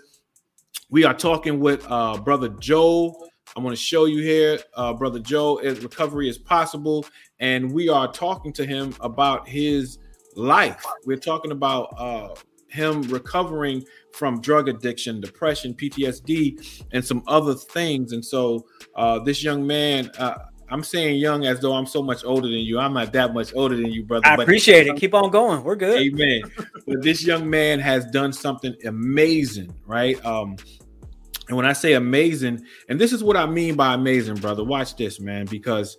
We 0.91 1.03
are 1.03 1.15
talking 1.15 1.59
with 1.59 1.83
uh, 1.89 2.19
brother 2.19 2.49
Joe 2.49 3.27
I'm 3.57 3.63
going 3.63 3.73
to 3.73 3.81
show 3.81 4.05
you 4.05 4.21
here, 4.21 4.59
uh, 4.75 4.93
brother 4.93 5.17
Joe. 5.17 5.57
Is 5.57 5.79
recovery 5.79 6.29
is 6.29 6.37
possible, 6.37 7.07
and 7.39 7.71
we 7.71 7.89
are 7.89 8.09
talking 8.09 8.53
to 8.53 8.63
him 8.63 8.95
about 8.99 9.49
his 9.49 9.97
life. 10.35 10.85
We're 11.05 11.17
talking 11.17 11.49
about 11.49 11.85
uh, 11.97 12.35
him 12.67 13.01
recovering 13.01 13.83
from 14.13 14.41
drug 14.41 14.69
addiction, 14.69 15.19
depression, 15.21 15.73
PTSD, 15.73 16.83
and 16.93 17.03
some 17.03 17.23
other 17.25 17.55
things. 17.55 18.11
And 18.11 18.23
so, 18.23 18.63
uh, 18.95 19.17
this 19.19 19.43
young 19.43 19.65
man, 19.65 20.11
uh, 20.19 20.35
I'm 20.69 20.83
saying 20.83 21.17
young 21.17 21.47
as 21.47 21.59
though 21.59 21.73
I'm 21.73 21.87
so 21.87 22.03
much 22.03 22.23
older 22.25 22.47
than 22.47 22.59
you. 22.59 22.77
I'm 22.77 22.93
not 22.93 23.11
that 23.13 23.33
much 23.33 23.55
older 23.55 23.75
than 23.75 23.87
you, 23.87 24.03
brother. 24.03 24.27
I 24.27 24.35
appreciate 24.35 24.85
it. 24.85 24.97
Keep 24.97 25.15
on 25.15 25.31
going. 25.31 25.63
We're 25.63 25.75
good. 25.75 25.99
Amen. 25.99 26.43
but 26.85 27.01
this 27.01 27.25
young 27.25 27.49
man 27.49 27.79
has 27.79 28.05
done 28.05 28.33
something 28.33 28.75
amazing, 28.85 29.73
right? 29.87 30.23
Um, 30.23 30.57
and 31.47 31.55
when 31.55 31.65
I 31.65 31.73
say 31.73 31.93
amazing, 31.93 32.65
and 32.89 32.99
this 32.99 33.13
is 33.13 33.23
what 33.23 33.37
I 33.37 33.45
mean 33.45 33.75
by 33.75 33.93
amazing, 33.93 34.35
brother. 34.35 34.63
Watch 34.63 34.95
this, 34.95 35.19
man, 35.19 35.45
because 35.45 35.97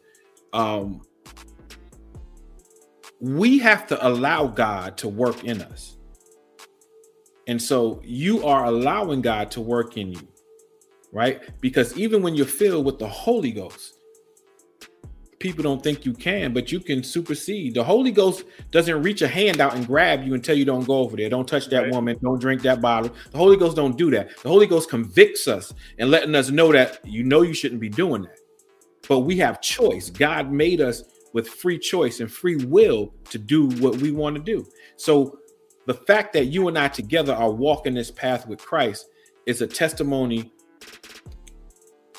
um, 0.52 1.02
we 3.20 3.58
have 3.58 3.86
to 3.88 4.06
allow 4.06 4.46
God 4.46 4.96
to 4.98 5.08
work 5.08 5.44
in 5.44 5.62
us. 5.62 5.96
And 7.46 7.60
so 7.60 8.00
you 8.04 8.44
are 8.44 8.66
allowing 8.66 9.22
God 9.22 9.50
to 9.52 9.62
work 9.62 9.96
in 9.96 10.12
you, 10.12 10.28
right? 11.12 11.40
Because 11.60 11.96
even 11.96 12.22
when 12.22 12.34
you're 12.34 12.44
filled 12.44 12.84
with 12.84 12.98
the 12.98 13.08
Holy 13.08 13.52
Ghost, 13.52 13.97
people 15.38 15.62
don't 15.62 15.82
think 15.82 16.04
you 16.04 16.12
can, 16.12 16.52
but 16.52 16.72
you 16.72 16.80
can 16.80 17.02
supersede. 17.02 17.74
The 17.74 17.84
Holy 17.84 18.10
Ghost 18.10 18.44
doesn't 18.70 19.02
reach 19.02 19.22
a 19.22 19.28
hand 19.28 19.60
out 19.60 19.74
and 19.74 19.86
grab 19.86 20.24
you 20.24 20.34
and 20.34 20.44
tell 20.44 20.56
you 20.56 20.64
don't 20.64 20.86
go 20.86 20.98
over 20.98 21.16
there, 21.16 21.28
don't 21.28 21.48
touch 21.48 21.68
that 21.68 21.84
right. 21.84 21.92
woman, 21.92 22.18
don't 22.22 22.40
drink 22.40 22.62
that 22.62 22.80
bottle. 22.80 23.14
The 23.30 23.38
Holy 23.38 23.56
Ghost 23.56 23.76
don't 23.76 23.96
do 23.96 24.10
that. 24.10 24.36
The 24.42 24.48
Holy 24.48 24.66
Ghost 24.66 24.90
convicts 24.90 25.48
us 25.48 25.72
and 25.98 26.10
letting 26.10 26.34
us 26.34 26.50
know 26.50 26.72
that 26.72 27.00
you 27.04 27.22
know 27.22 27.42
you 27.42 27.54
shouldn't 27.54 27.80
be 27.80 27.88
doing 27.88 28.22
that. 28.22 28.38
But 29.08 29.20
we 29.20 29.36
have 29.38 29.60
choice. 29.60 30.10
God 30.10 30.52
made 30.52 30.80
us 30.80 31.04
with 31.32 31.48
free 31.48 31.78
choice 31.78 32.20
and 32.20 32.30
free 32.30 32.56
will 32.56 33.14
to 33.30 33.38
do 33.38 33.68
what 33.80 33.96
we 33.96 34.10
want 34.10 34.36
to 34.36 34.42
do. 34.42 34.66
So 34.96 35.38
the 35.86 35.94
fact 35.94 36.32
that 36.34 36.46
you 36.46 36.68
and 36.68 36.78
I 36.78 36.88
together 36.88 37.32
are 37.32 37.50
walking 37.50 37.94
this 37.94 38.10
path 38.10 38.46
with 38.46 38.58
Christ 38.58 39.06
is 39.46 39.62
a 39.62 39.66
testimony 39.66 40.52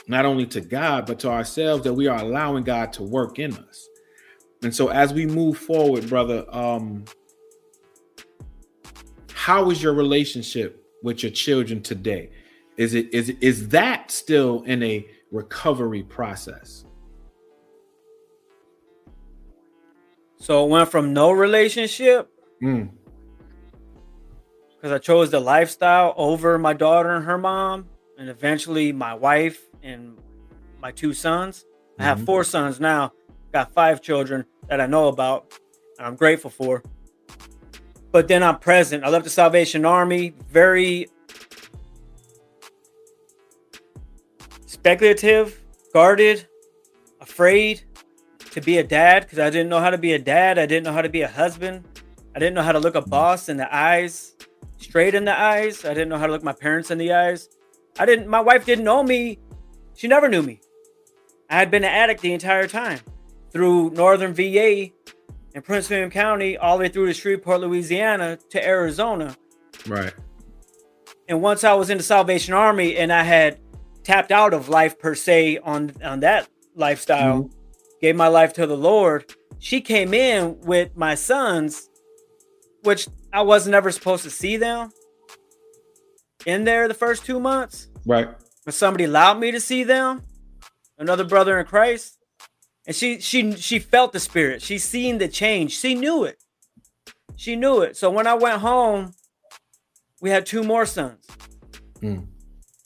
not 0.09 0.25
only 0.25 0.47
to 0.47 0.59
God, 0.59 1.05
but 1.05 1.19
to 1.19 1.29
ourselves 1.29 1.83
that 1.83 1.93
we 1.93 2.07
are 2.07 2.17
allowing 2.17 2.63
God 2.63 2.91
to 2.93 3.03
work 3.03 3.37
in 3.37 3.53
us. 3.53 3.87
And 4.63 4.75
so 4.75 4.89
as 4.89 5.13
we 5.13 5.27
move 5.27 5.57
forward, 5.57 6.09
brother, 6.09 6.45
um, 6.49 7.05
how 9.31 9.69
is 9.69 9.81
your 9.81 9.93
relationship 9.93 10.83
with 11.03 11.21
your 11.21 11.31
children 11.31 11.81
today? 11.81 12.31
Is 12.75 12.95
it 12.95 13.13
is 13.13 13.29
is 13.41 13.69
that 13.69 14.09
still 14.09 14.63
in 14.63 14.81
a 14.81 15.05
recovery 15.31 16.03
process? 16.03 16.85
So 20.37 20.65
it 20.65 20.69
went 20.69 20.89
from 20.89 21.13
no 21.13 21.31
relationship 21.31 22.29
mm 22.61 22.89
because 24.75 24.93
I 24.93 24.97
chose 24.97 25.29
the 25.29 25.41
lifestyle 25.41 26.13
over 26.15 26.57
my 26.57 26.71
daughter 26.71 27.09
and 27.09 27.25
her 27.25 27.37
mom, 27.37 27.89
and 28.17 28.29
eventually 28.29 28.93
my 28.93 29.13
wife 29.13 29.68
and 29.83 30.17
my 30.79 30.91
two 30.91 31.13
sons. 31.13 31.65
I 31.97 32.03
have 32.03 32.17
mm-hmm. 32.17 32.25
four 32.25 32.43
sons 32.43 32.79
now, 32.79 33.13
got 33.51 33.73
five 33.73 34.01
children 34.01 34.45
that 34.67 34.79
I 34.79 34.85
know 34.85 35.07
about, 35.07 35.53
and 35.97 36.07
I'm 36.07 36.15
grateful 36.15 36.49
for. 36.49 36.83
But 38.11 38.27
then 38.27 38.41
I'm 38.41 38.59
present. 38.59 39.03
I 39.03 39.09
left 39.09 39.23
the 39.23 39.29
Salvation 39.29 39.85
Army, 39.85 40.33
very 40.49 41.07
speculative, 44.65 45.61
guarded, 45.93 46.47
afraid 47.21 47.83
to 48.51 48.61
be 48.61 48.79
a 48.79 48.83
dad 48.83 49.23
because 49.23 49.39
I 49.39 49.49
didn't 49.49 49.69
know 49.69 49.79
how 49.79 49.89
to 49.89 49.97
be 49.97 50.13
a 50.13 50.19
dad. 50.19 50.57
I 50.57 50.65
didn't 50.65 50.85
know 50.85 50.93
how 50.93 51.01
to 51.01 51.09
be 51.09 51.21
a 51.21 51.27
husband. 51.27 51.83
I 52.35 52.39
didn't 52.39 52.55
know 52.55 52.63
how 52.63 52.71
to 52.71 52.79
look 52.79 52.95
a 52.95 53.01
boss 53.01 53.49
in 53.49 53.57
the 53.57 53.73
eyes 53.75 54.35
straight 54.79 55.13
in 55.13 55.25
the 55.25 55.39
eyes. 55.39 55.85
I 55.85 55.89
didn't 55.89 56.09
know 56.09 56.17
how 56.17 56.25
to 56.25 56.31
look 56.31 56.43
my 56.43 56.53
parents 56.53 56.91
in 56.91 56.97
the 56.97 57.13
eyes. 57.13 57.49
I 57.99 58.05
didn't, 58.05 58.27
my 58.27 58.39
wife 58.39 58.65
didn't 58.65 58.85
know 58.85 59.03
me. 59.03 59.39
She 59.95 60.07
never 60.07 60.29
knew 60.29 60.41
me. 60.41 60.61
I 61.49 61.55
had 61.55 61.71
been 61.71 61.83
an 61.83 61.91
addict 61.91 62.21
the 62.21 62.33
entire 62.33 62.67
time 62.67 62.99
through 63.51 63.91
Northern 63.91 64.33
VA 64.33 64.89
and 65.55 65.63
Prince 65.63 65.89
William 65.89 66.11
County, 66.11 66.57
all 66.57 66.77
the 66.77 66.83
way 66.83 66.89
through 66.89 67.07
to 67.07 67.13
Shreveport, 67.13 67.61
Louisiana 67.61 68.37
to 68.51 68.65
Arizona. 68.65 69.35
Right. 69.87 70.13
And 71.27 71.41
once 71.41 71.63
I 71.63 71.73
was 71.73 71.89
in 71.89 71.97
the 71.97 72.03
Salvation 72.03 72.53
Army 72.53 72.97
and 72.97 73.11
I 73.11 73.23
had 73.23 73.59
tapped 74.03 74.31
out 74.31 74.53
of 74.53 74.69
life 74.69 74.99
per 74.99 75.15
se 75.15 75.57
on, 75.59 75.91
on 76.03 76.19
that 76.21 76.47
lifestyle, 76.75 77.43
mm-hmm. 77.43 77.53
gave 78.01 78.15
my 78.15 78.27
life 78.27 78.53
to 78.53 78.67
the 78.67 78.77
Lord, 78.77 79.33
she 79.59 79.81
came 79.81 80.13
in 80.13 80.59
with 80.61 80.95
my 80.95 81.15
sons, 81.15 81.89
which 82.83 83.07
I 83.33 83.41
was 83.41 83.67
never 83.67 83.91
supposed 83.91 84.23
to 84.23 84.29
see 84.29 84.57
them 84.57 84.91
in 86.45 86.63
there 86.63 86.87
the 86.87 86.93
first 86.93 87.25
two 87.25 87.39
months. 87.39 87.89
Right. 88.05 88.29
But 88.69 88.75
somebody 88.75 89.05
allowed 89.05 89.39
me 89.39 89.49
to 89.49 89.59
see 89.59 89.83
them, 89.83 90.21
another 90.99 91.23
brother 91.23 91.59
in 91.59 91.65
Christ. 91.65 92.19
And 92.85 92.95
she 92.95 93.19
she 93.19 93.53
she 93.53 93.79
felt 93.79 94.13
the 94.13 94.19
spirit. 94.19 94.61
She 94.61 94.77
seen 94.77 95.17
the 95.17 95.27
change. 95.27 95.71
She 95.71 95.95
knew 95.95 96.23
it. 96.23 96.37
She 97.35 97.55
knew 97.55 97.81
it. 97.81 97.97
So 97.97 98.11
when 98.11 98.27
I 98.27 98.35
went 98.35 98.61
home, 98.61 99.15
we 100.21 100.29
had 100.29 100.45
two 100.45 100.61
more 100.61 100.85
sons. 100.85 101.25
Mm. 101.99 102.27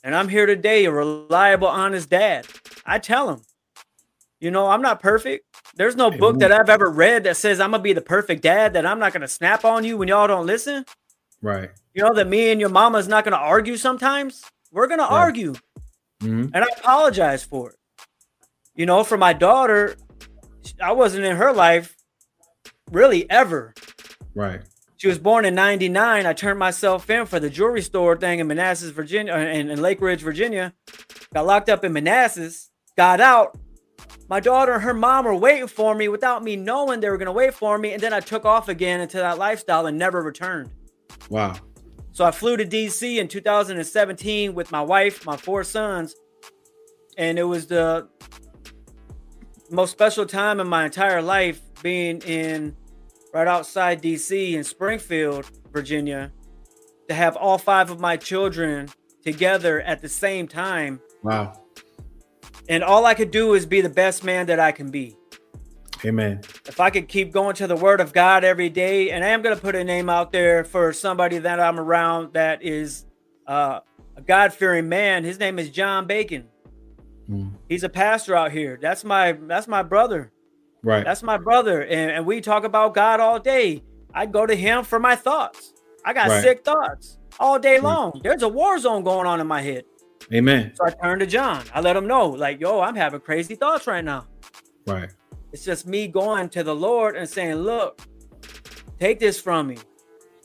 And 0.05 0.15
I'm 0.15 0.29
here 0.29 0.45
today, 0.45 0.85
a 0.85 0.91
reliable, 0.91 1.67
honest 1.67 2.09
dad. 2.09 2.47
I 2.85 2.97
tell 2.97 3.27
them, 3.27 3.41
you 4.39 4.51
know, 4.51 4.67
I'm 4.67 4.81
not 4.81 5.01
perfect. 5.01 5.45
There's 5.75 5.97
no 5.97 6.09
book 6.09 6.39
that 6.39 6.53
I've 6.53 6.69
ever 6.69 6.89
read 6.89 7.25
that 7.25 7.35
says 7.35 7.59
I'm 7.59 7.71
gonna 7.71 7.83
be 7.83 7.91
the 7.91 7.99
perfect 7.99 8.41
dad, 8.41 8.71
that 8.75 8.85
I'm 8.85 8.99
not 8.99 9.11
gonna 9.11 9.27
snap 9.27 9.65
on 9.65 9.83
you 9.83 9.97
when 9.97 10.07
y'all 10.07 10.27
don't 10.27 10.45
listen. 10.45 10.85
Right. 11.41 11.71
You 11.93 12.03
know, 12.03 12.13
that 12.13 12.29
me 12.29 12.51
and 12.51 12.61
your 12.61 12.69
mama 12.69 12.99
is 12.99 13.09
not 13.09 13.25
gonna 13.25 13.35
argue 13.35 13.75
sometimes. 13.75 14.45
We're 14.73 14.87
gonna 14.87 15.03
right. 15.03 15.11
argue. 15.11 15.53
Mm-hmm. 16.23 16.49
And 16.53 16.63
I 16.63 16.67
apologize 16.77 17.43
for 17.43 17.71
it. 17.71 17.75
You 18.75 18.85
know, 18.85 19.03
for 19.03 19.17
my 19.17 19.33
daughter, 19.33 19.95
I 20.81 20.93
wasn't 20.93 21.25
in 21.25 21.35
her 21.35 21.53
life 21.53 21.95
really 22.91 23.29
ever. 23.29 23.73
Right. 24.33 24.61
She 24.97 25.07
was 25.07 25.19
born 25.19 25.45
in 25.45 25.53
99. 25.53 26.25
I 26.25 26.33
turned 26.33 26.57
myself 26.59 27.09
in 27.09 27.25
for 27.25 27.39
the 27.39 27.49
jewelry 27.49 27.81
store 27.81 28.15
thing 28.15 28.39
in 28.39 28.47
Manassas, 28.47 28.91
Virginia, 28.91 29.33
and 29.33 29.69
in 29.69 29.81
Lake 29.81 30.01
Ridge, 30.01 30.21
Virginia. 30.21 30.73
Got 31.33 31.45
locked 31.45 31.69
up 31.69 31.83
in 31.83 31.93
Manassas, 31.93 32.71
got 32.95 33.19
out, 33.19 33.57
my 34.29 34.39
daughter 34.39 34.73
and 34.73 34.83
her 34.83 34.93
mom 34.93 35.25
were 35.25 35.35
waiting 35.35 35.67
for 35.67 35.93
me 35.93 36.07
without 36.07 36.43
me 36.43 36.55
knowing 36.55 36.99
they 36.99 37.09
were 37.09 37.17
going 37.17 37.27
to 37.27 37.31
wait 37.31 37.53
for 37.53 37.77
me. 37.77 37.93
And 37.93 38.01
then 38.01 38.13
I 38.13 38.19
took 38.19 38.45
off 38.45 38.69
again 38.69 39.01
into 39.01 39.17
that 39.17 39.37
lifestyle 39.37 39.85
and 39.85 39.97
never 39.97 40.21
returned. 40.21 40.71
Wow. 41.29 41.55
So 42.13 42.23
I 42.23 42.31
flew 42.31 42.55
to 42.57 42.65
DC 42.65 43.17
in 43.17 43.27
2017 43.27 44.53
with 44.53 44.71
my 44.71 44.81
wife, 44.81 45.25
my 45.25 45.35
four 45.35 45.63
sons. 45.63 46.15
And 47.17 47.37
it 47.37 47.43
was 47.43 47.67
the 47.67 48.07
most 49.69 49.91
special 49.91 50.25
time 50.25 50.59
in 50.59 50.67
my 50.67 50.85
entire 50.85 51.21
life 51.21 51.61
being 51.81 52.21
in 52.21 52.75
right 53.33 53.47
outside 53.47 54.01
DC 54.01 54.53
in 54.53 54.63
Springfield, 54.63 55.49
Virginia, 55.71 56.31
to 57.09 57.13
have 57.13 57.35
all 57.35 57.57
five 57.57 57.89
of 57.89 57.99
my 57.99 58.15
children 58.15 58.89
together 59.23 59.81
at 59.81 60.01
the 60.01 60.09
same 60.09 60.47
time. 60.47 61.01
Wow 61.23 61.63
and 62.69 62.83
all 62.83 63.05
I 63.05 63.13
could 63.13 63.31
do 63.31 63.53
is 63.53 63.65
be 63.65 63.81
the 63.81 63.89
best 63.89 64.23
man 64.23 64.45
that 64.47 64.59
I 64.59 64.71
can 64.71 64.89
be. 64.89 65.17
Amen. 66.05 66.41
If 66.65 66.79
I 66.79 66.89
could 66.89 67.07
keep 67.07 67.31
going 67.31 67.55
to 67.55 67.67
the 67.67 67.75
word 67.75 68.01
of 68.01 68.11
God 68.11 68.43
every 68.43 68.69
day, 68.69 69.11
and 69.11 69.23
I 69.23 69.29
am 69.29 69.41
going 69.41 69.55
to 69.55 69.61
put 69.61 69.75
a 69.75 69.83
name 69.83 70.09
out 70.09 70.31
there 70.31 70.63
for 70.63 70.91
somebody 70.91 71.37
that 71.39 71.59
I'm 71.59 71.79
around 71.79 72.33
that 72.33 72.61
is 72.61 73.05
uh, 73.47 73.79
a 74.15 74.21
God 74.21 74.53
fearing 74.53 74.89
man. 74.89 75.23
His 75.23 75.39
name 75.39 75.59
is 75.59 75.69
John 75.69 76.05
Bacon. 76.05 76.47
Mm. 77.29 77.53
He's 77.69 77.83
a 77.83 77.89
pastor 77.89 78.35
out 78.35 78.51
here. 78.51 78.77
That's 78.81 79.03
my 79.03 79.31
that's 79.33 79.67
my 79.67 79.81
brother. 79.81 80.31
Right. 80.83 81.05
That's 81.05 81.23
my 81.23 81.37
brother, 81.37 81.81
and, 81.81 82.11
and 82.11 82.25
we 82.25 82.41
talk 82.41 82.65
about 82.65 82.93
God 82.93 83.21
all 83.21 83.39
day. 83.39 83.81
I 84.13 84.25
go 84.25 84.45
to 84.45 84.53
him 84.53 84.83
for 84.83 84.99
my 84.99 85.15
thoughts. 85.15 85.73
I 86.03 86.11
got 86.11 86.27
right. 86.27 86.43
sick 86.43 86.65
thoughts 86.65 87.17
all 87.39 87.57
day 87.57 87.79
long. 87.79 88.19
There's 88.21 88.43
a 88.43 88.49
war 88.49 88.77
zone 88.77 89.03
going 89.03 89.25
on 89.25 89.39
in 89.39 89.47
my 89.47 89.61
head. 89.61 89.85
Amen. 90.33 90.73
So 90.75 90.85
I 90.85 90.89
turn 90.91 91.19
to 91.19 91.25
John. 91.25 91.63
I 91.73 91.79
let 91.79 91.95
him 91.95 92.07
know, 92.07 92.29
like, 92.29 92.59
yo, 92.59 92.81
I'm 92.81 92.95
having 92.95 93.21
crazy 93.21 93.55
thoughts 93.55 93.87
right 93.87 94.03
now. 94.03 94.27
Right. 94.85 95.09
It's 95.53 95.63
just 95.63 95.85
me 95.85 96.07
going 96.07 96.49
to 96.49 96.63
the 96.63 96.75
Lord 96.75 97.15
and 97.15 97.29
saying, 97.29 97.55
look, 97.57 98.01
take 98.99 99.19
this 99.19 99.39
from 99.39 99.67
me. 99.67 99.77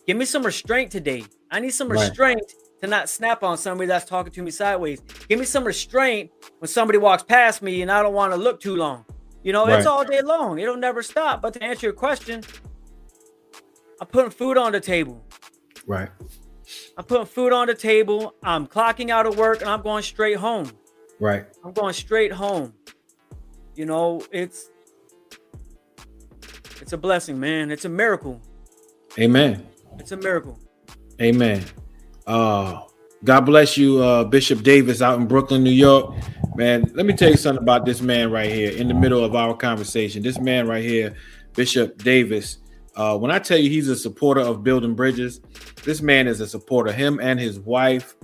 Give 0.07 0.19
me 0.19 0.27
some 0.27 0.45
restraint 0.45 0.93
today. 0.93 1.25
I 1.51 1.61
need 1.61 1.71
some 1.71 1.89
right. 1.89 2.01
restraint 2.07 2.53
to 2.83 2.87
not 2.87 3.09
snap 3.09 3.43
on 3.43 3.57
somebody 3.57 3.89
that's 3.89 4.05
talking 4.05 4.33
to 4.35 4.43
me 4.43 4.51
sideways. 4.51 5.01
Give 5.29 5.39
me 5.39 5.47
some 5.47 5.65
restraint 5.65 6.31
when 6.59 6.69
somebody 6.69 6.99
walks 6.99 7.23
past 7.23 7.63
me 7.63 7.81
and 7.81 7.91
I 7.91 8.03
don't 8.03 8.13
want 8.13 8.35
to 8.35 8.37
look 8.39 8.61
too 8.61 8.77
long. 8.77 9.07
You 9.43 9.53
know, 9.53 9.67
right. 9.67 9.79
it's 9.79 9.87
all 9.87 10.05
day 10.05 10.21
long. 10.21 10.59
It'll 10.59 10.77
never 10.77 11.03
stop. 11.03 11.41
But 11.41 11.55
to 11.55 11.63
answer 11.63 11.87
your 11.87 11.95
question, 11.95 12.45
I'm 14.01 14.09
putting 14.09 14.31
food 14.31 14.59
on 14.59 14.73
the 14.73 14.81
table. 14.81 15.25
Right. 15.87 16.11
I'm 16.99 17.05
putting 17.05 17.27
food 17.27 17.55
on 17.55 17.67
the 17.67 17.75
table. 17.75 18.35
I'm 18.43 18.67
clocking 18.67 19.09
out 19.09 19.25
of 19.25 19.39
work 19.39 19.63
and 19.63 19.71
I'm 19.71 19.81
going 19.81 20.03
straight 20.03 20.37
home. 20.37 20.71
Right. 21.19 21.47
I'm 21.65 21.73
going 21.73 21.95
straight 21.95 22.33
home. 22.33 22.75
You 23.75 23.87
know, 23.87 24.21
it's 24.33 24.71
it's 26.81 26.93
a 26.93 26.99
blessing, 26.99 27.39
man. 27.39 27.71
It's 27.71 27.85
a 27.85 27.89
miracle. 27.89 28.41
Amen. 29.19 29.67
It's 29.99 30.13
a 30.13 30.17
miracle. 30.17 30.59
Amen. 31.21 31.65
Uh 32.27 32.83
God 33.25 33.41
bless 33.41 33.77
you, 33.77 34.01
uh, 34.01 34.23
Bishop 34.23 34.63
Davis 34.63 35.03
out 35.03 35.19
in 35.19 35.27
Brooklyn, 35.27 35.65
New 35.65 35.71
York. 35.71 36.15
Man, 36.55 36.89
let 36.95 37.05
me 37.05 37.15
tell 37.15 37.29
you 37.29 37.37
something 37.37 37.63
about 37.63 37.85
this 37.85 38.01
man 38.01 38.31
right 38.31 38.51
here 38.51 38.71
in 38.71 38.87
the 38.87 38.95
middle 38.95 39.25
of 39.25 39.35
our 39.35 39.57
conversation. 39.57 40.23
This 40.23 40.39
man 40.39 40.69
right 40.69 40.85
here, 40.85 41.17
Bishop 41.55 41.99
Davis. 41.99 42.59
Uh, 42.95 43.19
when 43.19 43.33
I 43.33 43.41
tell 43.41 43.59
you 43.59 43.71
he's 43.71 43.89
a 43.89 43.97
supporter 43.97 44.41
of 44.41 44.63
building 44.63 44.95
bridges, 44.95 45.41
this 45.85 46.01
man 46.01 46.29
is 46.29 46.41
a 46.41 46.47
supporter. 46.47 46.93
Him 46.93 47.19
and 47.21 47.41
his 47.41 47.59
wife. 47.59 48.15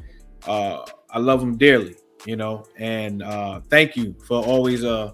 Uh, 0.47 0.85
I 1.11 1.19
love 1.19 1.43
him 1.43 1.57
dearly, 1.57 1.97
you 2.25 2.37
know. 2.37 2.65
And 2.77 3.23
uh, 3.23 3.63
thank 3.71 3.97
you 3.97 4.15
for 4.27 4.45
always 4.45 4.85
uh, 4.85 5.13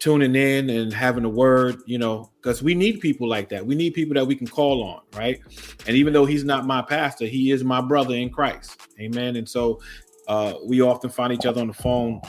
tuning 0.00 0.36
in 0.36 0.70
and 0.70 0.92
having 0.92 1.24
a 1.24 1.28
word, 1.28 1.80
you 1.86 1.98
know, 1.98 2.30
because 2.36 2.62
we 2.62 2.74
need 2.74 3.00
people 3.00 3.28
like 3.28 3.48
that. 3.48 3.64
We 3.64 3.74
need 3.74 3.94
people 3.94 4.14
that 4.14 4.24
we 4.24 4.36
can 4.36 4.46
call 4.46 4.82
on, 4.84 5.00
right? 5.14 5.40
And 5.86 5.96
even 5.96 6.12
though 6.12 6.24
he's 6.24 6.44
not 6.44 6.66
my 6.66 6.82
pastor, 6.82 7.26
he 7.26 7.50
is 7.50 7.64
my 7.64 7.80
brother 7.80 8.14
in 8.14 8.30
Christ. 8.30 8.80
Amen. 9.00 9.36
And 9.36 9.48
so 9.48 9.80
uh, 10.28 10.54
we 10.64 10.80
often 10.80 11.10
find 11.10 11.32
each 11.32 11.46
other 11.46 11.60
on 11.60 11.68
the 11.68 11.74
phone, 11.74 12.20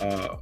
uh, 0.00 0.36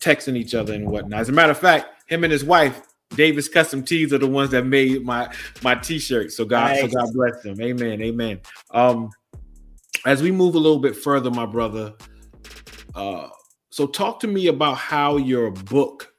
texting 0.00 0.36
each 0.36 0.54
other 0.54 0.72
and 0.72 0.88
whatnot. 0.88 1.20
As 1.20 1.28
a 1.28 1.32
matter 1.32 1.52
of 1.52 1.58
fact, 1.58 2.10
him 2.10 2.24
and 2.24 2.32
his 2.32 2.44
wife, 2.44 2.80
Davis 3.10 3.48
Custom 3.48 3.82
Tees, 3.82 4.12
are 4.12 4.18
the 4.18 4.26
ones 4.26 4.50
that 4.50 4.64
made 4.64 5.04
my 5.04 5.30
my 5.62 5.74
t-shirt. 5.74 6.32
So 6.32 6.44
God, 6.44 6.68
nice. 6.68 6.80
so 6.80 6.88
God 6.88 7.12
bless 7.12 7.42
them. 7.42 7.60
Amen. 7.60 8.00
Amen. 8.00 8.40
Um, 8.70 9.10
as 10.06 10.22
we 10.22 10.30
move 10.30 10.54
a 10.54 10.58
little 10.58 10.80
bit 10.80 10.96
further, 10.96 11.30
my 11.30 11.46
brother, 11.46 11.92
uh, 12.94 13.28
so 13.72 13.86
talk 13.86 14.20
to 14.20 14.26
me 14.26 14.48
about 14.48 14.76
how 14.76 15.16
your 15.16 15.50
book 15.50 16.12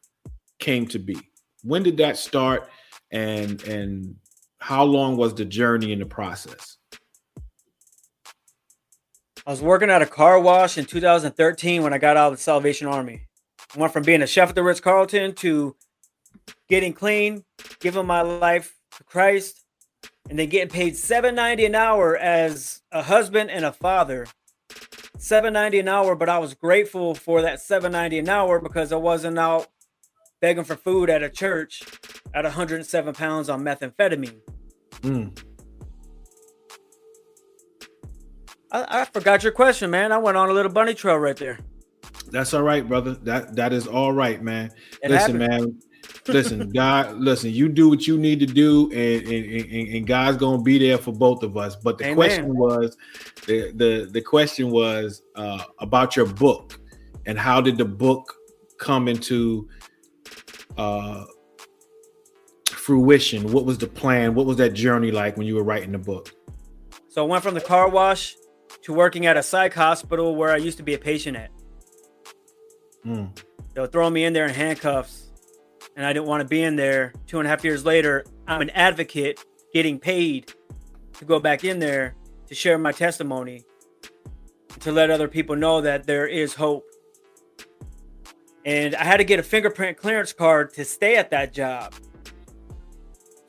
came 0.57 0.87
to 0.87 0.97
be. 0.97 1.15
When 1.61 1.83
did 1.83 1.97
that 1.97 2.17
start 2.17 2.67
and 3.11 3.61
and 3.63 4.15
how 4.57 4.83
long 4.83 5.17
was 5.17 5.35
the 5.35 5.45
journey 5.45 5.91
in 5.91 5.99
the 5.99 6.05
process? 6.07 6.77
I 9.45 9.51
was 9.51 9.61
working 9.61 9.91
at 9.91 10.01
a 10.01 10.07
car 10.07 10.39
wash 10.39 10.79
in 10.79 10.85
2013 10.85 11.83
when 11.83 11.93
I 11.93 11.99
got 11.99 12.17
out 12.17 12.31
of 12.31 12.39
the 12.39 12.43
Salvation 12.43 12.87
Army. 12.87 13.27
I 13.75 13.79
went 13.79 13.93
from 13.93 14.03
being 14.03 14.23
a 14.23 14.27
chef 14.27 14.49
at 14.49 14.55
the 14.55 14.63
Ritz 14.63 14.79
Carlton 14.79 15.35
to 15.35 15.75
getting 16.69 16.93
clean, 16.93 17.43
giving 17.79 18.07
my 18.07 18.21
life 18.21 18.75
to 18.97 19.03
Christ, 19.03 19.63
and 20.27 20.39
then 20.39 20.49
getting 20.49 20.69
paid 20.69 20.93
7.90 20.93 21.67
an 21.67 21.75
hour 21.75 22.17
as 22.17 22.81
a 22.91 23.03
husband 23.03 23.51
and 23.51 23.63
a 23.63 23.71
father 23.71 24.25
790 25.17 25.79
an 25.79 25.87
hour, 25.87 26.15
but 26.15 26.29
I 26.29 26.39
was 26.39 26.53
grateful 26.53 27.15
for 27.15 27.41
that 27.41 27.61
790 27.61 28.19
an 28.19 28.29
hour 28.29 28.59
because 28.59 28.91
I 28.91 28.97
wasn't 28.97 29.39
out 29.39 29.67
begging 30.41 30.63
for 30.63 30.75
food 30.75 31.09
at 31.09 31.23
a 31.23 31.29
church 31.29 31.83
at 32.33 32.43
107 32.43 33.13
pounds 33.13 33.49
on 33.49 33.63
methamphetamine. 33.63 34.39
Mm. 35.01 35.43
I, 38.71 39.01
I 39.01 39.05
forgot 39.05 39.43
your 39.43 39.51
question, 39.51 39.89
man. 39.89 40.11
I 40.11 40.17
went 40.17 40.35
on 40.35 40.49
a 40.49 40.53
little 40.53 40.71
bunny 40.71 40.93
trail 40.93 41.17
right 41.17 41.37
there. 41.37 41.59
That's 42.31 42.53
all 42.53 42.63
right, 42.63 42.87
brother. 42.87 43.13
That 43.13 43.55
that 43.55 43.73
is 43.73 43.85
all 43.85 44.11
right, 44.11 44.41
man. 44.41 44.71
It 45.01 45.11
Listen, 45.11 45.39
happened. 45.39 45.61
man 45.61 45.79
listen, 46.27 46.69
God, 46.69 47.17
listen, 47.17 47.51
you 47.51 47.69
do 47.69 47.89
what 47.89 48.07
you 48.07 48.17
need 48.17 48.39
to 48.39 48.45
do, 48.45 48.91
and, 48.91 49.27
and, 49.27 49.95
and 49.95 50.07
God's 50.07 50.37
gonna 50.37 50.61
be 50.61 50.77
there 50.77 50.97
for 50.97 51.11
both 51.11 51.43
of 51.43 51.57
us. 51.57 51.75
But 51.75 51.97
the 51.97 52.05
Amen. 52.05 52.15
question 52.15 52.55
was, 52.55 52.97
the 53.47 53.71
the 53.71 54.09
the 54.11 54.21
question 54.21 54.69
was 54.69 55.21
uh, 55.35 55.63
about 55.79 56.15
your 56.15 56.25
book, 56.25 56.79
and 57.25 57.37
how 57.37 57.61
did 57.61 57.77
the 57.77 57.85
book 57.85 58.35
come 58.77 59.07
into 59.07 59.67
uh, 60.77 61.25
fruition? 62.69 63.51
What 63.51 63.65
was 63.65 63.77
the 63.77 63.87
plan? 63.87 64.35
What 64.35 64.45
was 64.45 64.57
that 64.57 64.73
journey 64.73 65.11
like 65.11 65.37
when 65.37 65.47
you 65.47 65.55
were 65.55 65.63
writing 65.63 65.91
the 65.91 65.97
book? 65.97 66.33
So 67.09 67.25
I 67.25 67.27
went 67.27 67.43
from 67.43 67.53
the 67.53 67.61
car 67.61 67.89
wash 67.89 68.35
to 68.83 68.93
working 68.93 69.25
at 69.25 69.37
a 69.37 69.43
psych 69.43 69.73
hospital 69.73 70.35
where 70.35 70.51
I 70.51 70.57
used 70.57 70.77
to 70.77 70.83
be 70.83 70.93
a 70.93 70.99
patient 70.99 71.37
at. 71.37 71.51
Mm. 73.05 73.37
They 73.73 73.81
were 73.81 73.87
throwing 73.87 74.13
me 74.13 74.23
in 74.25 74.33
there 74.33 74.45
in 74.45 74.53
handcuffs 74.53 75.22
and 75.95 76.05
I 76.05 76.13
didn't 76.13 76.27
want 76.27 76.41
to 76.41 76.47
be 76.47 76.63
in 76.63 76.75
there. 76.75 77.13
Two 77.27 77.39
and 77.39 77.47
a 77.47 77.49
half 77.49 77.63
years 77.63 77.85
later, 77.85 78.25
I'm 78.47 78.61
an 78.61 78.69
advocate 78.71 79.43
getting 79.73 79.99
paid 79.99 80.53
to 81.13 81.25
go 81.25 81.39
back 81.39 81.63
in 81.63 81.79
there 81.79 82.15
to 82.47 82.55
share 82.55 82.77
my 82.77 82.91
testimony, 82.91 83.63
to 84.79 84.91
let 84.91 85.09
other 85.09 85.27
people 85.27 85.55
know 85.55 85.81
that 85.81 86.05
there 86.05 86.27
is 86.27 86.53
hope. 86.55 86.85
And 88.65 88.95
I 88.95 89.03
had 89.03 89.17
to 89.17 89.23
get 89.23 89.39
a 89.39 89.43
fingerprint 89.43 89.97
clearance 89.97 90.33
card 90.33 90.73
to 90.75 90.85
stay 90.85 91.17
at 91.17 91.31
that 91.31 91.53
job. 91.53 91.93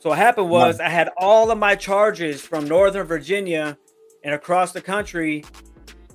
So 0.01 0.11
what 0.11 0.19
happened 0.19 0.51
was 0.51 0.81
I 0.81 0.89
had 0.89 1.09
all 1.17 1.51
of 1.51 1.59
my 1.59 1.77
charges 1.77 2.43
from 2.43 2.69
Northern 2.69 3.07
Virginia 3.07 3.79
and 4.23 4.35
across 4.35 4.73
the 4.73 4.83
country 4.83 5.45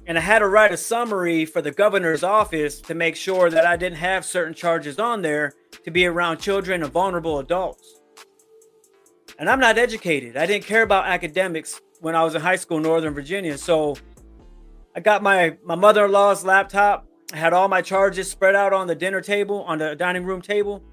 and 0.10 0.18
I 0.18 0.22
had 0.22 0.40
to 0.40 0.48
write 0.48 0.72
a 0.72 0.78
summary 0.78 1.46
for 1.46 1.62
the 1.62 1.70
governor's 1.70 2.24
office 2.24 2.82
to 2.82 2.96
make 2.96 3.16
sure 3.16 3.52
that 3.52 3.68
I 3.68 3.78
didn't 3.78 4.00
have 4.00 4.26
certain 4.26 4.56
charges 4.56 4.98
on 4.98 5.22
there 5.22 5.54
to 5.84 5.92
be 5.92 6.08
around 6.08 6.40
children 6.40 6.82
and 6.82 6.92
vulnerable 6.92 7.38
adults. 7.38 8.02
And 9.38 9.48
I'm 9.48 9.60
not 9.60 9.78
educated. 9.78 10.36
I 10.36 10.48
didn't 10.48 10.66
care 10.66 10.82
about 10.82 11.06
academics 11.06 11.80
when 12.02 12.16
I 12.16 12.24
was 12.24 12.34
in 12.34 12.42
high 12.42 12.56
school 12.56 12.78
in 12.78 12.84
Northern 12.84 13.14
Virginia. 13.14 13.56
So 13.56 13.98
I 14.96 15.00
got 15.00 15.22
my 15.22 15.58
my 15.64 15.76
mother-in-law's 15.76 16.44
laptop. 16.44 17.08
I 17.32 17.38
had 17.38 17.54
all 17.54 17.68
my 17.68 17.84
charges 17.84 18.32
spread 18.32 18.56
out 18.56 18.74
on 18.74 18.88
the 18.88 18.96
dinner 18.96 19.22
table, 19.22 19.62
on 19.66 19.78
the 19.78 19.96
dining 19.96 20.26
room 20.26 20.42
table. 20.42 20.84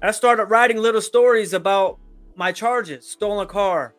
And 0.00 0.08
I 0.08 0.12
started 0.12 0.46
writing 0.46 0.78
little 0.78 1.02
stories 1.02 1.52
about 1.52 1.98
my 2.36 2.52
charges: 2.52 3.06
stolen 3.06 3.48
car, 3.48 3.94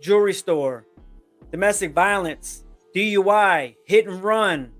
jewelry 0.00 0.34
store, 0.34 0.84
domestic 1.52 1.92
violence, 1.92 2.64
DUI, 2.94 3.76
hit 3.84 4.06
and 4.06 4.22
run, 4.22 4.72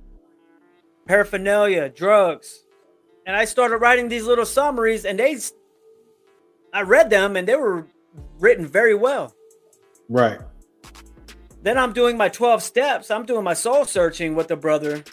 paraphernalia, 1.07 1.89
drugs. 1.89 2.65
And 3.27 3.37
I 3.37 3.45
started 3.45 3.79
writing 3.79 4.09
these 4.09 4.25
little 4.25 4.47
summaries, 4.47 5.05
and 5.05 5.19
they, 5.19 5.39
I 6.73 6.83
read 6.83 7.11
them, 7.11 7.37
and 7.37 7.47
they 7.47 7.57
were 7.57 7.87
written 8.39 8.67
very 8.67 8.95
well. 8.95 9.35
Right. 10.09 10.41
Then 11.63 11.77
I'm 11.77 11.93
doing 11.93 12.17
my 12.17 12.29
12 12.29 12.63
steps. 12.63 13.11
I'm 13.11 13.27
doing 13.27 13.45
my 13.45 13.55
soul 13.55 13.85
searching 13.85 14.35
with 14.35 14.49
the 14.49 14.57
brother 14.57 15.05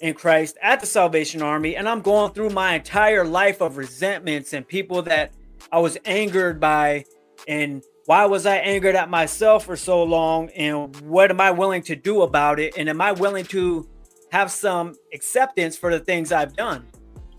in 0.00 0.14
Christ 0.14 0.56
at 0.62 0.80
the 0.80 0.86
Salvation 0.86 1.42
Army, 1.42 1.76
and 1.76 1.88
I'm 1.88 2.00
going 2.00 2.32
through 2.32 2.50
my 2.50 2.74
entire 2.74 3.24
life 3.24 3.60
of 3.60 3.76
resentments 3.76 4.52
and 4.52 4.66
people 4.66 5.02
that 5.02 5.32
I 5.70 5.78
was 5.80 5.98
angered 6.04 6.60
by 6.60 7.04
and 7.46 7.82
why 8.08 8.24
was 8.24 8.46
I 8.46 8.56
angered 8.56 8.94
at 8.94 9.10
myself 9.10 9.66
for 9.66 9.76
so 9.76 10.02
long? 10.02 10.48
And 10.56 10.98
what 11.02 11.30
am 11.30 11.42
I 11.42 11.50
willing 11.50 11.82
to 11.82 11.94
do 11.94 12.22
about 12.22 12.58
it? 12.58 12.78
And 12.78 12.88
am 12.88 13.02
I 13.02 13.12
willing 13.12 13.44
to 13.46 13.86
have 14.32 14.50
some 14.50 14.94
acceptance 15.12 15.76
for 15.76 15.90
the 15.90 16.00
things 16.00 16.32
I've 16.32 16.56
done? 16.56 16.86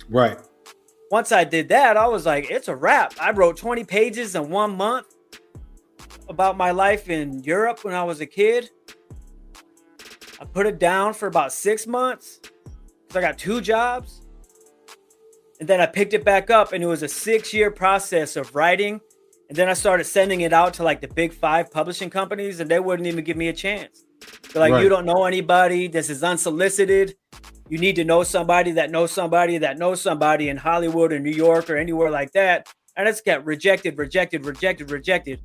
Right. 0.10 0.38
Once 1.10 1.32
I 1.32 1.44
did 1.44 1.70
that, 1.70 1.98
I 1.98 2.06
was 2.06 2.28
like, 2.28 2.52
it's 2.52 2.68
a 2.68 2.76
wrap. 2.76 3.16
I 3.20 3.32
wrote 3.32 3.58
20 3.58 3.84
pages 3.84 4.36
in 4.36 4.52
one 4.52 4.78
month 4.78 5.08
about 6.30 6.56
my 6.56 6.70
life 6.70 7.10
in 7.10 7.40
Europe 7.44 7.84
when 7.84 7.96
I 7.96 8.04
was 8.04 8.22
a 8.22 8.28
kid. 8.28 8.70
I 10.40 10.46
put 10.46 10.68
it 10.68 10.78
down 10.78 11.16
for 11.16 11.26
about 11.26 11.52
six 11.52 11.88
months. 11.88 12.42
Because 13.08 13.16
I 13.16 13.22
got 13.22 13.40
two 13.40 13.60
jobs. 13.60 14.22
And 15.60 15.68
then 15.68 15.82
I 15.82 15.88
picked 15.88 16.14
it 16.14 16.24
back 16.24 16.52
up, 16.52 16.74
and 16.74 16.84
it 16.84 16.88
was 16.88 17.02
a 17.02 17.08
six 17.08 17.56
year 17.56 17.72
process 17.72 18.36
of 18.36 18.54
writing 18.54 19.02
and 19.50 19.58
then 19.58 19.68
I 19.68 19.74
started 19.74 20.04
sending 20.04 20.41
it 20.41 20.54
out 20.54 20.76
to 20.76 20.84
like 20.84 21.02
the 21.02 21.08
big 21.08 21.34
five 21.34 21.72
publishing 21.72 22.12
companies, 22.12 22.60
and 22.60 22.70
they 22.70 22.80
wouldn't 22.80 23.08
even 23.08 23.24
give 23.24 23.36
me 23.36 23.47
a 23.47 23.54
chance. 23.54 24.06
They're 24.54 24.62
like, 24.62 24.74
right. 24.74 24.84
you 24.84 24.89
don't 24.89 25.06
know 25.06 25.26
anybody. 25.26 25.88
This 25.88 26.10
is 26.10 26.24
unsolicited. 26.24 27.16
You 27.68 27.80
need 27.80 27.95
to 27.95 28.04
know 28.04 28.24
somebody 28.24 28.72
that 28.74 28.91
knows 28.91 29.12
somebody 29.12 29.58
that 29.58 29.80
knows 29.80 30.02
somebody 30.02 30.50
in 30.50 30.58
Hollywood 30.58 31.12
or 31.12 31.20
New 31.20 31.32
York 31.32 31.70
or 31.70 31.78
anywhere 31.78 32.12
like 32.12 32.32
that. 32.34 32.68
And 32.95 33.08
it's 33.08 33.22
got 33.22 33.45
rejected, 33.45 33.97
rejected, 33.97 34.45
rejected, 34.45 34.91
rejected. 34.91 35.41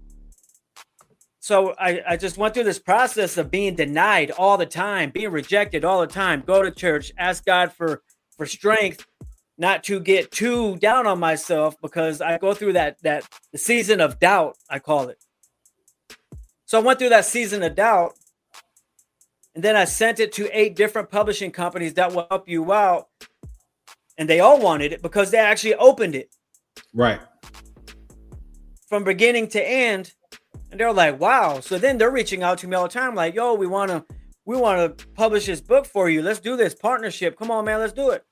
So 1.40 1.74
I, 1.78 2.00
I 2.09 2.16
just 2.16 2.38
went 2.38 2.55
through 2.55 2.64
this 2.64 2.78
process 2.78 3.36
of 3.36 3.50
being 3.50 3.74
denied 3.74 4.30
all 4.30 4.57
the 4.57 4.66
time, 4.66 5.11
being 5.11 5.30
rejected 5.30 5.84
all 5.84 6.00
the 6.00 6.07
time. 6.07 6.42
Go 6.46 6.62
to 6.62 6.70
church, 6.70 7.12
ask 7.18 7.44
God 7.44 7.72
for 7.72 8.02
for 8.36 8.46
strength, 8.46 9.07
not 9.57 9.84
to 9.84 10.00
get 10.00 10.30
too 10.30 10.76
down 10.76 11.07
on 11.07 11.20
myself 11.20 11.76
because 11.80 12.20
I 12.20 12.38
go 12.38 12.55
through 12.55 12.74
that 12.74 13.00
that 13.02 13.28
the 13.52 13.59
season 13.59 14.00
of 14.00 14.18
doubt, 14.18 14.57
I 14.68 14.78
call 14.78 15.09
it. 15.09 15.18
So 16.66 16.80
I 16.80 16.82
went 16.82 16.98
through 16.98 17.11
that 17.11 17.24
season 17.24 17.62
of 17.62 17.74
doubt, 17.74 18.14
and 19.55 19.62
then 19.62 19.76
I 19.76 19.84
sent 19.84 20.18
it 20.18 20.32
to 20.32 20.59
eight 20.59 20.74
different 20.74 21.11
publishing 21.11 21.52
companies 21.52 21.94
that 21.94 22.12
will 22.12 22.26
help 22.30 22.48
you 22.48 22.72
out, 22.72 23.09
and 24.18 24.28
they 24.28 24.40
all 24.40 24.61
wanted 24.61 24.92
it 24.92 25.02
because 25.02 25.30
they 25.30 25.38
actually 25.38 25.74
opened 25.74 26.14
it. 26.14 26.34
Right. 26.92 27.20
From 28.88 29.05
beginning 29.05 29.48
to 29.48 29.62
end, 29.62 30.14
and 30.70 30.80
they're 30.80 30.92
like, 30.92 31.20
"Wow!" 31.20 31.61
So 31.61 31.78
then 31.78 31.98
they're 31.98 32.11
reaching 32.11 32.42
out 32.42 32.59
to 32.59 32.68
me 32.68 32.74
all 32.74 32.84
the 32.84 32.88
time, 32.88 33.14
like, 33.14 33.34
"Yo, 33.34 33.55
we 33.55 33.66
want 33.66 33.90
to, 33.90 34.05
we 34.44 34.57
want 34.57 34.98
to 34.98 35.07
publish 35.14 35.46
this 35.46 35.61
book 35.61 35.86
for 35.86 36.11
you. 36.11 36.22
Let's 36.22 36.40
do 36.40 36.57
this 36.57 36.74
partnership. 36.74 37.38
Come 37.38 37.50
on, 37.52 37.64
man, 37.64 37.78
let's 37.78 37.92
do 37.92 38.11
it." 38.11 38.24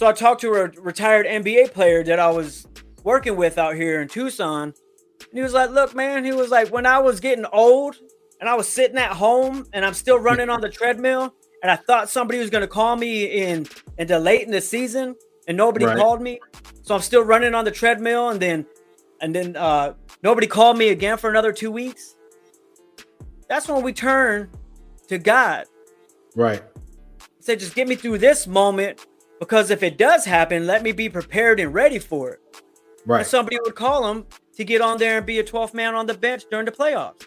So 0.00 0.06
I 0.06 0.12
talked 0.12 0.40
to 0.40 0.54
a 0.54 0.68
retired 0.80 1.26
NBA 1.26 1.74
player 1.74 2.02
that 2.04 2.18
I 2.18 2.30
was 2.30 2.66
working 3.04 3.36
with 3.36 3.58
out 3.58 3.74
here 3.74 4.00
in 4.00 4.08
Tucson. 4.08 4.72
And 4.72 5.28
he 5.30 5.42
was 5.42 5.52
like, 5.52 5.68
Look, 5.68 5.94
man, 5.94 6.24
he 6.24 6.32
was 6.32 6.48
like, 6.48 6.72
when 6.72 6.86
I 6.86 6.98
was 7.00 7.20
getting 7.20 7.44
old 7.52 7.96
and 8.40 8.48
I 8.48 8.54
was 8.54 8.66
sitting 8.66 8.96
at 8.96 9.10
home 9.10 9.66
and 9.74 9.84
I'm 9.84 9.92
still 9.92 10.18
running 10.18 10.48
on 10.48 10.62
the 10.62 10.70
treadmill 10.70 11.34
and 11.62 11.70
I 11.70 11.76
thought 11.76 12.08
somebody 12.08 12.38
was 12.38 12.48
going 12.48 12.62
to 12.62 12.66
call 12.66 12.96
me 12.96 13.26
in 13.42 13.66
into 13.98 14.18
late 14.18 14.40
in 14.40 14.50
the 14.50 14.62
season 14.62 15.16
and 15.46 15.54
nobody 15.54 15.84
right. 15.84 15.98
called 15.98 16.22
me. 16.22 16.40
So 16.80 16.94
I'm 16.94 17.02
still 17.02 17.22
running 17.22 17.54
on 17.54 17.66
the 17.66 17.70
treadmill 17.70 18.30
and 18.30 18.40
then 18.40 18.64
and 19.20 19.34
then 19.34 19.54
uh 19.54 19.92
nobody 20.22 20.46
called 20.46 20.78
me 20.78 20.88
again 20.88 21.18
for 21.18 21.28
another 21.28 21.52
2 21.52 21.70
weeks. 21.70 22.16
That's 23.50 23.68
when 23.68 23.82
we 23.82 23.92
turn 23.92 24.48
to 25.08 25.18
God. 25.18 25.66
Right. 26.34 26.62
Say 27.40 27.56
just 27.56 27.74
get 27.74 27.86
me 27.86 27.96
through 27.96 28.16
this 28.16 28.46
moment 28.46 29.04
because 29.40 29.70
if 29.70 29.82
it 29.82 29.98
does 29.98 30.24
happen, 30.24 30.66
let 30.66 30.84
me 30.84 30.92
be 30.92 31.08
prepared 31.08 31.58
and 31.58 31.74
ready 31.74 31.98
for 31.98 32.30
it. 32.30 32.40
Right. 33.04 33.20
And 33.20 33.26
somebody 33.26 33.58
would 33.62 33.74
call 33.74 34.08
him 34.08 34.26
to 34.54 34.64
get 34.64 34.80
on 34.80 34.98
there 34.98 35.16
and 35.16 35.26
be 35.26 35.40
a 35.40 35.44
12th 35.44 35.74
man 35.74 35.94
on 35.94 36.06
the 36.06 36.14
bench 36.14 36.44
during 36.50 36.66
the 36.66 36.72
playoffs. 36.72 37.26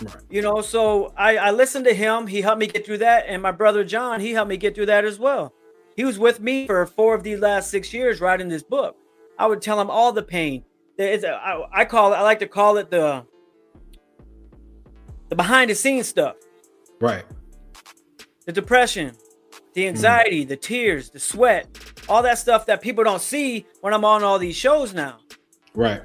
Right. 0.00 0.16
You 0.30 0.40
know, 0.40 0.62
so 0.62 1.12
I, 1.16 1.36
I 1.36 1.50
listened 1.50 1.84
to 1.86 1.92
him. 1.92 2.28
He 2.28 2.40
helped 2.40 2.60
me 2.60 2.68
get 2.68 2.86
through 2.86 2.98
that. 2.98 3.24
And 3.26 3.42
my 3.42 3.50
brother 3.50 3.84
John, 3.84 4.20
he 4.20 4.30
helped 4.30 4.48
me 4.48 4.56
get 4.56 4.74
through 4.74 4.86
that 4.86 5.04
as 5.04 5.18
well. 5.18 5.52
He 5.96 6.04
was 6.04 6.18
with 6.18 6.40
me 6.40 6.66
for 6.66 6.86
four 6.86 7.14
of 7.14 7.24
these 7.24 7.40
last 7.40 7.70
six 7.70 7.92
years 7.92 8.20
writing 8.20 8.48
this 8.48 8.62
book. 8.62 8.96
I 9.38 9.46
would 9.46 9.60
tell 9.60 9.78
him 9.80 9.90
all 9.90 10.12
the 10.12 10.22
pain. 10.22 10.64
I, 10.98 11.64
I 11.72 11.84
call 11.84 12.12
it, 12.12 12.16
I 12.16 12.22
like 12.22 12.38
to 12.38 12.46
call 12.46 12.76
it 12.76 12.90
the 12.90 13.24
the 15.30 15.36
behind 15.36 15.70
the 15.70 15.74
scenes 15.74 16.08
stuff. 16.08 16.36
Right. 17.00 17.24
The 18.46 18.52
depression, 18.52 19.14
the 19.74 19.86
anxiety, 19.86 20.44
the 20.44 20.56
tears, 20.56 21.10
the 21.10 21.20
sweat, 21.20 21.68
all 22.08 22.22
that 22.22 22.38
stuff 22.38 22.66
that 22.66 22.80
people 22.80 23.04
don't 23.04 23.22
see 23.22 23.66
when 23.80 23.94
I'm 23.94 24.04
on 24.04 24.22
all 24.22 24.38
these 24.38 24.56
shows 24.56 24.92
now. 24.92 25.18
Right. 25.74 26.02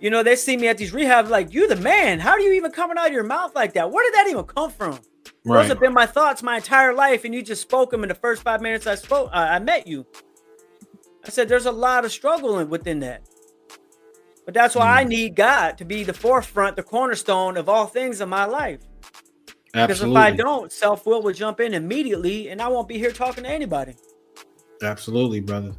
You 0.00 0.10
know, 0.10 0.22
they 0.22 0.36
see 0.36 0.56
me 0.56 0.68
at 0.68 0.78
these 0.78 0.92
rehabs 0.92 1.28
like, 1.28 1.52
you 1.52 1.66
the 1.68 1.76
man. 1.76 2.20
How 2.20 2.36
do 2.36 2.42
you 2.42 2.52
even 2.52 2.70
coming 2.70 2.98
out 2.98 3.06
of 3.06 3.12
your 3.12 3.24
mouth 3.24 3.54
like 3.54 3.72
that? 3.74 3.90
Where 3.90 4.04
did 4.04 4.14
that 4.14 4.30
even 4.30 4.44
come 4.44 4.70
from? 4.70 4.98
Right. 5.44 5.62
Those 5.62 5.68
have 5.68 5.80
been 5.80 5.92
my 5.92 6.06
thoughts 6.06 6.42
my 6.42 6.56
entire 6.56 6.94
life, 6.94 7.24
and 7.24 7.34
you 7.34 7.42
just 7.42 7.62
spoke 7.62 7.90
them 7.90 8.02
in 8.02 8.08
the 8.08 8.14
first 8.14 8.42
five 8.42 8.60
minutes 8.60 8.86
I 8.86 8.94
spoke. 8.94 9.30
Uh, 9.32 9.48
I 9.50 9.58
met 9.58 9.86
you. 9.86 10.06
I 11.24 11.30
said 11.30 11.48
there's 11.48 11.66
a 11.66 11.72
lot 11.72 12.04
of 12.04 12.12
struggle 12.12 12.62
within 12.66 13.00
that, 13.00 13.22
but 14.44 14.52
that's 14.52 14.74
why 14.74 14.86
mm. 14.86 14.96
I 14.96 15.04
need 15.04 15.36
God 15.36 15.78
to 15.78 15.84
be 15.84 16.04
the 16.04 16.12
forefront, 16.12 16.76
the 16.76 16.82
cornerstone 16.82 17.56
of 17.56 17.68
all 17.68 17.86
things 17.86 18.20
in 18.20 18.28
my 18.28 18.44
life. 18.44 18.80
Because 19.74 20.02
if 20.02 20.14
I 20.14 20.30
don't, 20.30 20.72
self 20.72 21.04
will 21.04 21.20
will 21.20 21.34
jump 21.34 21.60
in 21.60 21.74
immediately, 21.74 22.48
and 22.48 22.62
I 22.62 22.68
won't 22.68 22.88
be 22.88 22.96
here 22.96 23.10
talking 23.10 23.44
to 23.44 23.50
anybody. 23.50 23.94
Absolutely, 24.82 25.40
brother. 25.40 25.74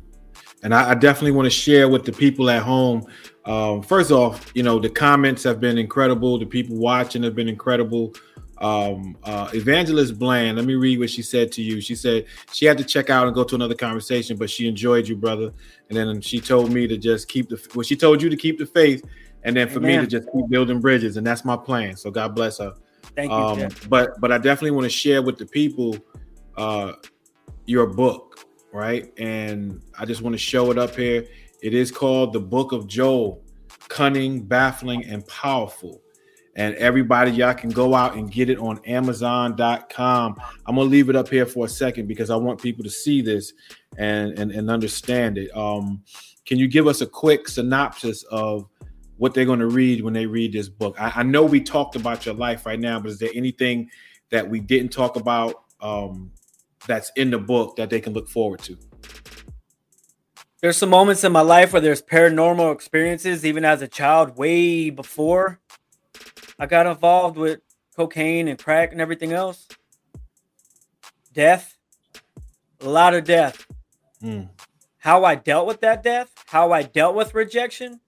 And 0.63 0.73
I, 0.73 0.91
I 0.91 0.93
definitely 0.95 1.31
want 1.31 1.45
to 1.45 1.49
share 1.49 1.89
with 1.89 2.05
the 2.05 2.11
people 2.11 2.49
at 2.49 2.61
home 2.61 3.07
um, 3.45 3.83
first 3.83 4.11
off, 4.11 4.51
you 4.55 4.63
know, 4.63 4.79
the 4.79 4.89
comments 4.89 5.43
have 5.43 5.59
been 5.59 5.77
incredible. 5.77 6.37
The 6.39 6.45
people 6.45 6.77
watching 6.77 7.21
have 7.23 7.35
been 7.35 7.47
incredible. 7.47 8.13
Um, 8.59 9.17
uh, 9.23 9.49
Evangelist 9.53 10.17
Bland, 10.17 10.57
let 10.57 10.65
me 10.65 10.75
read 10.75 10.99
what 10.99 11.09
she 11.09 11.21
said 11.21 11.51
to 11.53 11.61
you. 11.61 11.81
She 11.81 11.93
said 11.93 12.25
she 12.51 12.65
had 12.65 12.77
to 12.77 12.83
check 12.83 13.09
out 13.09 13.27
and 13.27 13.35
go 13.35 13.43
to 13.43 13.53
another 13.53 13.75
conversation, 13.75 14.37
but 14.37 14.49
she 14.49 14.67
enjoyed 14.67 15.07
you, 15.07 15.15
brother. 15.15 15.51
And 15.89 15.97
then 15.97 16.21
she 16.21 16.39
told 16.39 16.71
me 16.71 16.87
to 16.87 16.97
just 16.97 17.27
keep 17.27 17.49
the 17.49 17.61
well, 17.75 17.83
she 17.83 17.95
told 17.95 18.21
you 18.21 18.29
to 18.29 18.37
keep 18.37 18.57
the 18.57 18.65
faith, 18.65 19.03
and 19.43 19.55
then 19.55 19.67
for 19.67 19.77
Amen. 19.77 19.99
me 19.99 20.05
to 20.05 20.07
just 20.07 20.31
keep 20.33 20.47
building 20.49 20.79
bridges, 20.79 21.17
and 21.17 21.27
that's 21.27 21.45
my 21.45 21.57
plan. 21.57 21.95
So 21.97 22.09
God 22.09 22.33
bless 22.33 22.57
her. 22.59 22.73
Thank 23.15 23.31
you. 23.31 23.37
Um, 23.37 23.69
but 23.89 24.19
but 24.19 24.31
I 24.31 24.37
definitely 24.37 24.71
want 24.71 24.85
to 24.85 24.89
share 24.89 25.21
with 25.21 25.37
the 25.37 25.45
people 25.45 25.97
uh, 26.57 26.93
your 27.65 27.87
book, 27.87 28.45
right? 28.73 29.11
And 29.17 29.81
I 29.97 30.05
just 30.05 30.21
want 30.21 30.33
to 30.33 30.39
show 30.39 30.71
it 30.71 30.77
up 30.77 30.95
here. 30.95 31.25
It 31.61 31.73
is 31.73 31.91
called 31.91 32.33
the 32.33 32.39
Book 32.39 32.71
of 32.71 32.87
Joel 32.87 33.41
Cunning, 33.87 34.43
Baffling, 34.43 35.05
and 35.05 35.25
Powerful. 35.27 36.01
And 36.57 36.73
everybody, 36.75 37.31
y'all 37.31 37.53
can 37.53 37.69
go 37.69 37.93
out 37.93 38.15
and 38.15 38.31
get 38.31 38.49
it 38.49 38.57
on 38.59 38.79
Amazon.com. 38.85 40.35
I'm 40.65 40.75
gonna 40.75 40.89
leave 40.89 41.09
it 41.09 41.15
up 41.15 41.27
here 41.27 41.45
for 41.45 41.65
a 41.65 41.69
second 41.69 42.07
because 42.07 42.29
I 42.29 42.35
want 42.37 42.61
people 42.61 42.83
to 42.83 42.89
see 42.89 43.21
this 43.21 43.53
and 43.97 44.37
and, 44.37 44.51
and 44.51 44.69
understand 44.69 45.37
it. 45.37 45.55
Um, 45.55 46.03
can 46.45 46.57
you 46.57 46.67
give 46.67 46.87
us 46.87 47.01
a 47.01 47.07
quick 47.07 47.47
synopsis 47.47 48.23
of 48.23 48.69
what 49.17 49.33
they're 49.33 49.45
going 49.45 49.59
to 49.59 49.67
read 49.67 50.01
when 50.01 50.13
they 50.13 50.25
read 50.25 50.53
this 50.53 50.69
book? 50.69 50.95
I, 50.99 51.11
I, 51.17 51.23
know 51.23 51.43
we 51.43 51.61
talked 51.61 51.95
about 51.95 52.25
your 52.25 52.35
life 52.35 52.65
right 52.65 52.79
now, 52.79 52.99
but 52.99 53.11
is 53.11 53.19
there 53.19 53.29
anything 53.33 53.89
that 54.31 54.49
we 54.49 54.59
didn't 54.59 54.91
talk 54.91 55.15
about 55.15 55.63
um, 55.81 56.31
that's 56.87 57.11
in 57.15 57.31
the 57.31 57.39
book 57.39 57.75
that 57.77 57.89
they 57.89 58.01
can 58.01 58.13
look 58.13 58.29
forward 58.29 58.61
to? 58.63 58.77
there's 60.65 60.77
some 60.77 60.89
moments 60.89 61.23
in 61.23 61.31
my 61.31 61.41
life 61.41 61.73
where 61.73 61.81
there's 61.81 62.01
paranormal 62.01 62.73
experiences, 62.73 63.45
even 63.45 63.63
as 63.63 63.83
a 63.83 63.87
child, 63.87 64.35
way 64.35 64.89
before 64.89 65.59
I 66.57 66.65
got 66.65 66.87
involved 66.87 67.37
with 67.37 67.59
cocaine 67.95 68.47
and 68.47 68.57
crack 68.57 68.91
and 68.91 68.99
everything 68.99 69.31
else. 69.31 69.67
Death, 71.33 71.77
a 72.81 72.89
lot 72.89 73.13
of 73.13 73.25
death. 73.25 73.67
Mm. 74.23 74.49
How 74.97 75.23
I 75.23 75.35
dealt 75.35 75.67
with 75.67 75.81
that 75.81 76.01
death, 76.01 76.31
how 76.47 76.71
I 76.71 76.81
dealt 76.81 77.13
with 77.13 77.35
rejection, 77.35 77.99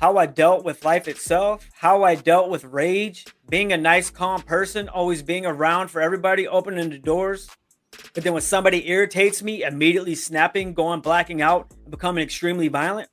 how 0.00 0.16
I 0.16 0.26
dealt 0.26 0.64
with 0.64 0.84
life 0.84 1.08
itself, 1.08 1.68
how 1.74 2.02
I 2.02 2.14
dealt 2.14 2.50
with 2.50 2.64
rage, 2.64 3.26
being 3.48 3.72
a 3.72 3.76
nice, 3.76 4.10
calm 4.10 4.42
person, 4.42 4.88
always 4.88 5.22
being 5.22 5.46
around 5.46 5.88
for 5.88 6.00
everybody, 6.00 6.48
opening 6.48 6.90
the 6.90 6.98
doors 6.98 7.48
but 8.14 8.24
then 8.24 8.32
when 8.32 8.42
somebody 8.42 8.88
irritates 8.88 9.42
me, 9.42 9.62
immediately 9.62 10.14
snapping, 10.14 10.74
going 10.74 11.00
blacking 11.00 11.42
out, 11.42 11.72
and 11.82 11.90
becoming 11.90 12.22
extremely 12.22 12.68
violent. 12.68 13.08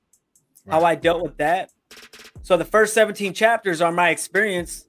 Right. 0.65 0.73
How 0.73 0.85
I 0.85 0.95
dealt 0.95 1.23
with 1.23 1.37
that. 1.37 1.71
So 2.43 2.57
the 2.57 2.65
first 2.65 2.93
17 2.93 3.33
chapters 3.33 3.81
are 3.81 3.91
my 3.91 4.09
experience 4.09 4.87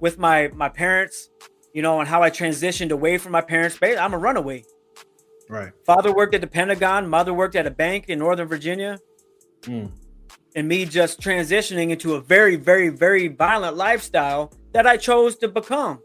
with 0.00 0.18
my 0.18 0.48
my 0.54 0.68
parents, 0.68 1.28
you 1.72 1.82
know, 1.82 2.00
and 2.00 2.08
how 2.08 2.22
I 2.22 2.30
transitioned 2.30 2.90
away 2.90 3.18
from 3.18 3.32
my 3.32 3.40
parents. 3.40 3.78
I'm 3.82 4.14
a 4.14 4.18
runaway. 4.18 4.64
Right. 5.48 5.72
Father 5.86 6.12
worked 6.12 6.34
at 6.34 6.40
the 6.40 6.46
Pentagon, 6.46 7.08
mother 7.08 7.32
worked 7.32 7.56
at 7.56 7.66
a 7.66 7.70
bank 7.70 8.06
in 8.08 8.18
Northern 8.18 8.48
Virginia. 8.48 8.98
Mm. 9.62 9.90
And 10.54 10.66
me 10.66 10.84
just 10.84 11.20
transitioning 11.20 11.90
into 11.90 12.14
a 12.14 12.20
very, 12.20 12.56
very, 12.56 12.88
very 12.88 13.28
violent 13.28 13.76
lifestyle 13.76 14.52
that 14.72 14.86
I 14.86 14.96
chose 14.96 15.36
to 15.36 15.48
become. 15.48 16.00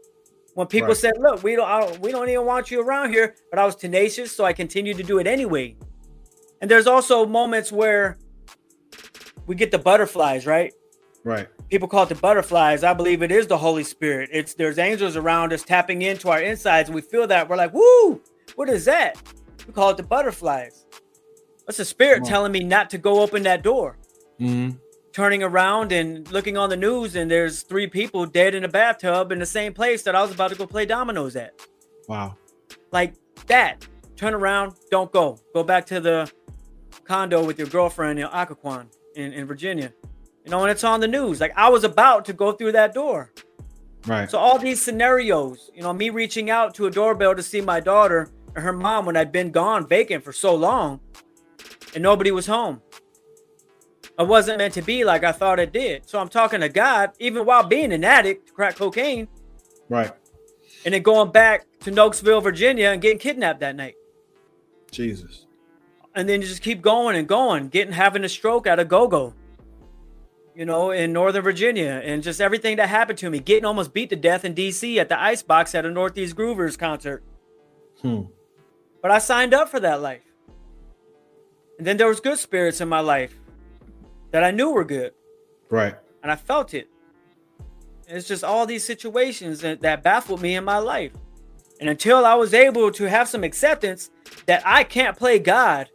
When 0.54 0.68
people 0.68 0.88
right. 0.88 0.96
said, 0.96 1.14
"Look, 1.18 1.42
we 1.42 1.56
don't, 1.56 1.68
don't, 1.68 2.00
we 2.00 2.12
don't 2.12 2.28
even 2.28 2.46
want 2.46 2.70
you 2.70 2.80
around 2.80 3.10
here," 3.10 3.34
but 3.50 3.58
I 3.58 3.66
was 3.66 3.74
tenacious, 3.74 4.34
so 4.34 4.44
I 4.44 4.52
continued 4.52 4.96
to 4.98 5.02
do 5.02 5.18
it 5.18 5.26
anyway. 5.26 5.76
And 6.60 6.70
there's 6.70 6.86
also 6.86 7.26
moments 7.26 7.72
where 7.72 8.18
we 9.46 9.56
get 9.56 9.70
the 9.70 9.78
butterflies, 9.78 10.46
right? 10.46 10.72
Right. 11.24 11.48
People 11.70 11.88
call 11.88 12.04
it 12.04 12.08
the 12.08 12.14
butterflies. 12.14 12.84
I 12.84 12.94
believe 12.94 13.22
it 13.22 13.32
is 13.32 13.46
the 13.48 13.58
Holy 13.58 13.82
Spirit. 13.82 14.30
It's 14.32 14.54
there's 14.54 14.78
angels 14.78 15.16
around 15.16 15.52
us 15.52 15.62
tapping 15.64 16.02
into 16.02 16.28
our 16.28 16.40
insides, 16.40 16.88
and 16.88 16.94
we 16.94 17.02
feel 17.02 17.26
that. 17.26 17.48
We're 17.48 17.56
like, 17.56 17.72
"Woo! 17.72 18.20
What 18.54 18.68
is 18.68 18.84
that?" 18.84 19.20
We 19.66 19.72
call 19.72 19.90
it 19.90 19.96
the 19.96 20.02
butterflies. 20.04 20.86
That's 21.66 21.78
the 21.78 21.84
spirit 21.84 22.24
telling 22.24 22.52
me 22.52 22.60
not 22.60 22.90
to 22.90 22.98
go 22.98 23.20
open 23.20 23.42
that 23.44 23.62
door. 23.62 23.96
Mm-hmm 24.40 24.78
turning 25.14 25.44
around 25.44 25.92
and 25.92 26.30
looking 26.32 26.56
on 26.56 26.68
the 26.68 26.76
news 26.76 27.14
and 27.14 27.30
there's 27.30 27.62
three 27.62 27.86
people 27.86 28.26
dead 28.26 28.52
in 28.52 28.64
a 28.64 28.68
bathtub 28.68 29.30
in 29.30 29.38
the 29.38 29.46
same 29.46 29.72
place 29.72 30.02
that 30.02 30.16
I 30.16 30.20
was 30.20 30.32
about 30.32 30.50
to 30.50 30.56
go 30.56 30.66
play 30.66 30.84
dominoes 30.84 31.36
at. 31.36 31.54
Wow. 32.08 32.36
Like 32.90 33.14
that. 33.46 33.86
Turn 34.16 34.34
around, 34.34 34.74
don't 34.90 35.12
go. 35.12 35.38
Go 35.54 35.62
back 35.62 35.86
to 35.86 36.00
the 36.00 36.30
condo 37.04 37.44
with 37.44 37.58
your 37.58 37.68
girlfriend 37.68 38.18
in 38.18 38.26
Occoquan 38.26 38.88
in, 39.14 39.32
in 39.32 39.46
Virginia. 39.46 39.92
You 40.44 40.50
know, 40.50 40.62
and 40.62 40.70
it's 40.70 40.82
on 40.82 40.98
the 40.98 41.08
news. 41.08 41.40
Like 41.40 41.52
I 41.56 41.68
was 41.68 41.84
about 41.84 42.24
to 42.24 42.32
go 42.32 42.50
through 42.50 42.72
that 42.72 42.92
door. 42.92 43.30
Right. 44.06 44.28
So 44.28 44.38
all 44.38 44.58
these 44.58 44.82
scenarios, 44.82 45.70
you 45.72 45.82
know, 45.82 45.92
me 45.92 46.10
reaching 46.10 46.50
out 46.50 46.74
to 46.74 46.86
a 46.86 46.90
doorbell 46.90 47.36
to 47.36 47.42
see 47.42 47.60
my 47.60 47.78
daughter 47.78 48.30
and 48.56 48.64
her 48.64 48.72
mom 48.72 49.06
when 49.06 49.16
I'd 49.16 49.30
been 49.30 49.52
gone 49.52 49.86
vacant 49.86 50.24
for 50.24 50.32
so 50.32 50.56
long 50.56 50.98
and 51.94 52.02
nobody 52.02 52.32
was 52.32 52.46
home. 52.46 52.82
It 54.18 54.28
wasn't 54.28 54.58
meant 54.58 54.74
to 54.74 54.82
be 54.82 55.04
like 55.04 55.24
I 55.24 55.32
thought 55.32 55.58
it 55.58 55.72
did. 55.72 56.08
So 56.08 56.20
I'm 56.20 56.28
talking 56.28 56.60
to 56.60 56.68
God, 56.68 57.12
even 57.18 57.44
while 57.44 57.64
being 57.64 57.92
an 57.92 58.04
addict 58.04 58.48
to 58.48 58.52
crack 58.52 58.76
cocaine. 58.76 59.26
Right. 59.88 60.12
And 60.84 60.94
then 60.94 61.02
going 61.02 61.32
back 61.32 61.66
to 61.80 61.90
Nokesville, 61.90 62.42
Virginia 62.42 62.90
and 62.90 63.02
getting 63.02 63.18
kidnapped 63.18 63.60
that 63.60 63.74
night. 63.74 63.96
Jesus. 64.90 65.46
And 66.14 66.28
then 66.28 66.42
you 66.42 66.46
just 66.46 66.62
keep 66.62 66.80
going 66.80 67.16
and 67.16 67.26
going, 67.26 67.68
getting 67.68 67.92
having 67.92 68.22
a 68.22 68.28
stroke 68.28 68.66
at 68.68 68.78
a 68.78 68.84
go-go. 68.84 69.34
You 70.54 70.64
know, 70.64 70.92
in 70.92 71.12
Northern 71.12 71.42
Virginia, 71.42 72.00
and 72.04 72.22
just 72.22 72.40
everything 72.40 72.76
that 72.76 72.88
happened 72.88 73.18
to 73.18 73.30
me, 73.30 73.40
getting 73.40 73.64
almost 73.64 73.92
beat 73.92 74.10
to 74.10 74.16
death 74.16 74.44
in 74.44 74.54
DC 74.54 74.98
at 74.98 75.08
the 75.08 75.20
Icebox 75.20 75.74
at 75.74 75.84
a 75.84 75.90
Northeast 75.90 76.36
Groovers 76.36 76.78
concert. 76.78 77.24
Hmm. 78.00 78.22
But 79.02 79.10
I 79.10 79.18
signed 79.18 79.52
up 79.52 79.68
for 79.68 79.80
that 79.80 80.00
life. 80.00 80.22
And 81.76 81.84
then 81.84 81.96
there 81.96 82.06
was 82.06 82.20
good 82.20 82.38
spirits 82.38 82.80
in 82.80 82.88
my 82.88 83.00
life 83.00 83.34
that 84.34 84.42
I 84.42 84.50
knew 84.50 84.70
were 84.70 84.82
good. 84.82 85.12
Right. 85.70 85.94
And 86.24 86.32
I 86.32 86.34
felt 86.34 86.74
it. 86.74 86.88
It's 88.08 88.26
just 88.26 88.42
all 88.42 88.66
these 88.66 88.82
situations 88.82 89.60
that, 89.60 89.80
that 89.82 90.02
baffled 90.02 90.42
me 90.42 90.56
in 90.56 90.64
my 90.64 90.78
life. 90.78 91.12
And 91.78 91.88
until 91.88 92.26
I 92.26 92.34
was 92.34 92.52
able 92.52 92.90
to 92.90 93.04
have 93.04 93.28
some 93.28 93.44
acceptance 93.44 94.10
that 94.46 94.60
I 94.66 94.82
can't 94.82 95.16
play 95.16 95.38
God 95.38 95.88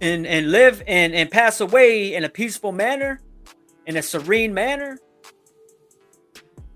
and, 0.00 0.26
and 0.26 0.50
live 0.50 0.82
and, 0.86 1.14
and 1.14 1.30
pass 1.30 1.60
away 1.60 2.14
in 2.14 2.24
a 2.24 2.28
peaceful 2.30 2.72
manner, 2.72 3.20
in 3.84 3.98
a 3.98 4.02
serene 4.02 4.54
manner, 4.54 4.98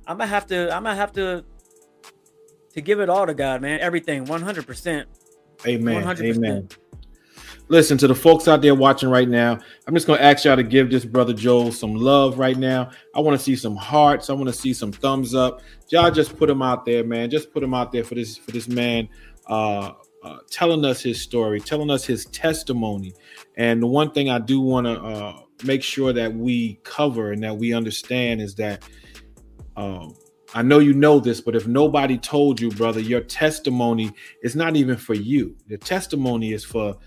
I'm 0.06 0.18
gonna 0.18 0.26
have 0.26 0.46
to. 0.48 0.64
I'm 0.74 0.82
gonna 0.82 0.94
have 0.94 1.12
to 1.12 1.42
to 2.74 2.80
give 2.82 3.00
it 3.00 3.08
all 3.08 3.24
to 3.24 3.32
God, 3.32 3.62
man. 3.62 3.80
Everything, 3.80 4.26
100. 4.26 4.66
percent 4.66 5.08
Amen. 5.66 6.04
100%. 6.04 6.36
Amen. 6.36 6.68
Listen 7.72 7.96
to 7.96 8.06
the 8.06 8.14
folks 8.14 8.48
out 8.48 8.60
there 8.60 8.74
watching 8.74 9.08
right 9.08 9.26
now. 9.26 9.58
I'm 9.86 9.94
just 9.94 10.06
gonna 10.06 10.20
ask 10.20 10.44
y'all 10.44 10.56
to 10.56 10.62
give 10.62 10.90
this 10.90 11.06
brother 11.06 11.32
Joel 11.32 11.72
some 11.72 11.94
love 11.94 12.38
right 12.38 12.58
now. 12.58 12.90
I 13.16 13.20
want 13.20 13.38
to 13.38 13.42
see 13.42 13.56
some 13.56 13.76
hearts. 13.76 14.28
I 14.28 14.34
want 14.34 14.48
to 14.48 14.52
see 14.52 14.74
some 14.74 14.92
thumbs 14.92 15.34
up. 15.34 15.62
Y'all 15.88 16.10
just 16.10 16.36
put 16.36 16.50
him 16.50 16.60
out 16.60 16.84
there, 16.84 17.02
man. 17.02 17.30
Just 17.30 17.50
put 17.50 17.62
him 17.62 17.72
out 17.72 17.90
there 17.90 18.04
for 18.04 18.14
this 18.14 18.36
for 18.36 18.50
this 18.50 18.68
man. 18.68 19.08
Uh, 19.46 19.92
uh, 20.22 20.36
telling 20.50 20.84
us 20.84 21.00
his 21.00 21.22
story, 21.22 21.60
telling 21.60 21.90
us 21.90 22.04
his 22.04 22.26
testimony. 22.26 23.14
And 23.56 23.82
the 23.82 23.86
one 23.86 24.10
thing 24.10 24.28
I 24.28 24.38
do 24.38 24.60
want 24.60 24.86
to 24.86 25.00
uh, 25.00 25.40
make 25.64 25.82
sure 25.82 26.12
that 26.12 26.34
we 26.34 26.78
cover 26.82 27.32
and 27.32 27.42
that 27.42 27.56
we 27.56 27.72
understand 27.72 28.42
is 28.42 28.54
that 28.56 28.82
um, 29.78 30.14
I 30.54 30.60
know 30.60 30.78
you 30.78 30.92
know 30.92 31.20
this, 31.20 31.40
but 31.40 31.56
if 31.56 31.66
nobody 31.66 32.18
told 32.18 32.60
you, 32.60 32.70
brother, 32.70 33.00
your 33.00 33.22
testimony 33.22 34.12
is 34.42 34.54
not 34.54 34.76
even 34.76 34.98
for 34.98 35.14
you. 35.14 35.56
The 35.68 35.78
testimony 35.78 36.52
is 36.52 36.66
for 36.66 36.98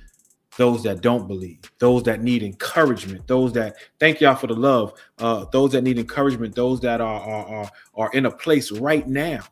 those 0.57 0.83
that 0.83 1.01
don't 1.01 1.27
believe, 1.27 1.59
those 1.79 2.03
that 2.03 2.21
need 2.21 2.43
encouragement, 2.43 3.27
those 3.27 3.51
that 3.53 3.75
thank 3.99 4.21
y'all 4.21 4.35
for 4.35 4.47
the 4.47 4.53
love, 4.53 4.93
uh, 5.19 5.45
those 5.51 5.71
that 5.73 5.81
need 5.81 5.99
encouragement, 5.99 6.55
those 6.55 6.79
that 6.81 7.01
are 7.01 7.21
are 7.21 7.45
are, 7.45 7.71
are 7.95 8.11
in 8.13 8.25
a 8.25 8.31
place 8.31 8.71
right 8.71 9.07
now 9.07 9.43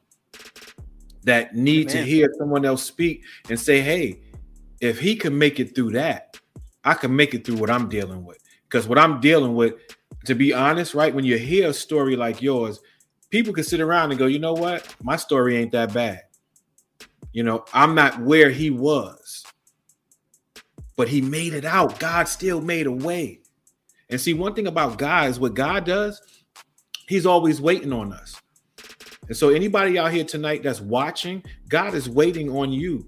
that 1.24 1.56
need 1.56 1.90
Amen. 1.92 2.04
to 2.04 2.10
hear 2.10 2.34
someone 2.38 2.66
else 2.66 2.84
speak 2.84 3.24
and 3.50 3.60
say, 3.60 3.82
hey, 3.82 4.20
if 4.82 5.00
he 5.00 5.16
can 5.16 5.38
make 5.38 5.60
it 5.60 5.76
through 5.76 5.92
that, 5.92 6.38
I 6.84 6.94
can 6.94 7.16
make 7.16 7.34
it 7.34 7.46
through 7.46 7.58
what 7.58 7.70
I'm 7.70 7.88
dealing 7.88 8.26
with. 8.26 8.40
Because 8.64 8.88
what 8.88 9.00
I'm 9.00 9.20
dealing 9.22 9.56
with, 9.56 9.76
to 10.26 10.36
be 10.36 10.54
honest, 10.54 10.94
right, 10.94 11.14
when 11.14 11.26
you 11.26 11.38
hear 11.38 11.70
a 11.70 11.74
story 11.74 12.16
like 12.16 12.42
yours, 12.42 12.82
people 13.30 13.54
can 13.54 13.64
sit 13.64 13.80
around 13.80 14.12
and 14.12 14.20
go, 14.20 14.26
you 14.26 14.40
know 14.40 14.54
what? 14.54 14.94
My 15.02 15.16
story 15.16 15.58
ain't 15.58 15.72
that 15.72 15.94
bad. 15.94 16.24
You 17.32 17.44
know, 17.44 17.66
I'm 17.74 17.96
not 17.96 18.22
where 18.22 18.50
he 18.50 18.70
was, 18.70 19.46
but 20.96 21.08
he 21.08 21.22
made 21.22 21.54
it 21.54 21.66
out. 21.66 22.00
God 22.00 22.28
still 22.28 22.62
made 22.62 22.88
a 22.88 22.92
way. 22.92 23.40
And 24.10 24.20
see, 24.20 24.34
one 24.34 24.54
thing 24.54 24.68
about 24.68 24.98
God 24.98 25.30
is 25.30 25.40
what 25.40 25.54
God 25.54 25.86
does, 25.86 26.22
he's 27.08 27.26
always 27.26 27.62
waiting 27.62 27.94
on 27.94 28.14
us. 28.14 28.40
And 29.28 29.38
so, 29.38 29.50
anybody 29.50 29.98
out 29.98 30.12
here 30.12 30.26
tonight 30.26 30.64
that's 30.64 30.82
watching, 30.82 31.44
God 31.68 31.94
is 31.94 32.10
waiting 32.10 32.50
on 32.50 32.72
you. 32.72 33.08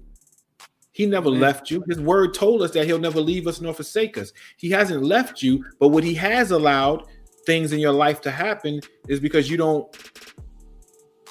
He 0.92 1.04
never 1.04 1.28
Amen. 1.28 1.40
left 1.40 1.70
you. 1.70 1.84
His 1.88 2.00
word 2.00 2.32
told 2.32 2.62
us 2.62 2.70
that 2.70 2.86
he'll 2.86 2.98
never 2.98 3.20
leave 3.20 3.46
us 3.46 3.60
nor 3.60 3.74
forsake 3.74 4.16
us. 4.16 4.32
He 4.56 4.70
hasn't 4.70 5.02
left 5.02 5.42
you, 5.42 5.62
but 5.78 5.88
what 5.88 6.02
he 6.02 6.14
has 6.14 6.52
allowed 6.52 7.04
things 7.44 7.72
in 7.72 7.78
your 7.78 7.92
life 7.92 8.22
to 8.22 8.30
happen 8.30 8.80
is 9.06 9.20
because 9.20 9.50
you 9.50 9.58
don't 9.58 9.94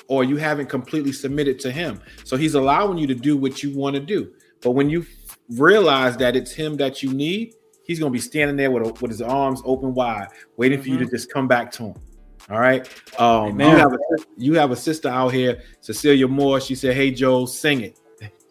or 0.08 0.24
you 0.24 0.38
haven't 0.38 0.68
completely 0.68 1.12
submitted 1.12 1.60
to 1.60 1.72
him. 1.72 1.99
So 2.24 2.38
he's 2.38 2.53
allowing 2.53 2.97
you 2.97 3.08
to 3.08 3.16
do 3.16 3.38
what 3.38 3.64
you 3.64 3.76
want 3.76 3.95
to 3.95 3.99
do. 3.99 4.34
But 4.62 4.72
when 4.72 4.89
you 4.89 5.06
realize 5.50 6.18
that 6.18 6.36
it's 6.36 6.52
him 6.52 6.78
that 6.78 7.04
you 7.04 7.14
need, 7.14 7.56
he's 7.84 8.00
going 8.00 8.12
to 8.12 8.14
be 8.14 8.22
standing 8.22 8.58
there 8.58 8.72
with, 8.72 9.02
with 9.02 9.12
his 9.12 9.22
arms 9.22 9.62
open 9.66 9.93
wide, 9.93 10.28
waiting 10.58 10.80
mm-hmm. 10.80 10.84
for 10.84 10.89
you 10.89 10.98
to 11.00 11.06
mm-hmm. 11.06 11.16
just 11.16 11.32
come 11.32 11.48
back 11.48 11.72
to 11.74 11.84
him. 11.86 11.96
All 12.50 12.60
right. 12.60 12.88
Um, 13.20 13.60
you 13.60 13.66
have, 13.66 13.93
a, 13.93 13.98
you 14.38 14.54
have 14.54 14.72
a 14.72 14.76
sister 14.76 15.10
out 15.10 15.30
here, 15.30 15.64
Cecilia 15.82 16.28
Moore. 16.28 16.62
She 16.62 16.76
said, 16.76 16.96
Hey, 16.96 17.10
Joe, 17.10 17.48
sing 17.48 17.82
it. 17.82 18.00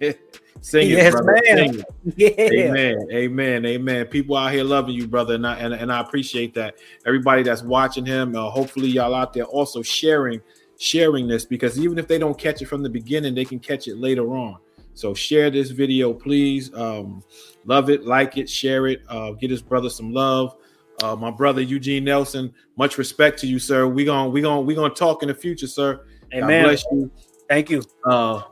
sing 0.61 0.91
it, 0.91 0.95
yes, 0.95 1.13
brother. 1.13 1.41
Man. 1.45 1.57
Sing 1.57 1.79
it. 1.79 1.85
Yeah. 2.17 2.69
Amen. 2.69 3.09
Amen. 3.13 3.67
Amen. 3.67 4.07
People 4.07 4.37
out 4.37 4.53
here 4.53 4.65
loving 4.65 4.95
you, 4.95 5.07
brother. 5.07 5.35
And 5.35 5.47
I, 5.47 5.57
and, 5.59 5.73
and 5.73 5.93
I 5.93 6.01
appreciate 6.01 6.55
that. 6.55 6.77
Everybody 7.07 7.45
that's 7.45 7.63
watching 7.63 8.05
him, 8.05 8.35
uh, 8.35 8.51
hopefully, 8.51 8.89
y'all 8.89 9.15
out 9.15 9.33
there 9.33 9.45
also 9.45 9.81
sharing 9.81 10.41
sharing 10.77 11.29
this 11.29 11.45
because 11.45 11.79
even 11.79 11.99
if 11.99 12.09
they 12.09 12.19
don't 12.19 12.37
catch 12.37 12.61
it 12.63 12.67
from 12.67 12.83
the 12.83 12.91
beginning, 12.91 13.35
they 13.35 13.45
can 13.45 13.61
catch 13.61 13.87
it 13.87 13.97
later 13.97 14.35
on. 14.37 14.59
So 14.95 15.15
share 15.15 15.51
this 15.51 15.71
video, 15.71 16.15
please. 16.15 16.73
Um, 16.75 17.23
love 17.65 17.91
it, 17.91 18.05
like 18.05 18.37
it, 18.37 18.49
share 18.49 18.87
it. 18.87 19.03
Uh, 19.09 19.33
get 19.33 19.51
his 19.51 19.63
brother 19.63 19.91
some 19.91 20.13
love 20.13 20.57
uh, 21.03 21.17
my 21.17 21.31
brother 21.31 21.61
Eugene 21.61 22.05
Nelson. 22.05 22.53
Much 22.77 22.99
respect 22.99 23.39
to 23.41 23.47
you, 23.47 23.59
sir. 23.59 23.87
We 23.87 24.05
gonna 24.05 24.29
we 24.29 24.41
gonna 24.41 24.61
we 24.61 24.75
gonna 24.75 24.95
talk 24.95 25.23
in 25.23 25.29
the 25.29 25.35
future, 25.35 25.67
sir. 25.67 26.05
Amen. 26.33 26.63
God 26.63 26.69
bless 26.69 26.85
you. 26.93 27.11
Thank 27.49 27.71
you. 27.71 27.83
Uh, 28.05 28.43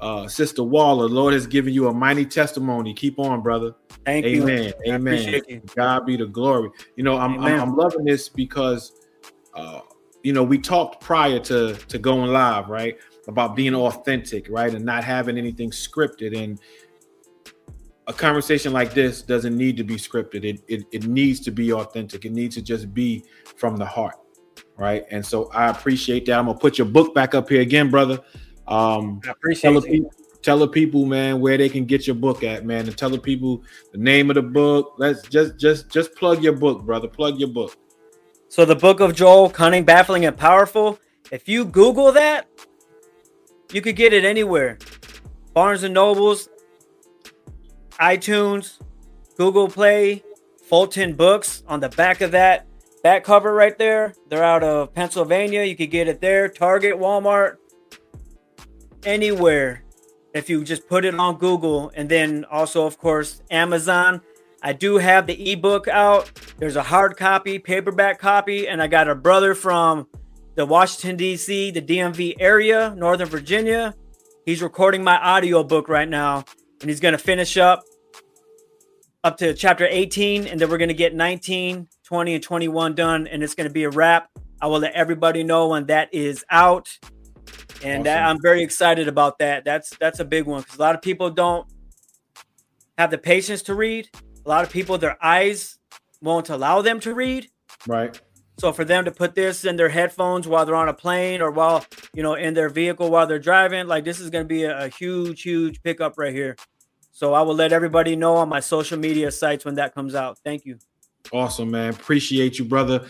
uh, 0.00 0.28
Sister 0.28 0.62
Waller, 0.62 1.08
Lord 1.08 1.34
has 1.34 1.46
given 1.46 1.72
you 1.72 1.88
a 1.88 1.94
mighty 1.94 2.26
testimony. 2.26 2.94
Keep 2.94 3.18
on, 3.18 3.42
brother. 3.42 3.74
Thank 4.04 4.26
Amen. 4.26 4.72
you. 4.86 4.92
Amen. 4.92 5.34
Amen. 5.34 5.62
God 5.76 6.04
be 6.04 6.16
the 6.16 6.26
glory. 6.26 6.70
You 6.96 7.04
know, 7.04 7.16
I'm, 7.16 7.38
I'm, 7.40 7.60
I'm 7.60 7.76
loving 7.76 8.04
this 8.04 8.28
because, 8.28 8.92
uh, 9.54 9.80
you 10.24 10.32
know, 10.32 10.42
we 10.42 10.58
talked 10.58 11.00
prior 11.00 11.38
to 11.38 11.74
to 11.74 11.98
going 11.98 12.32
live, 12.32 12.68
right, 12.68 12.96
about 13.28 13.54
being 13.54 13.74
authentic, 13.74 14.48
right, 14.50 14.74
and 14.74 14.84
not 14.84 15.04
having 15.04 15.38
anything 15.38 15.70
scripted. 15.70 16.36
And 16.36 16.58
a 18.06 18.12
conversation 18.12 18.72
like 18.72 18.94
this 18.94 19.22
doesn't 19.22 19.56
need 19.56 19.76
to 19.76 19.84
be 19.84 19.96
scripted. 19.96 20.44
It, 20.44 20.62
it, 20.66 20.84
it 20.92 21.06
needs 21.06 21.40
to 21.40 21.50
be 21.50 21.72
authentic. 21.72 22.24
It 22.24 22.32
needs 22.32 22.54
to 22.56 22.62
just 22.62 22.92
be 22.92 23.24
from 23.56 23.76
the 23.76 23.84
heart, 23.84 24.16
right? 24.76 25.04
And 25.10 25.24
so 25.24 25.50
I 25.52 25.68
appreciate 25.68 26.24
that. 26.26 26.38
I'm 26.38 26.46
gonna 26.46 26.58
put 26.58 26.78
your 26.78 26.86
book 26.86 27.14
back 27.14 27.34
up 27.34 27.50
here 27.50 27.60
again, 27.60 27.90
brother. 27.90 28.18
Um, 28.66 29.20
I 29.26 29.32
appreciate 29.32 29.72
tell 29.72 29.80
the, 29.80 29.86
people, 29.86 30.10
tell 30.40 30.58
the 30.58 30.68
people, 30.68 31.04
man, 31.04 31.38
where 31.38 31.58
they 31.58 31.68
can 31.68 31.84
get 31.84 32.06
your 32.06 32.16
book 32.16 32.42
at, 32.42 32.64
man, 32.64 32.86
and 32.86 32.96
tell 32.96 33.10
the 33.10 33.18
people 33.18 33.62
the 33.92 33.98
name 33.98 34.30
of 34.30 34.36
the 34.36 34.42
book. 34.42 34.94
Let's 34.96 35.20
just 35.28 35.58
just 35.58 35.90
just 35.90 36.14
plug 36.14 36.42
your 36.42 36.54
book, 36.54 36.82
brother. 36.82 37.08
Plug 37.08 37.38
your 37.38 37.50
book. 37.50 37.76
So 38.54 38.64
the 38.64 38.76
book 38.76 39.00
of 39.00 39.16
Joel, 39.16 39.50
cunning, 39.50 39.82
baffling, 39.82 40.24
and 40.26 40.36
powerful. 40.36 41.00
If 41.32 41.48
you 41.48 41.64
Google 41.64 42.12
that, 42.12 42.46
you 43.72 43.82
could 43.82 43.96
get 43.96 44.12
it 44.12 44.24
anywhere. 44.24 44.78
Barnes 45.52 45.82
and 45.82 45.92
Nobles, 45.92 46.48
iTunes, 47.94 48.78
Google 49.36 49.66
Play, 49.66 50.22
Fulton 50.68 51.14
Books 51.14 51.64
on 51.66 51.80
the 51.80 51.88
back 51.88 52.20
of 52.20 52.30
that 52.30 52.68
back 53.02 53.24
cover 53.24 53.52
right 53.52 53.76
there. 53.76 54.14
They're 54.28 54.44
out 54.44 54.62
of 54.62 54.94
Pennsylvania. 54.94 55.64
You 55.64 55.74
could 55.74 55.90
get 55.90 56.06
it 56.06 56.20
there, 56.20 56.48
Target, 56.48 56.94
Walmart, 56.94 57.56
anywhere. 59.02 59.82
If 60.32 60.48
you 60.48 60.62
just 60.62 60.88
put 60.88 61.04
it 61.04 61.16
on 61.16 61.38
Google 61.38 61.90
and 61.96 62.08
then 62.08 62.44
also, 62.44 62.86
of 62.86 62.98
course, 62.98 63.42
Amazon. 63.50 64.20
I 64.64 64.72
do 64.72 64.96
have 64.96 65.26
the 65.26 65.52
ebook 65.52 65.88
out. 65.88 66.32
There's 66.58 66.76
a 66.76 66.82
hard 66.82 67.18
copy, 67.18 67.58
paperback 67.58 68.18
copy, 68.18 68.66
and 68.66 68.82
I 68.82 68.86
got 68.86 69.08
a 69.08 69.14
brother 69.14 69.54
from 69.54 70.08
the 70.54 70.64
Washington, 70.64 71.16
D.C., 71.16 71.70
the 71.70 71.82
DMV 71.82 72.36
area, 72.40 72.94
Northern 72.96 73.28
Virginia. 73.28 73.94
He's 74.46 74.62
recording 74.62 75.04
my 75.04 75.18
audio 75.18 75.62
book 75.62 75.90
right 75.90 76.08
now 76.08 76.44
and 76.80 76.88
he's 76.88 77.00
going 77.00 77.12
to 77.12 77.18
finish 77.18 77.58
up 77.58 77.82
up 79.22 79.36
to 79.38 79.54
chapter 79.54 79.86
18 79.90 80.46
and 80.46 80.60
then 80.60 80.68
we're 80.68 80.76
going 80.76 80.88
to 80.88 80.94
get 80.94 81.14
19 81.14 81.88
20 82.04 82.34
and 82.34 82.42
21 82.42 82.94
done 82.94 83.26
and 83.26 83.42
it's 83.42 83.54
going 83.54 83.66
to 83.66 83.72
be 83.72 83.84
a 83.84 83.88
wrap 83.88 84.28
i 84.60 84.66
will 84.66 84.80
let 84.80 84.92
everybody 84.92 85.42
know 85.42 85.68
when 85.68 85.86
that 85.86 86.12
is 86.12 86.44
out 86.50 86.90
and 87.82 88.00
awesome. 88.00 88.04
that, 88.04 88.22
i'm 88.26 88.38
very 88.42 88.62
excited 88.62 89.08
about 89.08 89.38
that 89.38 89.64
that's 89.64 89.96
that's 89.96 90.20
a 90.20 90.24
big 90.26 90.44
one 90.44 90.60
because 90.60 90.76
a 90.76 90.82
lot 90.82 90.94
of 90.94 91.00
people 91.00 91.30
don't 91.30 91.66
have 92.98 93.10
the 93.10 93.16
patience 93.16 93.62
to 93.62 93.74
read 93.74 94.06
a 94.44 94.48
lot 94.48 94.64
of 94.64 94.70
people 94.70 94.98
their 94.98 95.22
eyes 95.24 95.78
won't 96.20 96.48
allow 96.48 96.82
them 96.82 97.00
to 97.00 97.14
read 97.14 97.48
right 97.86 98.20
so 98.58 98.72
for 98.72 98.84
them 98.84 99.04
to 99.04 99.10
put 99.10 99.34
this 99.34 99.64
in 99.64 99.76
their 99.76 99.88
headphones 99.88 100.46
while 100.46 100.64
they're 100.64 100.74
on 100.76 100.88
a 100.88 100.94
plane 100.94 101.40
or 101.40 101.50
while 101.50 101.84
you 102.12 102.22
know 102.22 102.34
in 102.34 102.54
their 102.54 102.68
vehicle 102.68 103.10
while 103.10 103.26
they're 103.26 103.38
driving 103.38 103.86
like 103.86 104.04
this 104.04 104.20
is 104.20 104.30
going 104.30 104.44
to 104.44 104.48
be 104.48 104.64
a, 104.64 104.84
a 104.84 104.88
huge 104.88 105.42
huge 105.42 105.82
pickup 105.82 106.14
right 106.16 106.32
here 106.32 106.56
so 107.16 107.32
I 107.32 107.42
will 107.42 107.54
let 107.54 107.72
everybody 107.72 108.16
know 108.16 108.34
on 108.34 108.48
my 108.48 108.58
social 108.58 108.98
media 108.98 109.30
sites 109.30 109.64
when 109.64 109.76
that 109.76 109.94
comes 109.94 110.16
out. 110.16 110.36
Thank 110.44 110.66
you. 110.66 110.78
Awesome, 111.32 111.70
man. 111.70 111.90
Appreciate 111.90 112.58
you, 112.58 112.64
brother. 112.64 113.08